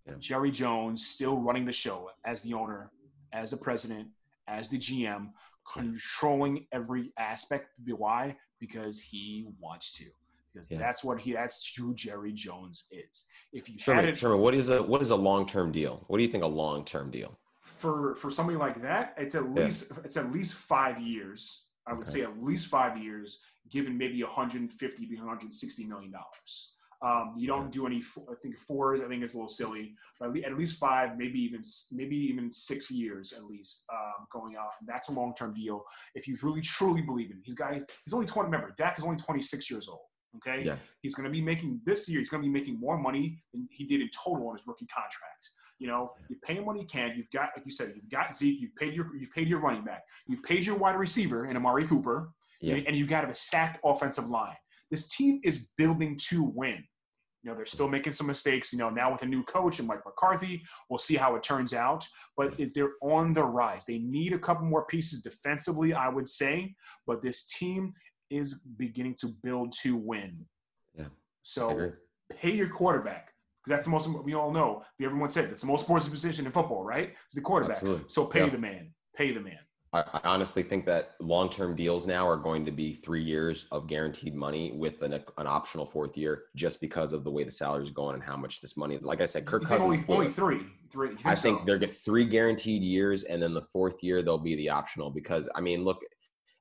Yeah. 0.06 0.14
Jerry 0.18 0.50
Jones 0.50 1.06
still 1.06 1.36
running 1.36 1.64
the 1.64 1.72
show 1.72 2.10
as 2.24 2.42
the 2.42 2.54
owner, 2.54 2.90
as 3.32 3.50
the 3.50 3.56
president, 3.56 4.08
as 4.48 4.68
the 4.68 4.78
GM, 4.78 5.30
controlling 5.72 6.66
every 6.72 7.12
aspect. 7.18 7.68
Why? 7.86 8.36
Because 8.58 9.00
he 9.00 9.46
wants 9.60 9.92
to. 9.92 10.06
Because 10.52 10.70
yeah. 10.70 10.78
that's 10.78 11.04
what 11.04 11.20
he 11.20 11.34
that's 11.34 11.72
who 11.76 11.94
Jerry 11.94 12.32
Jones 12.32 12.86
is. 12.90 13.26
If 13.52 13.68
you 13.68 13.78
Sherman, 13.78 14.06
it, 14.06 14.18
Sherman, 14.18 14.40
what 14.40 14.54
is 14.54 14.70
a 14.70 14.82
what 14.82 15.02
is 15.02 15.10
a 15.10 15.16
long 15.16 15.46
term 15.46 15.70
deal? 15.70 16.04
What 16.08 16.18
do 16.18 16.24
you 16.24 16.30
think 16.30 16.42
a 16.42 16.48
long 16.48 16.84
term 16.84 17.10
deal? 17.10 17.38
For 17.62 18.14
for 18.14 18.30
somebody 18.30 18.58
like 18.58 18.82
that, 18.82 19.14
it's 19.18 19.34
at 19.34 19.54
least 19.54 19.90
yeah. 19.90 20.02
it's 20.04 20.16
at 20.16 20.32
least 20.32 20.54
five 20.54 21.00
years. 21.00 21.66
I 21.86 21.92
would 21.92 22.08
okay. 22.08 22.20
say 22.20 22.22
at 22.22 22.42
least 22.42 22.66
five 22.66 22.98
years 22.98 23.40
given 23.70 23.96
maybe 23.96 24.22
150 24.22 25.06
to 25.06 25.14
160 25.16 25.84
million 25.86 26.10
dollars. 26.10 26.74
Um, 27.00 27.34
you 27.36 27.46
don't 27.46 27.70
do 27.70 27.86
any. 27.86 28.02
I 28.28 28.34
think 28.42 28.58
four. 28.58 28.96
I 28.96 29.08
think 29.08 29.22
it's 29.22 29.34
a 29.34 29.36
little 29.36 29.48
silly, 29.48 29.94
but 30.18 30.36
at 30.44 30.58
least 30.58 30.78
five, 30.78 31.16
maybe 31.16 31.38
even 31.38 31.62
maybe 31.92 32.16
even 32.16 32.50
six 32.50 32.90
years 32.90 33.32
at 33.32 33.44
least 33.44 33.84
um, 33.92 34.26
going 34.32 34.56
out. 34.56 34.70
And 34.80 34.88
that's 34.88 35.08
a 35.08 35.12
long 35.12 35.32
term 35.34 35.54
deal. 35.54 35.84
If 36.16 36.26
you 36.26 36.36
really 36.42 36.60
truly 36.60 37.02
believe 37.02 37.30
in 37.30 37.40
he's 37.44 37.54
guys. 37.54 37.84
He's 38.04 38.14
only 38.14 38.26
20. 38.26 38.46
Remember, 38.46 38.74
Dak 38.76 38.98
is 38.98 39.04
only 39.04 39.16
26 39.16 39.70
years 39.70 39.88
old. 39.88 40.00
Okay, 40.36 40.64
yeah. 40.64 40.76
he's 41.00 41.14
going 41.14 41.24
to 41.24 41.30
be 41.30 41.40
making 41.40 41.80
this 41.86 42.08
year. 42.08 42.18
He's 42.18 42.28
going 42.28 42.42
to 42.42 42.48
be 42.48 42.52
making 42.52 42.78
more 42.78 42.98
money 42.98 43.38
than 43.52 43.66
he 43.70 43.84
did 43.84 44.00
in 44.00 44.10
total 44.10 44.48
on 44.48 44.56
his 44.56 44.66
rookie 44.66 44.86
contract. 44.86 45.48
You 45.78 45.86
know, 45.86 46.12
you 46.28 46.36
pay 46.44 46.54
him 46.54 46.66
what 46.66 46.76
he 46.76 46.84
can. 46.84 47.14
You've 47.16 47.30
got, 47.30 47.50
like 47.56 47.64
you 47.64 47.70
said, 47.70 47.92
you've 47.94 48.10
got 48.10 48.34
Zeke. 48.34 48.60
You've 48.60 48.74
paid 48.74 48.94
your, 48.94 49.16
you've 49.16 49.30
paid 49.30 49.48
your 49.48 49.60
running 49.60 49.84
back. 49.84 50.02
You've 50.26 50.42
paid 50.42 50.66
your 50.66 50.76
wide 50.76 50.96
receiver 50.96 51.46
in 51.46 51.56
Amari 51.56 51.86
Cooper 51.86 52.30
yeah. 52.60 52.76
and 52.86 52.96
you 52.96 53.06
got 53.06 53.28
a 53.28 53.34
stacked 53.34 53.80
offensive 53.84 54.28
line. 54.28 54.56
This 54.90 55.08
team 55.08 55.40
is 55.44 55.70
building 55.76 56.18
to 56.28 56.42
win. 56.42 56.84
You 57.42 57.50
know, 57.50 57.56
they're 57.56 57.66
still 57.66 57.88
making 57.88 58.14
some 58.14 58.26
mistakes. 58.26 58.72
You 58.72 58.78
know, 58.78 58.90
now 58.90 59.12
with 59.12 59.22
a 59.22 59.26
new 59.26 59.44
coach 59.44 59.78
and 59.78 59.86
Mike 59.86 60.04
McCarthy, 60.04 60.62
we'll 60.90 60.98
see 60.98 61.14
how 61.14 61.36
it 61.36 61.42
turns 61.42 61.72
out. 61.72 62.04
But 62.36 62.54
they're 62.74 62.92
on 63.00 63.32
the 63.32 63.44
rise. 63.44 63.84
They 63.84 63.98
need 63.98 64.32
a 64.32 64.38
couple 64.38 64.66
more 64.66 64.86
pieces 64.86 65.22
defensively, 65.22 65.92
I 65.92 66.08
would 66.08 66.28
say. 66.28 66.74
But 67.06 67.22
this 67.22 67.46
team 67.46 67.92
is 68.30 68.60
beginning 68.76 69.16
to 69.20 69.28
build 69.42 69.72
to 69.82 69.96
win. 69.96 70.46
Yeah. 70.96 71.06
So 71.42 71.92
pay 72.34 72.54
your 72.54 72.68
quarterback 72.68 73.32
because 73.62 73.76
that's 73.76 73.86
the 73.86 73.92
most 73.92 74.08
we 74.24 74.34
all 74.34 74.50
know. 74.50 74.82
Everyone 75.00 75.28
said 75.28 75.48
that's 75.48 75.62
the 75.62 75.68
most 75.68 75.82
important 75.82 76.10
position 76.10 76.44
in 76.44 76.52
football, 76.52 76.82
right? 76.82 77.14
It's 77.26 77.34
the 77.34 77.40
quarterback. 77.40 77.76
Absolutely. 77.76 78.04
So 78.08 78.26
pay 78.26 78.40
yeah. 78.40 78.50
the 78.50 78.58
man. 78.58 78.90
Pay 79.16 79.32
the 79.32 79.40
man. 79.40 79.58
I, 79.92 80.20
honestly 80.24 80.62
think 80.62 80.84
that 80.86 81.14
long-term 81.18 81.74
deals 81.74 82.06
now 82.06 82.28
are 82.28 82.36
going 82.36 82.64
to 82.66 82.70
be 82.70 82.94
three 82.94 83.22
years 83.22 83.66
of 83.72 83.86
guaranteed 83.86 84.34
money 84.34 84.72
with 84.72 85.00
an, 85.02 85.14
an 85.14 85.46
optional 85.46 85.86
fourth 85.86 86.16
year, 86.16 86.44
just 86.54 86.80
because 86.80 87.14
of 87.14 87.24
the 87.24 87.30
way 87.30 87.44
the 87.44 87.50
salary 87.50 87.84
is 87.84 87.90
going 87.90 88.14
and 88.14 88.22
how 88.22 88.36
much 88.36 88.60
this 88.60 88.76
money. 88.76 88.98
Like 89.00 89.22
I 89.22 89.24
said, 89.24 89.46
Kirk 89.46 89.62
Cousins 89.62 89.82
only, 89.82 90.04
only 90.08 90.28
three. 90.28 90.66
Three. 90.90 91.08
Think 91.08 91.26
I 91.26 91.34
so? 91.34 91.42
think 91.42 91.66
they're 91.66 91.78
get 91.78 91.92
three 91.92 92.26
guaranteed 92.26 92.82
years, 92.82 93.24
and 93.24 93.42
then 93.42 93.54
the 93.54 93.62
fourth 93.62 94.02
year 94.02 94.20
they'll 94.20 94.36
be 94.36 94.56
the 94.56 94.68
optional. 94.68 95.10
Because 95.10 95.48
I 95.54 95.60
mean, 95.62 95.84
look, 95.84 96.02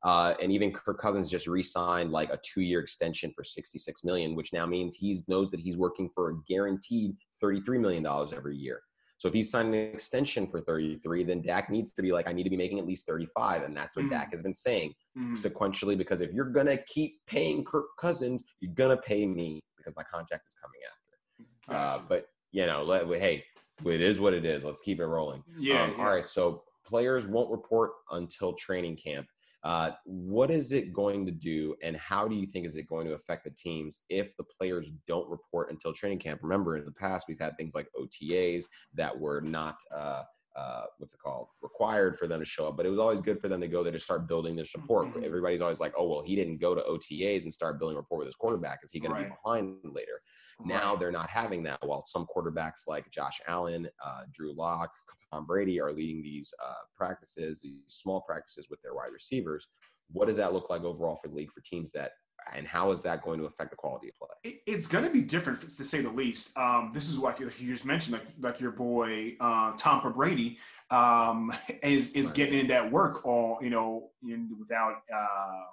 uh, 0.04 0.36
and 0.42 0.52
even 0.52 0.72
Kirk 0.72 1.00
Cousins 1.00 1.30
just 1.30 1.48
re-signed 1.48 2.12
like 2.12 2.32
a 2.32 2.40
two-year 2.44 2.80
extension 2.80 3.32
for 3.32 3.44
66 3.44 4.04
million, 4.06 4.36
which 4.36 4.54
now 4.54 4.66
means 4.66 4.96
he 4.96 5.20
knows 5.28 5.52
that 5.52 5.60
he's 5.60 5.76
working 5.76 6.10
for 6.14 6.30
a 6.30 6.36
guaranteed 6.48 7.16
33 7.42 7.78
million 7.78 8.04
dollars 8.04 8.32
every 8.32 8.56
year. 8.56 8.82
So 9.18 9.28
if 9.28 9.34
he's 9.34 9.50
signed 9.50 9.74
an 9.74 9.82
extension 9.94 10.46
for 10.46 10.62
33, 10.62 11.24
then 11.24 11.42
Dak 11.42 11.70
needs 11.70 11.92
to 11.94 12.02
be 12.02 12.12
like, 12.12 12.28
I 12.28 12.34
need 12.34 12.44
to 12.44 12.50
be 12.50 12.58
making 12.58 12.78
at 12.78 12.86
least 12.86 13.08
35. 13.08 13.64
And 13.64 13.76
that's 13.76 13.96
what 13.96 14.06
mm. 14.06 14.12
Dak 14.12 14.30
has 14.32 14.44
been 14.44 14.54
saying 14.54 14.94
mm. 15.18 15.32
sequentially, 15.36 15.98
because 15.98 16.22
if 16.22 16.32
you're 16.32 16.46
going 16.46 16.68
to 16.68 16.78
keep 16.84 17.16
paying 17.26 17.64
Kirk 17.64 17.88
Cousins, 18.00 18.44
you're 18.60 18.74
going 18.74 18.96
to 18.96 19.02
pay 19.02 19.26
me 19.26 19.60
because 19.76 19.96
my 19.96 20.04
contract 20.04 20.44
is 20.48 20.54
coming 20.54 20.80
after. 20.86 21.98
Uh, 22.00 22.02
but 22.08 22.28
you 22.52 22.66
know, 22.66 22.84
let, 22.84 23.08
hey, 23.20 23.44
it 23.86 24.02
is 24.02 24.20
what 24.20 24.34
it 24.34 24.46
is. 24.46 24.64
Let's 24.64 24.82
keep 24.82 25.00
it 25.00 25.06
rolling. 25.06 25.44
Yeah, 25.58 25.84
Um, 25.84 25.92
yeah. 25.92 26.04
All 26.04 26.14
right. 26.14 26.26
So 26.26 26.64
players 26.86 27.28
won't 27.28 27.52
report 27.52 27.92
until 28.12 28.54
training 28.54 28.98
camp. 28.98 29.28
Uh, 29.64 29.92
what 30.06 30.52
is 30.52 30.72
it 30.72 30.94
going 30.94 31.26
to 31.26 31.32
do, 31.32 31.76
and 31.84 31.98
how 31.98 32.28
do 32.28 32.36
you 32.36 32.46
think 32.46 32.66
is 32.66 32.78
it 32.78 32.88
going 32.88 33.08
to 33.08 33.14
affect 33.14 33.44
the 33.44 33.50
teams 33.52 34.04
if 34.10 34.36
the 34.38 34.44
players 34.44 34.92
don't 35.08 35.30
report 35.30 35.72
until 35.72 35.92
training 35.94 36.20
camp? 36.20 36.40
Remember, 36.44 36.78
in 36.78 36.86
the 36.86 36.92
past, 36.92 37.28
we've 37.28 37.40
had 37.40 37.58
things 37.58 37.74
like 37.76 37.88
OTAs 38.00 38.66
that 38.94 39.18
were 39.18 39.42
not. 39.42 39.76
Uh, 39.96 40.24
uh, 40.56 40.86
what's 40.98 41.14
it 41.14 41.20
called? 41.20 41.50
Required 41.62 42.18
for 42.18 42.28
them 42.28 42.40
to 42.40 42.46
show 42.46 42.68
up, 42.68 42.78
but 42.78 42.86
it 42.86 42.90
was 42.90 42.98
always 42.98 43.22
good 43.22 43.40
for 43.40 43.48
them 43.48 43.62
to 43.62 43.68
go 43.68 43.84
there 43.84 43.92
to 43.92 44.00
start 44.00 44.28
building 44.28 44.56
their 44.56 44.66
support. 44.66 45.06
Mhm. 45.08 45.24
Everybody's 45.24 45.62
always 45.62 45.80
like, 45.80 45.94
"Oh, 45.96 46.08
well, 46.08 46.24
he 46.24 46.36
didn't 46.36 46.58
go 46.58 46.74
to 46.74 46.82
OTAs 46.82 47.44
and 47.44 47.54
start 47.54 47.78
building 47.78 47.96
rapport 47.96 48.18
with 48.18 48.28
his 48.28 48.36
quarterback. 48.36 48.80
Is 48.84 48.92
he 48.92 49.00
going 49.00 49.14
to 49.16 49.22
be 49.24 49.30
behind 49.44 49.78
later?" 49.84 50.20
Now 50.66 50.96
they're 50.96 51.12
not 51.12 51.30
having 51.30 51.64
that. 51.64 51.80
While 51.82 52.04
some 52.06 52.26
quarterbacks 52.36 52.88
like 52.88 53.10
Josh 53.12 53.40
Allen, 53.48 53.88
uh, 54.04 54.22
Drew 54.34 54.54
Lock, 54.54 54.92
Tom 55.32 55.46
Brady 55.46 55.80
are 55.80 55.92
leading 55.92 56.22
these 56.22 56.54
uh, 56.66 56.74
practices, 56.96 57.62
these 57.62 57.76
small 57.88 58.22
practices 58.22 58.68
with 58.70 58.82
their 58.82 58.94
wide 58.96 59.12
receivers. 59.14 59.68
What 60.12 60.28
does 60.28 60.38
that 60.38 60.54
look 60.54 60.70
like 60.70 60.84
overall 60.84 61.16
for 61.16 61.28
the 61.28 61.36
league 61.36 61.52
for 61.52 61.62
teams 61.62 61.92
that, 61.92 62.12
and 62.56 62.66
how 62.66 62.92
is 62.92 63.02
that 63.02 63.24
going 63.24 63.40
to 63.40 63.46
affect 63.46 63.72
the 63.72 63.76
quality 63.76 64.08
of 64.10 64.16
play? 64.16 64.62
It's 64.66 64.88
going 64.88 65.04
to 65.04 65.10
be 65.10 65.22
different 65.22 65.62
to 65.62 65.70
say 65.84 66.02
the 66.02 66.10
least. 66.10 66.58
Um, 66.58 66.92
this 66.94 67.10
is 67.10 67.18
like 67.18 67.40
you 67.40 67.50
just 67.50 67.86
mentioned, 67.86 68.14
like 68.14 68.26
like 68.40 68.60
your 68.62 68.72
boy 68.72 69.36
uh, 69.40 69.74
Tom 69.78 70.12
Brady 70.14 70.58
um, 70.90 71.54
is 71.84 72.12
is 72.14 72.28
Right. 72.28 72.36
getting 72.36 72.60
in 72.60 72.68
that 72.68 72.90
work 72.92 73.26
all 73.26 73.60
you 73.62 73.70
know 73.70 74.12
in, 74.24 74.50
without 74.58 75.02
uh, 75.14 75.64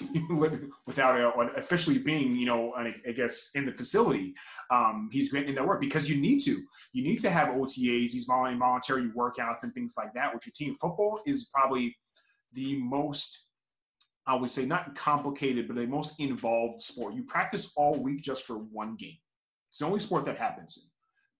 without 0.86 1.20
uh, 1.20 1.46
officially 1.56 1.98
being 1.98 2.36
you 2.36 2.46
know 2.46 2.72
I 2.74 3.12
guess 3.12 3.50
in 3.54 3.66
the 3.66 3.72
facility. 3.72 4.34
Um, 4.70 5.08
he's 5.12 5.32
in 5.32 5.54
that 5.54 5.66
work 5.66 5.80
because 5.80 6.08
you 6.08 6.16
need 6.16 6.40
to. 6.40 6.62
You 6.92 7.04
need 7.04 7.20
to 7.20 7.30
have 7.30 7.48
OTAs, 7.48 8.12
these 8.12 8.26
voluntary 8.26 9.10
workouts 9.16 9.62
and 9.62 9.72
things 9.74 9.94
like 9.96 10.12
that 10.14 10.32
with 10.32 10.46
your 10.46 10.52
team. 10.54 10.74
Football 10.80 11.20
is 11.26 11.50
probably 11.52 11.96
the 12.52 12.76
most 12.82 13.44
I 14.26 14.34
would 14.34 14.50
say 14.50 14.64
not 14.64 14.94
complicated, 14.94 15.68
but 15.68 15.76
the 15.76 15.86
most 15.86 16.18
involved 16.18 16.80
sport. 16.80 17.14
You 17.14 17.24
practice 17.24 17.72
all 17.76 18.02
week 18.02 18.22
just 18.22 18.44
for 18.44 18.54
one 18.54 18.96
game. 18.96 19.18
It's 19.70 19.80
the 19.80 19.86
only 19.86 20.00
sport 20.00 20.24
that 20.24 20.38
happens. 20.38 20.86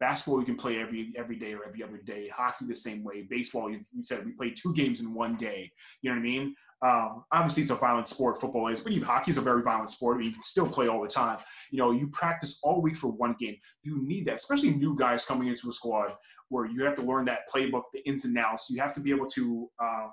Basketball 0.05 0.41
you 0.41 0.45
can 0.45 0.57
play 0.57 0.79
every 0.81 1.15
every 1.17 1.37
day 1.37 1.55
or 1.55 1.65
every 1.67 1.83
other 1.83 1.97
day. 1.97 2.29
Hockey 2.29 2.67
the 2.67 2.75
same 2.75 3.03
way. 3.03 3.27
Baseball, 3.31 3.71
you, 3.71 3.81
said 4.03 4.27
we 4.27 4.33
play 4.33 4.51
two 4.51 4.75
games 4.75 5.01
in 5.01 5.15
one 5.15 5.35
day. 5.37 5.73
You 6.03 6.11
know 6.11 6.17
what 6.17 6.21
I 6.21 6.23
mean? 6.23 6.55
Um, 6.83 7.25
obviously, 7.33 7.63
it's 7.63 7.73
a 7.73 7.77
violent 7.77 8.09
sport. 8.09 8.39
Football 8.39 8.69
is, 8.69 8.83
but 8.83 8.93
even 8.93 9.09
hockey 9.09 9.31
is 9.31 9.39
a 9.39 9.41
very 9.41 9.63
violent 9.63 9.91
sport. 9.91 10.17
I 10.17 10.19
mean, 10.19 10.27
you 10.27 10.35
can 10.35 10.43
still 10.43 10.69
play 10.69 10.89
all 10.89 11.01
the 11.01 11.09
time. 11.09 11.39
You 11.71 11.79
know, 11.79 11.91
you 11.91 12.09
practice 12.09 12.61
all 12.63 12.83
week 12.83 12.97
for 12.97 13.09
one 13.09 13.35
game. 13.41 13.57
You 13.83 14.07
need 14.07 14.27
that, 14.27 14.35
especially 14.35 14.73
new 14.73 14.95
guys 14.95 15.25
coming 15.25 15.49
into 15.49 15.71
a 15.71 15.73
squad 15.73 16.13
where 16.51 16.67
you 16.67 16.85
have 16.85 16.97
to 16.97 17.03
learn 17.03 17.25
that 17.25 17.49
playbook, 17.51 17.85
the 17.95 18.07
ins 18.07 18.27
and 18.27 18.37
outs. 18.37 18.69
You 18.69 18.83
have 18.83 18.93
to 18.97 19.01
be 19.01 19.11
able 19.11 19.29
to 19.29 19.71
um, 19.83 20.13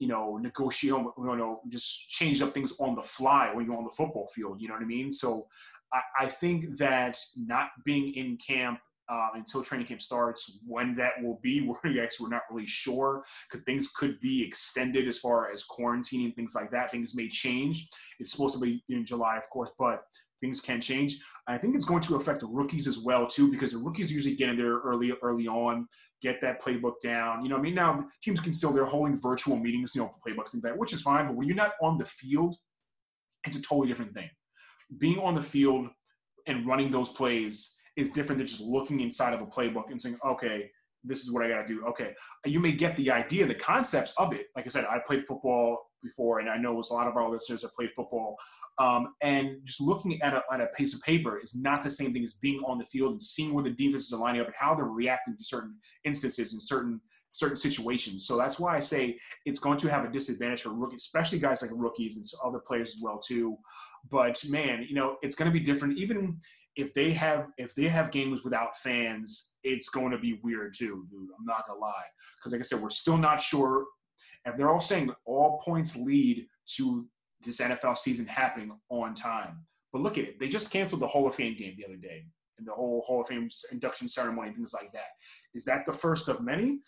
you 0.00 0.08
know, 0.08 0.38
negotiate, 0.38 0.92
you 0.92 1.36
know, 1.36 1.60
just 1.68 2.10
change 2.10 2.42
up 2.42 2.52
things 2.52 2.72
on 2.80 2.96
the 2.96 3.02
fly 3.02 3.52
when 3.54 3.64
you're 3.64 3.76
on 3.76 3.84
the 3.84 3.96
football 3.96 4.28
field. 4.34 4.60
You 4.60 4.66
know 4.66 4.74
what 4.74 4.82
I 4.82 4.86
mean? 4.86 5.12
So 5.12 5.46
I, 5.92 6.24
I 6.24 6.26
think 6.26 6.78
that 6.78 7.16
not 7.36 7.68
being 7.84 8.12
in 8.14 8.36
camp 8.44 8.80
uh, 9.08 9.28
until 9.34 9.62
training 9.62 9.86
camp 9.86 10.02
starts, 10.02 10.60
when 10.66 10.94
that 10.94 11.12
will 11.22 11.38
be, 11.42 11.60
we're 11.84 12.02
actually 12.02 12.24
we're 12.24 12.30
not 12.30 12.42
really 12.50 12.66
sure 12.66 13.24
because 13.50 13.64
things 13.64 13.88
could 13.96 14.18
be 14.20 14.42
extended 14.46 15.08
as 15.08 15.18
far 15.18 15.50
as 15.52 15.64
quarantine 15.64 16.26
and 16.26 16.36
things 16.36 16.54
like 16.54 16.70
that. 16.70 16.90
Things 16.90 17.14
may 17.14 17.28
change. 17.28 17.88
It's 18.20 18.32
supposed 18.32 18.54
to 18.54 18.60
be 18.60 18.82
in 18.88 19.04
July, 19.04 19.36
of 19.36 19.48
course, 19.50 19.70
but 19.78 20.02
things 20.40 20.60
can 20.60 20.80
change. 20.80 21.18
I 21.46 21.58
think 21.58 21.74
it's 21.74 21.84
going 21.84 22.02
to 22.02 22.16
affect 22.16 22.40
the 22.40 22.46
rookies 22.46 22.86
as 22.86 22.98
well 22.98 23.26
too, 23.26 23.50
because 23.50 23.72
the 23.72 23.78
rookies 23.78 24.12
usually 24.12 24.36
get 24.36 24.50
in 24.50 24.56
there 24.56 24.78
early, 24.78 25.12
early 25.22 25.48
on, 25.48 25.86
get 26.22 26.40
that 26.40 26.60
playbook 26.62 26.94
down. 27.02 27.42
You 27.42 27.50
know, 27.50 27.56
I 27.56 27.60
mean, 27.60 27.74
now 27.74 28.06
teams 28.22 28.40
can 28.40 28.54
still 28.54 28.72
they're 28.72 28.84
holding 28.84 29.20
virtual 29.20 29.56
meetings, 29.56 29.94
you 29.94 30.02
know, 30.02 30.08
for 30.08 30.30
playbooks 30.30 30.54
and 30.54 30.62
that, 30.62 30.76
which 30.76 30.92
is 30.92 31.02
fine. 31.02 31.26
But 31.26 31.36
when 31.36 31.46
you're 31.46 31.56
not 31.56 31.72
on 31.82 31.98
the 31.98 32.06
field, 32.06 32.56
it's 33.46 33.58
a 33.58 33.62
totally 33.62 33.88
different 33.88 34.14
thing. 34.14 34.30
Being 34.98 35.18
on 35.18 35.34
the 35.34 35.42
field 35.42 35.88
and 36.46 36.66
running 36.66 36.90
those 36.90 37.10
plays 37.10 37.76
is 37.96 38.10
different 38.10 38.38
than 38.38 38.46
just 38.46 38.60
looking 38.60 39.00
inside 39.00 39.34
of 39.34 39.40
a 39.40 39.46
playbook 39.46 39.90
and 39.90 40.00
saying, 40.00 40.18
okay, 40.26 40.70
this 41.04 41.22
is 41.22 41.32
what 41.32 41.44
I 41.44 41.48
got 41.48 41.62
to 41.62 41.66
do. 41.66 41.84
Okay, 41.86 42.14
you 42.46 42.60
may 42.60 42.72
get 42.72 42.96
the 42.96 43.10
idea, 43.10 43.46
the 43.46 43.54
concepts 43.54 44.14
of 44.16 44.32
it. 44.32 44.46
Like 44.56 44.64
I 44.66 44.68
said, 44.68 44.86
I 44.86 44.98
played 45.06 45.26
football 45.26 45.78
before, 46.02 46.40
and 46.40 46.48
I 46.48 46.56
know 46.56 46.78
a 46.78 46.94
lot 46.94 47.06
of 47.06 47.16
our 47.16 47.30
listeners 47.30 47.62
have 47.62 47.74
played 47.74 47.90
football. 47.94 48.36
Um, 48.78 49.14
and 49.20 49.58
just 49.64 49.80
looking 49.80 50.20
at 50.22 50.34
a, 50.34 50.42
at 50.52 50.60
a 50.60 50.66
piece 50.76 50.94
of 50.94 51.02
paper 51.02 51.38
is 51.38 51.54
not 51.54 51.82
the 51.82 51.90
same 51.90 52.12
thing 52.12 52.24
as 52.24 52.34
being 52.34 52.60
on 52.66 52.78
the 52.78 52.84
field 52.84 53.12
and 53.12 53.22
seeing 53.22 53.54
where 53.54 53.62
the 53.62 53.70
defenses 53.70 54.12
are 54.12 54.20
lining 54.20 54.40
up 54.40 54.48
and 54.48 54.56
how 54.58 54.74
they're 54.74 54.86
reacting 54.86 55.36
to 55.36 55.44
certain 55.44 55.76
instances 56.04 56.52
and 56.52 56.62
certain 56.62 57.00
certain 57.32 57.56
situations. 57.56 58.26
So 58.28 58.36
that's 58.36 58.60
why 58.60 58.76
I 58.76 58.80
say 58.80 59.18
it's 59.44 59.58
going 59.58 59.76
to 59.78 59.90
have 59.90 60.04
a 60.04 60.08
disadvantage 60.08 60.62
for 60.62 60.72
rookies, 60.72 61.02
especially 61.02 61.40
guys 61.40 61.62
like 61.62 61.72
rookies 61.74 62.16
and 62.16 62.24
other 62.44 62.60
players 62.60 62.90
as 62.96 63.02
well 63.02 63.18
too. 63.18 63.56
But 64.08 64.40
man, 64.48 64.86
you 64.88 64.94
know, 64.94 65.16
it's 65.20 65.34
going 65.34 65.52
to 65.52 65.58
be 65.58 65.64
different. 65.64 65.98
Even 65.98 66.38
if 66.76 66.92
they 66.94 67.12
have 67.12 67.48
if 67.56 67.74
they 67.74 67.88
have 67.88 68.10
games 68.10 68.44
without 68.44 68.76
fans, 68.76 69.54
it's 69.62 69.88
going 69.88 70.10
to 70.10 70.18
be 70.18 70.40
weird 70.42 70.74
too, 70.76 71.06
dude. 71.10 71.28
I'm 71.38 71.44
not 71.44 71.66
gonna 71.66 71.80
lie, 71.80 72.04
because 72.38 72.52
like 72.52 72.60
I 72.60 72.64
said, 72.64 72.80
we're 72.80 72.90
still 72.90 73.16
not 73.16 73.40
sure. 73.40 73.84
If 74.46 74.56
they're 74.56 74.70
all 74.70 74.80
saying 74.80 75.10
all 75.24 75.60
points 75.64 75.96
lead 75.96 76.46
to 76.76 77.06
this 77.42 77.60
NFL 77.60 77.96
season 77.96 78.26
happening 78.26 78.72
on 78.90 79.14
time, 79.14 79.64
but 79.92 80.02
look 80.02 80.18
at 80.18 80.24
it, 80.24 80.40
they 80.40 80.48
just 80.48 80.70
canceled 80.70 81.00
the 81.00 81.06
Hall 81.06 81.26
of 81.26 81.34
Fame 81.34 81.56
game 81.56 81.74
the 81.78 81.84
other 81.84 81.96
day, 81.96 82.24
and 82.58 82.66
the 82.66 82.72
whole 82.72 83.02
Hall 83.06 83.20
of 83.20 83.28
Fame 83.28 83.48
induction 83.72 84.08
ceremony, 84.08 84.48
and 84.48 84.56
things 84.56 84.74
like 84.74 84.92
that. 84.92 85.12
Is 85.54 85.64
that 85.64 85.86
the 85.86 85.92
first 85.92 86.28
of 86.28 86.42
many? 86.42 86.80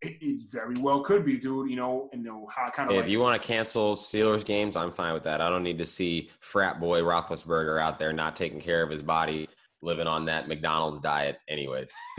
It, 0.00 0.42
very 0.50 0.76
well 0.76 1.00
could 1.02 1.24
be, 1.24 1.36
dude. 1.36 1.70
You 1.70 1.76
know, 1.76 2.08
and 2.12 2.22
you 2.22 2.28
know 2.28 2.48
how 2.54 2.70
kind 2.70 2.90
of 2.90 2.96
like, 2.96 3.04
if 3.04 3.10
you 3.10 3.20
want 3.20 3.40
to 3.40 3.46
cancel 3.46 3.96
Steelers 3.96 4.44
games, 4.44 4.76
I'm 4.76 4.92
fine 4.92 5.12
with 5.12 5.24
that. 5.24 5.40
I 5.40 5.50
don't 5.50 5.62
need 5.62 5.78
to 5.78 5.86
see 5.86 6.30
frat 6.40 6.78
boy 6.78 7.00
Roethlisberger 7.00 7.80
out 7.80 7.98
there 7.98 8.12
not 8.12 8.36
taking 8.36 8.60
care 8.60 8.82
of 8.82 8.90
his 8.90 9.02
body, 9.02 9.48
living 9.82 10.06
on 10.06 10.24
that 10.26 10.48
McDonald's 10.48 11.00
diet. 11.00 11.38
Anyways, 11.48 11.88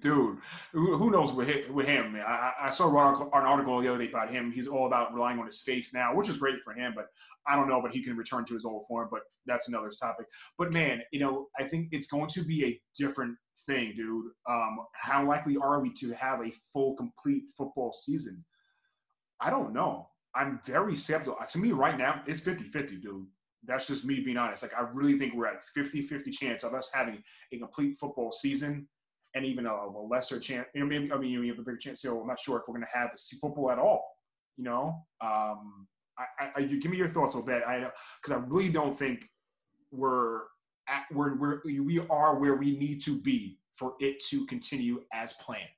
dude, 0.00 0.38
who 0.72 1.10
knows 1.10 1.32
with 1.32 1.68
with 1.70 1.86
him. 1.86 2.16
I, 2.16 2.52
I 2.62 2.70
saw 2.70 2.90
an 2.90 2.96
article, 2.96 3.30
an 3.32 3.44
article 3.44 3.80
the 3.80 3.88
other 3.88 3.98
day 3.98 4.10
about 4.10 4.30
him. 4.30 4.52
He's 4.52 4.66
all 4.66 4.86
about 4.86 5.14
relying 5.14 5.38
on 5.38 5.46
his 5.46 5.60
faith 5.60 5.90
now, 5.94 6.14
which 6.14 6.28
is 6.28 6.38
great 6.38 6.60
for 6.62 6.72
him. 6.74 6.92
But 6.94 7.06
I 7.46 7.56
don't 7.56 7.68
know, 7.68 7.80
but 7.80 7.92
he 7.92 8.02
can 8.02 8.16
return 8.16 8.44
to 8.46 8.54
his 8.54 8.64
old 8.64 8.86
form. 8.86 9.08
But 9.10 9.20
that's 9.46 9.68
another 9.68 9.90
topic. 9.90 10.26
But 10.58 10.72
man, 10.72 11.02
you 11.12 11.20
know, 11.20 11.48
I 11.58 11.64
think 11.64 11.88
it's 11.92 12.06
going 12.06 12.28
to 12.28 12.44
be 12.44 12.64
a 12.64 12.80
different 12.98 13.36
thing, 13.66 13.94
dude. 13.96 14.26
Um, 14.48 14.78
how 14.94 15.26
likely 15.26 15.56
are 15.56 15.80
we 15.80 15.92
to 15.94 16.12
have 16.12 16.40
a 16.40 16.52
full, 16.72 16.94
complete 16.96 17.44
football 17.56 17.92
season? 17.92 18.44
I 19.40 19.50
don't 19.50 19.72
know. 19.72 20.08
I'm 20.34 20.60
very 20.64 20.96
skeptical. 20.96 21.36
To 21.48 21.58
me, 21.58 21.72
right 21.72 21.96
now, 21.96 22.22
it's 22.26 22.40
50 22.40 22.64
50, 22.64 22.96
dude. 22.96 23.26
That's 23.66 23.86
just 23.86 24.04
me 24.04 24.20
being 24.20 24.36
honest. 24.36 24.62
Like, 24.62 24.74
I 24.74 24.86
really 24.92 25.18
think 25.18 25.34
we're 25.34 25.46
at 25.46 25.64
50 25.74 26.06
50 26.06 26.30
chance 26.30 26.62
of 26.62 26.74
us 26.74 26.90
having 26.92 27.22
a 27.52 27.58
complete 27.58 27.98
football 27.98 28.32
season 28.32 28.88
and 29.34 29.44
even 29.44 29.66
a, 29.66 29.72
a 29.72 30.06
lesser 30.08 30.38
chance. 30.38 30.66
You 30.74 30.80
know, 30.80 30.86
maybe, 30.86 31.12
I 31.12 31.18
mean, 31.18 31.30
you 31.30 31.48
have 31.48 31.58
a 31.58 31.62
bigger 31.62 31.76
chance. 31.76 32.02
So 32.02 32.20
I'm 32.20 32.26
not 32.26 32.38
sure 32.38 32.58
if 32.58 32.62
we're 32.68 32.74
going 32.74 32.86
to 32.86 32.98
have 32.98 33.10
football 33.40 33.70
at 33.70 33.78
all, 33.78 34.04
you 34.56 34.64
know? 34.64 35.02
Um, 35.20 35.86
I, 36.16 36.50
I, 36.56 36.60
you 36.60 36.80
give 36.80 36.90
me 36.90 36.96
your 36.96 37.08
thoughts 37.08 37.34
little 37.34 37.46
bit. 37.46 37.62
I, 37.66 37.90
because 38.22 38.40
I 38.40 38.46
really 38.46 38.70
don't 38.70 38.96
think 38.96 39.24
we're 39.90 40.42
at 40.88 41.04
where 41.10 41.34
we're, 41.34 41.60
we 41.64 42.00
are 42.10 42.38
where 42.38 42.54
we 42.54 42.76
need 42.76 43.02
to 43.04 43.20
be 43.20 43.58
for 43.76 43.94
it 44.00 44.22
to 44.30 44.46
continue 44.46 45.02
as 45.12 45.32
planned. 45.34 45.68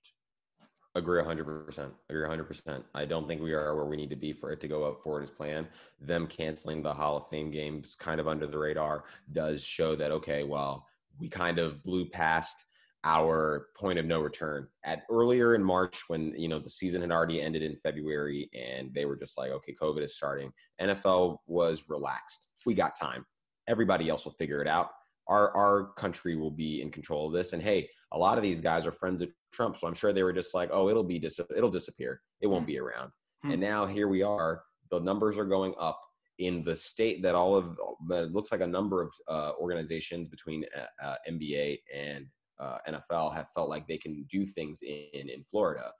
Agree 0.97 1.22
100%. 1.22 1.92
Agree 2.09 2.26
100%. 2.26 2.82
I 2.94 3.05
don't 3.05 3.28
think 3.28 3.42
we 3.42 3.53
are 3.53 3.76
where 3.76 3.84
we 3.84 3.97
need 3.97 4.11
to 4.11 4.16
be 4.16 4.32
for 4.32 4.51
it 4.51 4.61
to 4.62 4.68
go 4.68 4.84
up 4.84 5.03
forward 5.03 5.22
as 5.22 5.30
planned. 5.30 5.68
Them 6.01 6.26
canceling 6.26 6.82
the 6.82 6.92
Hall 6.92 7.16
of 7.16 7.28
Fame 7.28 7.51
games 7.51 7.94
kind 7.94 8.18
of 8.20 8.26
under 8.26 8.47
the 8.47 8.59
radar 8.59 9.05
does 9.32 9.62
show 9.62 9.94
that, 9.97 10.11
okay, 10.11 10.42
well, 10.42 10.86
we 11.20 11.28
kind 11.28 11.59
of 11.59 11.82
blew 11.84 12.07
past 12.07 12.64
our 13.05 13.68
point 13.76 13.99
of 14.01 14.05
no 14.05 14.20
return 14.20 14.66
at 14.84 15.05
earlier 15.11 15.55
in 15.55 15.62
March 15.62 16.03
when 16.09 16.34
you 16.36 16.49
know 16.49 16.59
the 16.59 16.68
season 16.68 17.03
had 17.03 17.12
already 17.12 17.40
ended 17.40 17.62
in 17.62 17.76
February 17.76 18.51
and 18.53 18.92
they 18.92 19.05
were 19.05 19.16
just 19.16 19.38
like 19.38 19.53
okay 19.53 19.74
COVID 19.80 20.03
is 20.03 20.16
starting 20.16 20.51
NFL 20.80 21.38
was 21.47 21.84
relaxed 21.88 22.49
we 22.64 22.74
got 22.74 22.99
time 22.99 23.24
everybody 23.68 24.09
else 24.09 24.24
will 24.24 24.32
figure 24.32 24.61
it 24.61 24.66
out 24.66 24.90
our 25.29 25.55
our 25.57 25.93
country 25.95 26.37
will 26.37 26.51
be 26.51 26.83
in 26.83 26.91
control 26.91 27.27
of 27.27 27.33
this 27.33 27.53
and 27.53 27.62
hey 27.62 27.89
a 28.12 28.18
lot 28.18 28.39
of 28.39 28.43
these 28.43 28.61
guys 28.61 28.87
are 28.87 28.93
friends 28.93 29.22
of 29.22 29.29
Trump 29.53 29.79
so 29.79 29.87
I'm 29.87 29.95
sure 29.95 30.12
they 30.12 30.22
were 30.22 30.33
just 30.33 30.55
like 30.55 30.70
oh 30.72 30.89
it'll 30.89 31.03
be 31.05 31.18
dis- 31.18 31.41
it'll 31.57 31.70
disappear 31.70 32.20
it 32.41 32.47
won't 32.47 32.66
be 32.66 32.79
around 32.79 33.11
Hmm. 33.43 33.53
and 33.53 33.61
now 33.61 33.87
here 33.87 34.09
we 34.09 34.22
are 34.22 34.62
the 34.91 35.01
numbers 35.01 35.37
are 35.39 35.45
going 35.45 35.74
up 35.79 36.01
in 36.39 36.64
the 36.64 36.74
state 36.74 37.22
that 37.22 37.35
all 37.35 37.55
of 37.55 37.79
but 38.09 38.24
it 38.24 38.33
looks 38.33 38.51
like 38.53 38.61
a 38.61 38.66
number 38.66 39.03
of 39.03 39.12
uh, 39.29 39.53
organizations 39.61 40.29
between 40.29 40.64
uh, 40.77 41.07
uh, 41.07 41.16
NBA 41.29 41.79
and 41.95 42.27
uh, 42.61 42.79
NFL 42.89 43.35
have 43.35 43.49
felt 43.55 43.68
like 43.68 43.87
they 43.87 43.99
can 43.99 44.24
do 44.31 44.47
things 44.47 44.81
in 44.83 45.29
in 45.29 45.43
Florida 45.45 45.91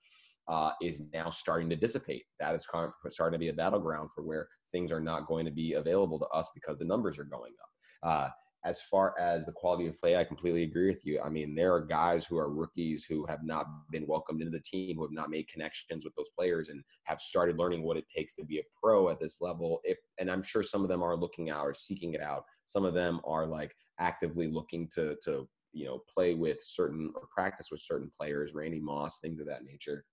uh, 0.49 0.73
is 0.81 1.09
now 1.13 1.31
starting 1.31 1.69
to 1.71 1.77
dissipate. 1.77 2.25
That 2.39 2.55
is 2.55 2.67
starting 3.11 3.39
to 3.39 3.39
be 3.39 3.49
a 3.49 3.53
battleground 3.53 4.11
for 4.15 4.23
where 4.23 4.49
things 4.73 4.93
are 4.93 5.01
not 5.01 5.27
going 5.27 5.45
to 5.45 5.51
be 5.51 5.75
available 5.75 6.19
to 6.21 6.27
us 6.27 6.49
because 6.55 6.79
the 6.79 6.85
numbers 6.85 7.19
are 7.19 7.25
going 7.25 7.53
up. 7.63 8.33
As 8.67 8.83
far 8.83 9.15
as 9.17 9.47
the 9.47 9.53
quality 9.53 9.87
of 9.87 9.97
play, 9.97 10.17
I 10.17 10.25
completely 10.25 10.65
agree 10.65 10.89
with 10.89 11.07
you. 11.07 11.21
I 11.21 11.29
mean, 11.29 11.55
there 11.55 11.73
are 11.73 11.81
guys 11.81 12.27
who 12.27 12.37
are 12.37 12.53
rookies 12.53 13.05
who 13.05 13.25
have 13.27 13.45
not 13.45 13.67
been 13.93 14.09
welcomed 14.09 14.41
into 14.43 14.51
the 14.51 14.65
team, 14.65 14.97
who 14.97 15.03
have 15.05 15.13
not 15.13 15.31
made 15.31 15.47
connections 15.47 16.05
with 16.05 16.17
those 16.17 16.31
players, 16.37 16.69
and 16.69 16.83
have 17.05 17.21
started 17.21 17.59
learning 17.59 17.85
what 17.85 17.97
it 17.97 18.09
takes 18.09 18.35
to 18.35 18.45
be 18.45 18.59
a 18.59 18.65
pro 18.83 19.09
at 19.09 19.21
this 19.21 19.41
level. 19.41 19.81
If 19.85 19.99
and 20.19 20.29
I'm 20.29 20.43
sure 20.43 20.65
some 20.65 20.83
of 20.83 20.89
them 20.89 21.01
are 21.01 21.17
looking 21.17 21.49
out 21.49 21.65
or 21.65 21.75
seeking 21.75 22.15
it 22.15 22.21
out. 22.21 22.45
Some 22.65 22.85
of 22.85 22.93
them 22.93 23.21
are 23.25 23.47
like 23.47 23.73
actively 24.01 24.49
looking 24.49 24.89
to 24.95 25.17
to 25.23 25.49
you 25.73 25.85
know 25.85 26.03
play 26.13 26.35
with 26.35 26.59
certain 26.61 27.13
or 27.15 27.29
practice 27.33 27.69
with 27.71 27.81
certain 27.81 28.11
players, 28.19 28.53
Randy 28.53 28.81
Moss, 28.81 29.21
things 29.21 29.39
of 29.39 29.47
that 29.47 29.65
nature 29.65 30.05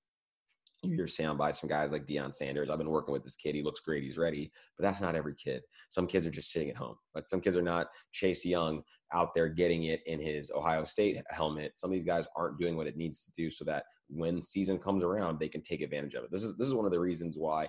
you 0.83 0.95
hear 0.95 1.07
sound 1.07 1.37
bites 1.37 1.59
from 1.59 1.69
guys 1.69 1.91
like 1.91 2.05
Deion 2.05 2.33
Sanders. 2.33 2.69
I've 2.69 2.77
been 2.77 2.89
working 2.89 3.13
with 3.13 3.23
this 3.23 3.35
kid. 3.35 3.55
He 3.55 3.63
looks 3.63 3.79
great. 3.79 4.03
He's 4.03 4.17
ready. 4.17 4.51
But 4.77 4.83
that's 4.83 5.01
not 5.01 5.15
every 5.15 5.35
kid. 5.35 5.61
Some 5.89 6.07
kids 6.07 6.27
are 6.27 6.31
just 6.31 6.51
sitting 6.51 6.69
at 6.69 6.75
home. 6.75 6.95
But 7.13 7.27
some 7.27 7.39
kids 7.39 7.55
are 7.55 7.61
not 7.61 7.87
Chase 8.11 8.45
Young 8.45 8.83
out 9.13 9.33
there 9.33 9.47
getting 9.47 9.83
it 9.83 10.01
in 10.05 10.19
his 10.19 10.51
Ohio 10.51 10.83
State 10.83 11.21
helmet. 11.29 11.77
Some 11.77 11.89
of 11.89 11.93
these 11.93 12.05
guys 12.05 12.25
aren't 12.35 12.59
doing 12.59 12.75
what 12.75 12.87
it 12.87 12.97
needs 12.97 13.25
to 13.25 13.31
do 13.31 13.49
so 13.49 13.63
that 13.65 13.85
when 14.09 14.41
season 14.41 14.77
comes 14.77 15.03
around, 15.03 15.39
they 15.39 15.47
can 15.47 15.61
take 15.61 15.81
advantage 15.81 16.15
of 16.15 16.25
it. 16.25 16.31
This 16.31 16.43
is 16.43 16.57
this 16.57 16.67
is 16.67 16.73
one 16.73 16.85
of 16.85 16.91
the 16.91 16.99
reasons 16.99 17.37
why 17.37 17.67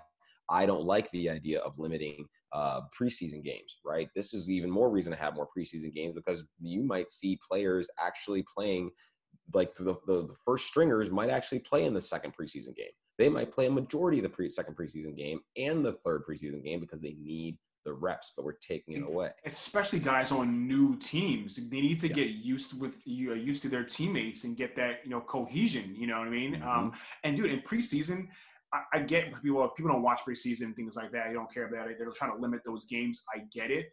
I 0.50 0.66
don't 0.66 0.84
like 0.84 1.10
the 1.12 1.30
idea 1.30 1.60
of 1.60 1.78
limiting 1.78 2.26
uh, 2.52 2.82
preseason 2.98 3.42
games, 3.42 3.78
right? 3.84 4.08
This 4.14 4.34
is 4.34 4.50
even 4.50 4.70
more 4.70 4.90
reason 4.90 5.12
to 5.12 5.18
have 5.18 5.34
more 5.34 5.48
preseason 5.56 5.94
games 5.94 6.14
because 6.14 6.44
you 6.60 6.82
might 6.82 7.08
see 7.10 7.38
players 7.48 7.88
actually 7.98 8.44
playing 8.54 8.90
like 9.52 9.74
the, 9.76 9.96
the, 10.06 10.26
the 10.26 10.34
first 10.44 10.66
stringers 10.66 11.10
might 11.10 11.30
actually 11.30 11.58
play 11.58 11.84
in 11.84 11.94
the 11.94 12.00
second 12.00 12.32
preseason 12.38 12.74
game 12.74 12.92
they 13.18 13.28
might 13.28 13.52
play 13.52 13.66
a 13.66 13.70
majority 13.70 14.18
of 14.18 14.24
the 14.24 14.28
pre- 14.28 14.48
second 14.48 14.76
preseason 14.76 15.16
game 15.16 15.40
and 15.56 15.84
the 15.84 15.92
third 16.04 16.22
preseason 16.28 16.62
game 16.64 16.80
because 16.80 17.00
they 17.00 17.16
need 17.20 17.58
the 17.84 17.92
reps, 17.92 18.32
but 18.36 18.44
we're 18.44 18.52
taking 18.52 18.96
it 18.96 19.02
away. 19.02 19.30
Especially 19.44 19.98
guys 19.98 20.32
on 20.32 20.66
new 20.66 20.96
teams, 20.96 21.56
they 21.68 21.80
need 21.80 21.98
to 22.00 22.08
yeah. 22.08 22.14
get 22.14 22.28
used 22.30 22.80
with 22.80 22.96
you 23.04 23.32
uh, 23.32 23.34
used 23.34 23.62
to 23.62 23.68
their 23.68 23.84
teammates 23.84 24.44
and 24.44 24.56
get 24.56 24.74
that 24.76 25.00
you 25.04 25.10
know 25.10 25.20
cohesion. 25.20 25.94
You 25.96 26.06
know 26.06 26.18
what 26.18 26.28
I 26.28 26.30
mean? 26.30 26.54
Mm-hmm. 26.54 26.68
Um, 26.68 26.92
and 27.22 27.36
dude, 27.36 27.50
in 27.50 27.60
preseason, 27.60 28.28
I, 28.72 28.80
I 28.94 28.98
get 29.00 29.26
people 29.42 29.68
people 29.76 29.92
don't 29.92 30.02
watch 30.02 30.22
preseason 30.26 30.74
things 30.74 30.96
like 30.96 31.12
that. 31.12 31.28
They 31.28 31.34
don't 31.34 31.52
care 31.52 31.66
about 31.66 31.90
it. 31.90 31.96
They're 31.98 32.10
trying 32.10 32.34
to 32.34 32.40
limit 32.40 32.60
those 32.64 32.86
games. 32.86 33.22
I 33.34 33.40
get 33.52 33.70
it, 33.70 33.86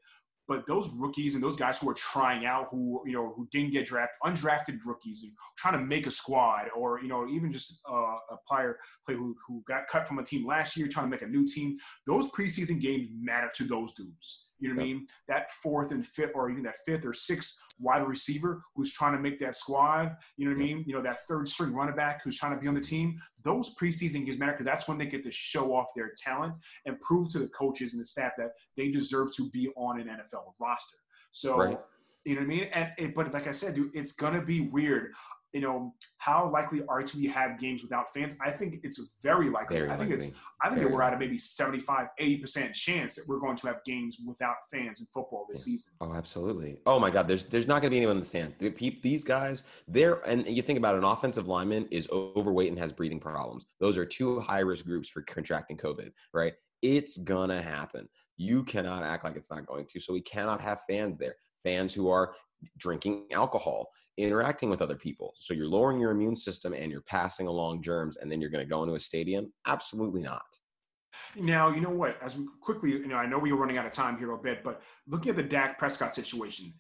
but 0.52 0.68
those 0.68 0.90
rookies 0.98 1.36
and 1.36 1.42
those 1.42 1.56
guys 1.56 1.80
who 1.80 1.90
are 1.90 1.94
trying 1.94 2.46
out, 2.46 2.68
who 2.72 3.02
you 3.06 3.14
know, 3.14 3.32
who 3.38 3.48
didn't 3.54 3.72
get 3.72 3.86
drafted, 3.86 4.18
undrafted 4.26 4.80
rookies, 4.86 5.24
and 5.24 5.32
trying 5.58 5.80
to 5.80 5.80
make 5.80 6.08
a 6.08 6.12
squad, 6.12 6.66
or 6.76 7.02
you 7.02 7.08
know, 7.08 7.26
even 7.26 7.54
just 7.54 7.80
uh, 7.90 8.18
a 8.30 8.38
player 8.46 8.78
play 9.06 9.16
who, 9.16 9.34
who 9.48 9.64
got 9.66 9.88
cut 9.88 10.06
from 10.10 10.20
a 10.20 10.24
team 10.24 10.46
last 10.46 10.76
year, 10.76 10.90
trying 10.90 11.06
to 11.06 11.10
make 11.10 11.22
a 11.22 11.26
new 11.28 11.48
team. 11.48 11.78
Those 12.06 12.30
preseason 12.32 12.82
games 12.82 13.08
matter 13.18 13.50
to 13.56 13.64
those 13.64 13.94
dudes. 13.94 14.50
You 14.62 14.70
know 14.70 14.76
what 14.76 14.86
yep. 14.86 14.92
I 14.92 14.94
mean? 14.94 15.08
That 15.28 15.52
fourth 15.52 15.92
and 15.92 16.06
fifth, 16.06 16.32
or 16.36 16.50
even 16.50 16.64
that 16.64 16.78
fifth 16.86 17.06
or 17.06 17.14
sixth 17.14 17.58
wide 17.80 18.08
receiver 18.08 18.62
who's 18.76 18.94
trying 18.94 19.14
to 19.14 19.20
make 19.20 19.40
that 19.40 19.56
squad. 19.56 20.16
You 20.38 20.46
know 20.46 20.56
what 20.56 20.62
yep. 20.62 20.72
I 20.72 20.76
mean? 20.76 20.84
You 20.88 20.96
know 20.96 21.02
that 21.02 21.28
third 21.28 21.48
string 21.48 21.74
running 21.74 21.96
back 21.96 22.22
who's 22.24 22.38
trying 22.38 22.54
to 22.54 22.62
be 22.62 22.68
on 22.68 22.76
the 22.76 22.82
team. 22.82 23.18
Those 23.44 23.76
preseason 23.76 24.26
games 24.26 24.40
matter 24.40 24.54
because 24.54 24.66
that's 24.66 24.88
when 24.88 24.98
they 24.98 25.08
get 25.08 25.24
to 25.24 25.32
show 25.32 25.76
off 25.76 25.88
their 25.96 26.12
talent 26.16 26.54
and 26.86 27.00
prove 27.02 27.32
to 27.34 27.40
the 27.40 27.48
coaches 27.50 27.94
and 27.94 28.02
the 28.02 28.06
staff 28.06 28.34
that 28.38 28.52
they 28.78 28.90
deserve 28.90 29.36
to 29.36 29.50
be 29.50 29.70
on 29.76 30.00
an 30.00 30.08
NFL 30.08 30.54
roster. 30.60 30.98
So. 31.32 31.58
Right. 31.58 31.80
You 32.24 32.36
know 32.36 32.42
what 32.42 32.46
I 32.46 32.50
mean? 32.50 32.70
And 32.76 32.90
it, 33.00 33.16
but 33.16 33.34
like 33.34 33.48
I 33.48 33.52
said, 33.52 33.74
dude, 33.74 33.90
it's 33.96 34.12
gonna 34.12 34.44
be 34.44 34.62
weird 34.62 35.14
you 35.54 35.62
know, 35.62 35.94
how 36.18 36.50
likely 36.50 36.82
are 36.88 37.04
to 37.04 37.18
we 37.18 37.28
have 37.28 37.60
games 37.60 37.82
without 37.82 38.14
fans? 38.14 38.38
I 38.44 38.52
think 38.52 38.80
it's 38.84 39.02
very 39.22 39.50
likely. 39.50 39.78
Very 39.78 39.90
I 39.90 39.96
think 39.96 40.12
likely. 40.12 40.28
it's 40.28 40.36
I 40.62 40.70
think 40.70 40.82
that 40.82 40.92
we're 40.92 41.02
at 41.02 41.14
a 41.14 41.18
maybe 41.18 41.38
75, 41.38 42.08
80% 42.20 42.74
chance 42.74 43.16
that 43.16 43.28
we're 43.28 43.40
going 43.40 43.56
to 43.58 43.68
have 43.68 43.84
games 43.84 44.18
without 44.26 44.56
fans 44.72 45.02
in 45.02 45.08
football 45.14 45.46
this 45.50 45.68
yeah. 45.68 45.72
season. 45.72 45.94
Oh, 46.00 46.14
absolutely. 46.14 46.78
Oh 46.86 47.00
my 47.00 47.10
God. 47.10 47.28
There's 47.28 47.44
there's 47.44 47.68
not 47.68 47.82
gonna 47.82 47.90
be 47.90 47.98
anyone 47.98 48.18
in 48.18 48.22
the 48.22 48.28
stands. 48.28 48.56
These 49.02 49.24
guys, 49.24 49.64
they're 49.88 50.22
and 50.28 50.48
you 50.48 50.62
think 50.62 50.80
about 50.80 50.96
it, 50.96 51.00
an 51.00 51.04
offensive 51.04 51.48
lineman 51.48 51.88
is 51.92 52.08
overweight 52.12 52.70
and 52.70 52.80
has 52.80 52.92
breathing 52.92 53.20
problems. 53.20 53.66
Those 53.80 53.98
are 53.98 54.06
two 54.06 54.40
high 54.40 54.60
risk 54.60 54.86
groups 54.86 55.10
for 55.10 55.22
contracting 55.24 55.78
COVID, 55.78 56.12
right? 56.34 56.54
It's 56.82 57.18
gonna 57.18 57.62
happen. 57.62 58.08
You 58.38 58.64
cannot 58.64 59.04
act 59.04 59.24
like 59.24 59.36
it's 59.36 59.52
not 59.52 59.66
going 59.66 59.86
to. 59.88 60.00
So 60.00 60.14
we 60.14 60.22
cannot 60.22 60.62
have 60.62 60.82
fans 60.90 61.18
there. 61.18 61.36
Fans 61.64 61.94
who 61.94 62.10
are 62.10 62.34
drinking 62.78 63.26
alcohol 63.32 63.90
interacting 64.18 64.70
with 64.70 64.82
other 64.82 64.96
people. 64.96 65.34
So 65.38 65.54
you're 65.54 65.68
lowering 65.68 66.00
your 66.00 66.12
immune 66.12 66.36
system 66.36 66.74
and 66.74 66.92
you're 66.92 67.02
passing 67.02 67.48
along 67.48 67.84
germs, 67.84 68.18
and 68.18 68.32
then 68.32 68.42
you're 68.42 68.50
going 68.50 68.66
to 68.66 68.70
go 68.70 68.84
into 68.84 68.96
a 68.96 69.00
stadium? 69.00 69.52
Absolutely 69.68 70.22
not. 70.22 70.44
Now, 71.36 71.70
you 71.70 71.82
know 71.82 71.90
what? 71.90 72.18
As 72.22 72.38
we 72.38 72.46
quickly, 72.62 72.92
you 72.92 73.08
know, 73.08 73.18
I 73.18 73.26
know 73.26 73.38
we 73.38 73.52
were 73.52 73.60
running 73.60 73.78
out 73.78 73.86
of 73.86 73.92
time 73.92 74.18
here 74.18 74.32
a 74.32 74.38
bit, 74.38 74.64
but 74.64 74.82
looking 75.08 75.30
at 75.30 75.36
the 75.36 75.44
Dak 75.44 75.78
Prescott 75.78 76.16
situation, 76.16 76.74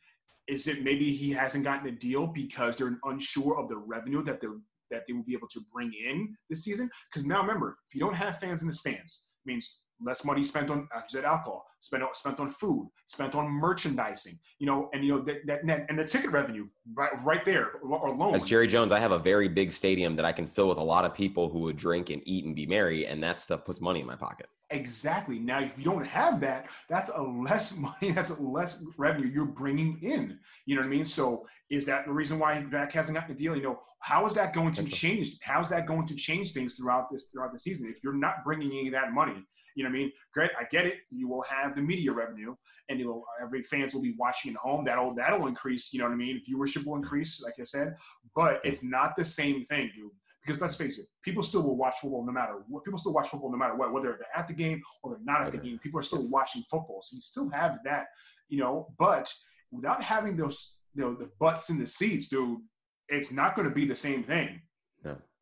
is 0.47 0.67
it 0.67 0.83
maybe 0.83 1.13
he 1.13 1.31
hasn't 1.31 1.63
gotten 1.63 1.87
a 1.87 1.91
deal 1.91 2.27
because 2.27 2.77
they're 2.77 2.97
unsure 3.05 3.57
of 3.57 3.67
the 3.67 3.77
revenue 3.77 4.23
that 4.23 4.41
they 4.41 4.47
that 4.89 5.03
they 5.07 5.13
will 5.13 5.23
be 5.23 5.33
able 5.33 5.47
to 5.47 5.61
bring 5.73 5.91
in 5.93 6.35
this 6.49 6.63
season? 6.63 6.89
Because 7.09 7.25
now 7.25 7.41
remember, 7.41 7.77
if 7.87 7.95
you 7.95 8.01
don't 8.01 8.15
have 8.15 8.39
fans 8.39 8.61
in 8.61 8.67
the 8.67 8.73
stands, 8.73 9.27
means 9.45 9.81
less 10.03 10.25
money 10.25 10.43
spent 10.43 10.69
on 10.69 10.87
like 10.93 11.23
alcohol, 11.23 11.65
spent 11.79 12.03
on, 12.03 12.09
spent 12.13 12.39
on 12.39 12.49
food, 12.49 12.89
spent 13.05 13.35
on 13.35 13.49
merchandising, 13.49 14.37
you 14.59 14.65
know, 14.65 14.89
and 14.93 15.03
you 15.03 15.15
know 15.15 15.21
that, 15.21 15.45
that 15.45 15.85
and 15.89 15.99
the 15.99 16.05
ticket 16.05 16.31
revenue 16.31 16.67
right, 16.93 17.11
right 17.23 17.45
there 17.45 17.73
alone. 17.83 18.35
As 18.35 18.43
Jerry 18.43 18.67
Jones, 18.67 18.91
I 18.91 18.99
have 18.99 19.11
a 19.11 19.19
very 19.19 19.47
big 19.47 19.71
stadium 19.71 20.15
that 20.15 20.25
I 20.25 20.31
can 20.31 20.47
fill 20.47 20.69
with 20.69 20.77
a 20.77 20.83
lot 20.83 21.05
of 21.05 21.13
people 21.13 21.49
who 21.49 21.59
would 21.59 21.77
drink 21.77 22.09
and 22.09 22.21
eat 22.25 22.45
and 22.45 22.55
be 22.55 22.65
merry, 22.65 23.07
and 23.07 23.21
that 23.23 23.39
stuff 23.39 23.65
puts 23.65 23.81
money 23.81 24.01
in 24.01 24.07
my 24.07 24.15
pocket. 24.15 24.47
Exactly. 24.71 25.37
Now, 25.37 25.61
if 25.61 25.77
you 25.77 25.83
don't 25.83 26.05
have 26.05 26.39
that, 26.41 26.67
that's 26.89 27.09
a 27.13 27.21
less 27.21 27.77
money, 27.77 28.11
that's 28.11 28.29
a 28.29 28.41
less 28.41 28.83
revenue 28.97 29.27
you're 29.27 29.45
bringing 29.45 29.99
in. 30.01 30.39
You 30.65 30.75
know 30.75 30.81
what 30.81 30.87
I 30.87 30.89
mean? 30.89 31.05
So, 31.05 31.45
is 31.69 31.85
that 31.85 32.05
the 32.05 32.13
reason 32.13 32.39
why 32.39 32.61
Dak 32.63 32.91
hasn't 32.93 33.17
gotten 33.17 33.35
a 33.35 33.37
deal? 33.37 33.55
You 33.55 33.63
know, 33.63 33.79
how 33.99 34.25
is 34.25 34.33
that 34.35 34.53
going 34.53 34.73
to 34.73 34.83
change? 34.85 35.37
How's 35.41 35.69
that 35.69 35.85
going 35.85 36.07
to 36.07 36.15
change 36.15 36.51
things 36.51 36.75
throughout 36.75 37.09
this 37.11 37.27
throughout 37.31 37.53
the 37.53 37.59
season? 37.59 37.89
If 37.89 38.03
you're 38.03 38.13
not 38.13 38.43
bringing 38.43 38.71
any 38.71 38.87
of 38.87 38.93
that 38.93 39.11
money, 39.11 39.45
you 39.75 39.83
know 39.83 39.89
what 39.89 39.95
I 39.95 39.99
mean? 39.99 40.11
Great, 40.33 40.51
I 40.59 40.63
get 40.65 40.85
it. 40.85 40.95
You 41.09 41.27
will 41.27 41.43
have 41.43 41.75
the 41.75 41.81
media 41.81 42.11
revenue, 42.11 42.55
and 42.89 42.99
you'll 42.99 43.23
every 43.41 43.61
fans 43.61 43.93
will 43.93 44.01
be 44.01 44.15
watching 44.17 44.51
at 44.51 44.57
home. 44.57 44.85
That'll 44.85 45.13
that'll 45.15 45.47
increase. 45.47 45.93
You 45.93 45.99
know 45.99 46.05
what 46.05 46.13
I 46.13 46.17
mean? 46.17 46.41
Viewership 46.49 46.85
will 46.85 46.95
increase, 46.95 47.41
like 47.43 47.55
I 47.59 47.63
said. 47.63 47.95
But 48.35 48.61
it's 48.63 48.83
not 48.83 49.15
the 49.15 49.25
same 49.25 49.63
thing, 49.63 49.91
dude. 49.95 50.11
Because 50.43 50.59
let's 50.59 50.75
face 50.75 50.97
it, 50.97 51.05
people 51.21 51.43
still 51.43 51.61
will 51.61 51.77
watch 51.77 51.95
football 52.01 52.25
no 52.25 52.31
matter 52.31 52.53
what. 52.67 52.83
People 52.83 52.97
still 52.97 53.13
watch 53.13 53.29
football 53.29 53.51
no 53.51 53.57
matter 53.57 53.75
what, 53.75 53.93
whether 53.93 54.17
they're 54.17 54.27
at 54.35 54.47
the 54.47 54.53
game 54.53 54.81
or 55.03 55.11
they're 55.11 55.23
not 55.23 55.41
at 55.45 55.51
the 55.51 55.57
game. 55.57 55.77
People 55.77 55.99
are 55.99 56.03
still 56.03 56.27
watching 56.29 56.63
football, 56.69 56.99
so 57.01 57.15
you 57.15 57.21
still 57.21 57.49
have 57.51 57.77
that, 57.83 58.07
you 58.49 58.59
know. 58.59 58.87
But 58.97 59.31
without 59.71 60.03
having 60.03 60.35
those, 60.35 60.77
you 60.95 61.03
know, 61.03 61.13
the 61.13 61.29
butts 61.39 61.69
in 61.69 61.77
the 61.77 61.85
seats, 61.85 62.27
dude, 62.27 62.59
it's 63.07 63.31
not 63.31 63.55
going 63.55 63.67
to 63.67 63.73
be 63.73 63.85
the 63.85 63.95
same 63.95 64.23
thing. 64.23 64.61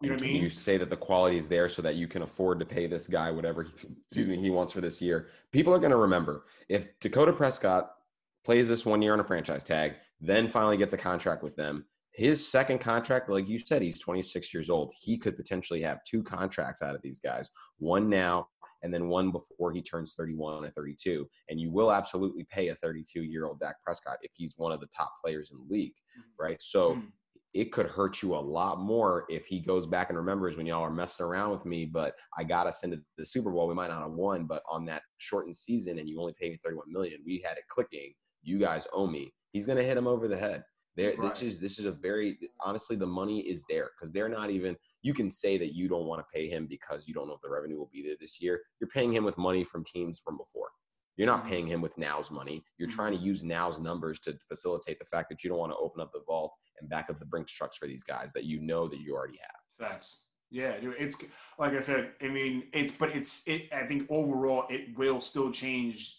You 0.02 0.10
know 0.10 0.16
what 0.16 0.24
I 0.24 0.28
mean? 0.28 0.42
You 0.42 0.50
say 0.50 0.78
that 0.78 0.90
the 0.90 0.96
quality 0.96 1.38
is 1.38 1.50
there 1.50 1.68
so 1.68 1.82
that 1.82 1.96
you 1.96 2.08
can 2.08 2.22
afford 2.22 2.60
to 2.60 2.66
pay 2.66 2.88
this 2.88 3.06
guy 3.06 3.32
whatever 3.32 3.64
he, 3.64 3.72
excuse 4.06 4.28
me 4.28 4.38
he 4.38 4.50
wants 4.50 4.72
for 4.72 4.82
this 4.82 5.02
year. 5.02 5.28
People 5.52 5.74
are 5.74 5.80
going 5.80 5.92
to 5.92 5.98
remember 5.98 6.46
if 6.70 7.00
Dakota 7.00 7.34
Prescott 7.34 7.92
plays 8.46 8.70
this 8.70 8.86
one 8.86 9.02
year 9.02 9.14
on 9.14 9.20
a 9.20 9.24
franchise 9.26 9.64
tag, 9.64 9.96
then 10.22 10.50
finally 10.50 10.78
gets 10.78 10.94
a 10.94 10.98
contract 10.98 11.44
with 11.44 11.56
them. 11.58 11.86
His 12.14 12.46
second 12.50 12.80
contract, 12.80 13.30
like 13.30 13.48
you 13.48 13.60
said, 13.60 13.82
he's 13.82 14.00
26 14.00 14.54
years 14.54 14.70
old. 14.70 14.94
He 14.98 15.18
could 15.18 15.36
potentially 15.36 15.82
have 15.82 16.04
two 16.06 16.24
contracts 16.24 16.82
out 16.82 16.96
of 16.96 17.02
these 17.02 17.20
guys, 17.20 17.50
one 17.78 18.10
now 18.10 18.48
and 18.82 18.94
then 18.94 19.10
one 19.10 19.32
before 19.32 19.74
he 19.74 19.82
turns 19.82 20.14
31 20.18 20.64
or 20.64 20.72
32. 20.72 21.28
And 21.50 21.60
you 21.60 21.70
will 21.70 21.92
absolutely 21.92 22.46
pay 22.50 22.70
a 22.70 22.76
32 22.76 23.24
year 23.24 23.46
old 23.46 23.60
Dak 23.60 23.76
Prescott 23.84 24.18
if 24.22 24.32
he's 24.34 24.58
one 24.58 24.72
of 24.72 24.80
the 24.80 24.88
top 24.88 25.12
players 25.24 25.52
in 25.52 25.58
the 25.58 25.74
league, 25.74 25.92
mm-hmm. 26.18 26.42
right? 26.42 26.62
So 26.62 26.92
mm-hmm 26.92 27.08
it 27.54 27.72
could 27.72 27.88
hurt 27.88 28.22
you 28.22 28.36
a 28.36 28.38
lot 28.38 28.80
more 28.80 29.26
if 29.28 29.46
he 29.48 29.60
goes 29.60 29.88
back 29.88 30.10
and 30.10 30.18
remembers 30.18 30.56
when 30.56 30.68
y'all 30.68 30.84
are 30.84 30.92
messing 30.92 31.26
around 31.26 31.52
with 31.52 31.66
me, 31.66 31.86
but 31.86 32.14
I 32.38 32.44
got 32.44 32.68
us 32.68 32.84
into 32.84 33.02
the 33.18 33.26
Super 33.26 33.50
Bowl. 33.52 33.68
We 33.68 33.74
might 33.74 33.90
not 33.90 34.04
have 34.04 34.12
won, 34.12 34.46
but 34.46 34.62
on 34.70 34.86
that 34.86 35.02
shortened 35.18 35.56
season 35.56 35.98
and 35.98 36.08
you 36.08 36.20
only 36.20 36.34
paid 36.40 36.52
me 36.52 36.60
31 36.64 36.92
million, 36.92 37.22
we 37.26 37.42
had 37.44 37.58
it 37.58 37.64
clicking. 37.68 38.14
You 38.44 38.60
guys 38.60 38.88
owe 38.94 39.08
me. 39.08 39.34
He's 39.52 39.66
going 39.66 39.80
to 39.80 39.84
hit 39.84 39.98
him 39.98 40.08
over 40.08 40.28
the 40.28 40.38
head. 40.38 40.64
There, 40.96 41.16
right. 41.18 41.34
this 41.34 41.44
is 41.44 41.60
this 41.60 41.80
is 41.80 41.86
a 41.86 41.92
very 41.92 42.38
honestly 42.62 42.96
the 42.96 43.06
money 43.06 43.40
is 43.42 43.64
there 43.70 43.90
because 43.98 44.12
they're 44.12 44.30
not 44.30 44.50
even. 44.50 44.76
You 45.02 45.14
can 45.14 45.30
say 45.30 45.58
that 45.58 45.74
you 45.74 45.88
don't 45.88 46.08
want 46.08 46.20
to 46.20 46.26
pay 46.34 46.50
him 46.50 46.68
because 46.68 47.04
you 47.08 47.14
don't 47.14 47.28
know 47.28 47.36
if 47.36 47.42
the 47.42 47.50
revenue 47.50 47.78
will 47.78 47.90
be 47.92 48.04
there 48.04 48.16
this 48.20 48.42
year. 48.42 48.60
You're 48.82 48.90
paying 48.90 49.14
him 49.14 49.24
with 49.24 49.38
money 49.38 49.64
from 49.64 49.84
teams 49.86 50.20
from 50.20 50.36
before. 50.36 50.70
You're 51.16 51.28
not 51.28 51.42
mm-hmm. 51.42 51.50
paying 51.50 51.68
him 51.68 51.82
with 51.82 51.98
now's 51.98 52.32
money. 52.32 52.64
You're 52.78 52.90
mm-hmm. 52.90 52.98
trying 52.98 53.18
to 53.18 53.24
use 53.24 53.44
now's 53.44 53.80
numbers 53.80 54.20
to 54.22 54.38
facilitate 54.50 55.00
the 55.00 55.06
fact 55.06 55.30
that 55.30 55.44
you 55.44 55.50
don't 55.50 55.60
want 55.60 55.72
to 55.72 55.78
open 55.78 56.02
up 56.02 56.12
the 56.12 56.24
vault 56.28 56.54
and 56.80 56.90
back 56.90 57.10
up 57.10 57.20
the 57.20 57.26
Brinks 57.26 57.52
trucks 57.52 57.76
for 57.76 57.88
these 57.88 58.04
guys 58.04 58.34
that 58.34 58.44
you 58.44 58.60
know 58.60 58.88
that 58.88 59.00
you 59.00 59.16
already 59.16 59.40
have. 59.42 59.90
Facts. 59.90 60.26
Yeah. 60.52 60.74
It's 60.82 61.18
like 61.58 61.74
I 61.74 61.80
said. 61.80 62.12
I 62.22 62.28
mean, 62.28 62.64
it's 62.74 62.92
but 62.92 63.12
it's 63.12 63.48
it. 63.48 63.70
I 63.72 63.86
think 63.86 64.08
overall, 64.10 64.66
it 64.70 64.98
will 64.98 65.22
still 65.22 65.52
change 65.52 66.19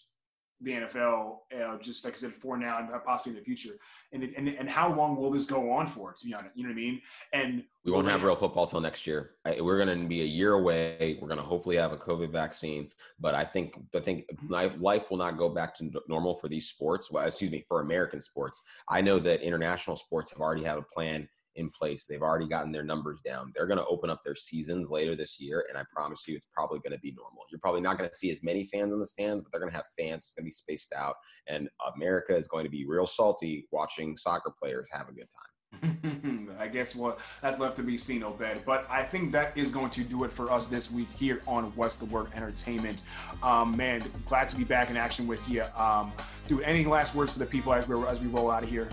the 0.61 0.71
NFL, 0.71 1.37
uh, 1.59 1.77
just 1.79 2.05
like 2.05 2.13
I 2.13 2.17
said, 2.17 2.33
for 2.33 2.57
now 2.57 2.77
and 2.77 2.89
possibly 3.03 3.31
in 3.31 3.39
the 3.39 3.43
future. 3.43 3.77
And, 4.11 4.23
and 4.23 4.47
and 4.47 4.69
how 4.69 4.93
long 4.93 5.15
will 5.15 5.31
this 5.31 5.45
go 5.45 5.71
on 5.71 5.87
for? 5.87 6.13
To 6.13 6.25
be 6.25 6.33
honest, 6.33 6.55
you 6.55 6.63
know 6.63 6.69
what 6.69 6.73
I 6.73 6.75
mean. 6.75 7.01
And 7.33 7.63
we 7.83 7.91
won't 7.91 8.07
have 8.07 8.23
real 8.23 8.35
football 8.35 8.67
till 8.67 8.79
next 8.79 9.07
year. 9.07 9.31
We're 9.59 9.83
going 9.83 9.99
to 9.99 10.07
be 10.07 10.21
a 10.21 10.25
year 10.25 10.53
away. 10.53 11.17
We're 11.19 11.27
going 11.27 11.39
to 11.39 11.45
hopefully 11.45 11.77
have 11.77 11.93
a 11.93 11.97
COVID 11.97 12.31
vaccine, 12.31 12.91
but 13.19 13.33
I 13.33 13.43
think 13.43 13.73
I 13.95 13.99
think 13.99 14.25
life 14.49 15.09
will 15.09 15.17
not 15.17 15.37
go 15.37 15.49
back 15.49 15.73
to 15.75 15.91
normal 16.07 16.35
for 16.35 16.47
these 16.47 16.67
sports. 16.67 17.11
Well, 17.11 17.25
excuse 17.25 17.51
me, 17.51 17.65
for 17.67 17.81
American 17.81 18.21
sports. 18.21 18.61
I 18.87 19.01
know 19.01 19.19
that 19.19 19.41
international 19.41 19.97
sports 19.97 20.31
have 20.31 20.39
already 20.39 20.63
have 20.63 20.77
a 20.77 20.83
plan 20.83 21.27
in 21.55 21.69
place. 21.69 22.05
They've 22.05 22.21
already 22.21 22.47
gotten 22.47 22.71
their 22.71 22.83
numbers 22.83 23.21
down. 23.21 23.51
They're 23.55 23.67
going 23.67 23.79
to 23.79 23.85
open 23.85 24.09
up 24.09 24.23
their 24.23 24.35
seasons 24.35 24.89
later 24.89 25.15
this 25.15 25.39
year, 25.39 25.65
and 25.69 25.77
I 25.77 25.83
promise 25.93 26.27
you, 26.27 26.35
it's 26.35 26.47
probably 26.53 26.79
going 26.79 26.93
to 26.93 26.99
be 26.99 27.13
normal. 27.17 27.43
You're 27.51 27.59
probably 27.59 27.81
not 27.81 27.97
going 27.97 28.09
to 28.09 28.15
see 28.15 28.31
as 28.31 28.43
many 28.43 28.65
fans 28.65 28.93
in 28.93 28.99
the 28.99 29.05
stands, 29.05 29.43
but 29.43 29.51
they're 29.51 29.61
going 29.61 29.71
to 29.71 29.77
have 29.77 29.85
fans. 29.97 30.23
It's 30.23 30.33
going 30.33 30.43
to 30.43 30.47
be 30.47 30.51
spaced 30.51 30.93
out, 30.93 31.15
and 31.47 31.69
America 31.95 32.35
is 32.35 32.47
going 32.47 32.65
to 32.65 32.71
be 32.71 32.85
real 32.85 33.07
salty 33.07 33.67
watching 33.71 34.17
soccer 34.17 34.53
players 34.59 34.87
have 34.91 35.09
a 35.09 35.13
good 35.13 35.27
time. 35.29 35.51
I 36.59 36.67
guess 36.67 36.95
what 36.95 37.19
that's 37.41 37.59
left 37.59 37.77
to 37.77 37.83
be 37.83 37.97
seen, 37.97 38.23
Obed. 38.23 38.65
But 38.65 38.85
I 38.89 39.03
think 39.03 39.31
that 39.31 39.57
is 39.57 39.69
going 39.69 39.89
to 39.91 40.03
do 40.03 40.23
it 40.23 40.31
for 40.31 40.51
us 40.51 40.67
this 40.67 40.91
week 40.91 41.07
here 41.17 41.41
on 41.47 41.65
What's 41.75 41.95
the 41.95 42.05
Word 42.05 42.27
Entertainment. 42.35 43.01
Um, 43.41 43.75
man, 43.75 44.03
glad 44.27 44.47
to 44.49 44.55
be 44.55 44.63
back 44.63 44.89
in 44.89 44.97
action 44.97 45.27
with 45.27 45.47
you. 45.49 45.63
Um, 45.75 46.11
do 46.47 46.61
any 46.61 46.85
last 46.85 47.15
words 47.15 47.33
for 47.33 47.39
the 47.39 47.45
people 47.45 47.73
as 47.73 47.87
we, 47.87 47.95
as 48.07 48.19
we 48.19 48.27
roll 48.27 48.51
out 48.51 48.63
of 48.63 48.69
here? 48.69 48.87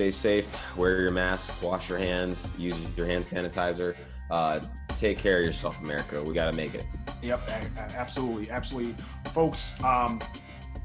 Stay 0.00 0.10
safe, 0.10 0.76
wear 0.78 1.02
your 1.02 1.10
mask, 1.10 1.62
wash 1.62 1.90
your 1.90 1.98
hands, 1.98 2.48
use 2.56 2.74
your 2.96 3.06
hand 3.06 3.22
sanitizer. 3.22 3.94
Uh, 4.30 4.58
take 4.96 5.18
care 5.18 5.40
of 5.40 5.44
yourself, 5.44 5.78
America. 5.82 6.22
We 6.22 6.32
got 6.32 6.50
to 6.50 6.56
make 6.56 6.74
it. 6.74 6.86
Yep, 7.22 7.42
absolutely, 7.94 8.50
absolutely, 8.50 8.94
folks. 9.34 9.82
Um, 9.84 10.18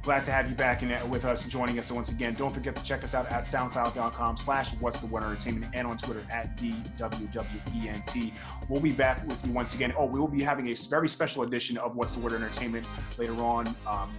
glad 0.01 0.25
to 0.25 0.31
have 0.31 0.49
you 0.49 0.55
back 0.55 0.83
in 0.83 1.09
with 1.09 1.23
us, 1.23 1.47
joining 1.47 1.79
us 1.79 1.93
once 1.93 2.11
again. 2.11 2.33
Don't 2.33 2.53
forget 2.53 2.75
to 2.75 2.83
check 2.83 3.05
us 3.05 3.15
out 3.15 3.31
at 3.31 3.43
soundcloud.com 3.43 4.35
slash 4.35 4.73
what's 4.81 4.99
the 4.99 5.07
word 5.07 5.23
entertainment 5.23 5.71
and 5.73 5.87
on 5.87 5.95
Twitter 5.97 6.25
at 6.29 6.57
DWWENT. 6.57 8.33
We'll 8.67 8.81
be 8.81 8.91
back 8.91 9.25
with 9.25 9.47
you 9.47 9.53
once 9.53 9.75
again. 9.75 9.93
Oh, 9.97 10.07
we 10.07 10.19
will 10.19 10.27
be 10.27 10.43
having 10.43 10.67
a 10.67 10.73
very 10.89 11.07
special 11.07 11.43
edition 11.43 11.77
of 11.77 11.95
What's 11.95 12.15
the 12.15 12.21
Word 12.21 12.33
Entertainment 12.33 12.85
later 13.17 13.35
on. 13.35 13.73
Um, 13.87 14.11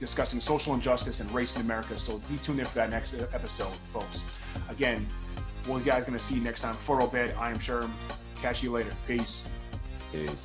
discussing 0.00 0.40
social 0.40 0.74
injustice 0.74 1.20
and 1.20 1.30
race 1.32 1.56
in 1.56 1.62
America. 1.62 1.98
So 1.98 2.18
be 2.30 2.38
tuned 2.38 2.60
in 2.60 2.66
for 2.66 2.76
that 2.76 2.90
next 2.90 3.14
episode, 3.14 3.74
folks. 3.92 4.38
Again, 4.70 5.06
what 5.66 5.78
you 5.78 5.84
guys 5.84 6.04
going 6.04 6.18
to 6.18 6.24
see 6.24 6.40
next 6.40 6.62
time 6.62 6.74
for 6.74 7.02
Obed, 7.02 7.34
I 7.38 7.50
am 7.50 7.58
sure. 7.58 7.88
Catch 8.36 8.62
you 8.62 8.72
later. 8.72 8.90
Peace. 9.06 9.42
Peace. 10.12 10.44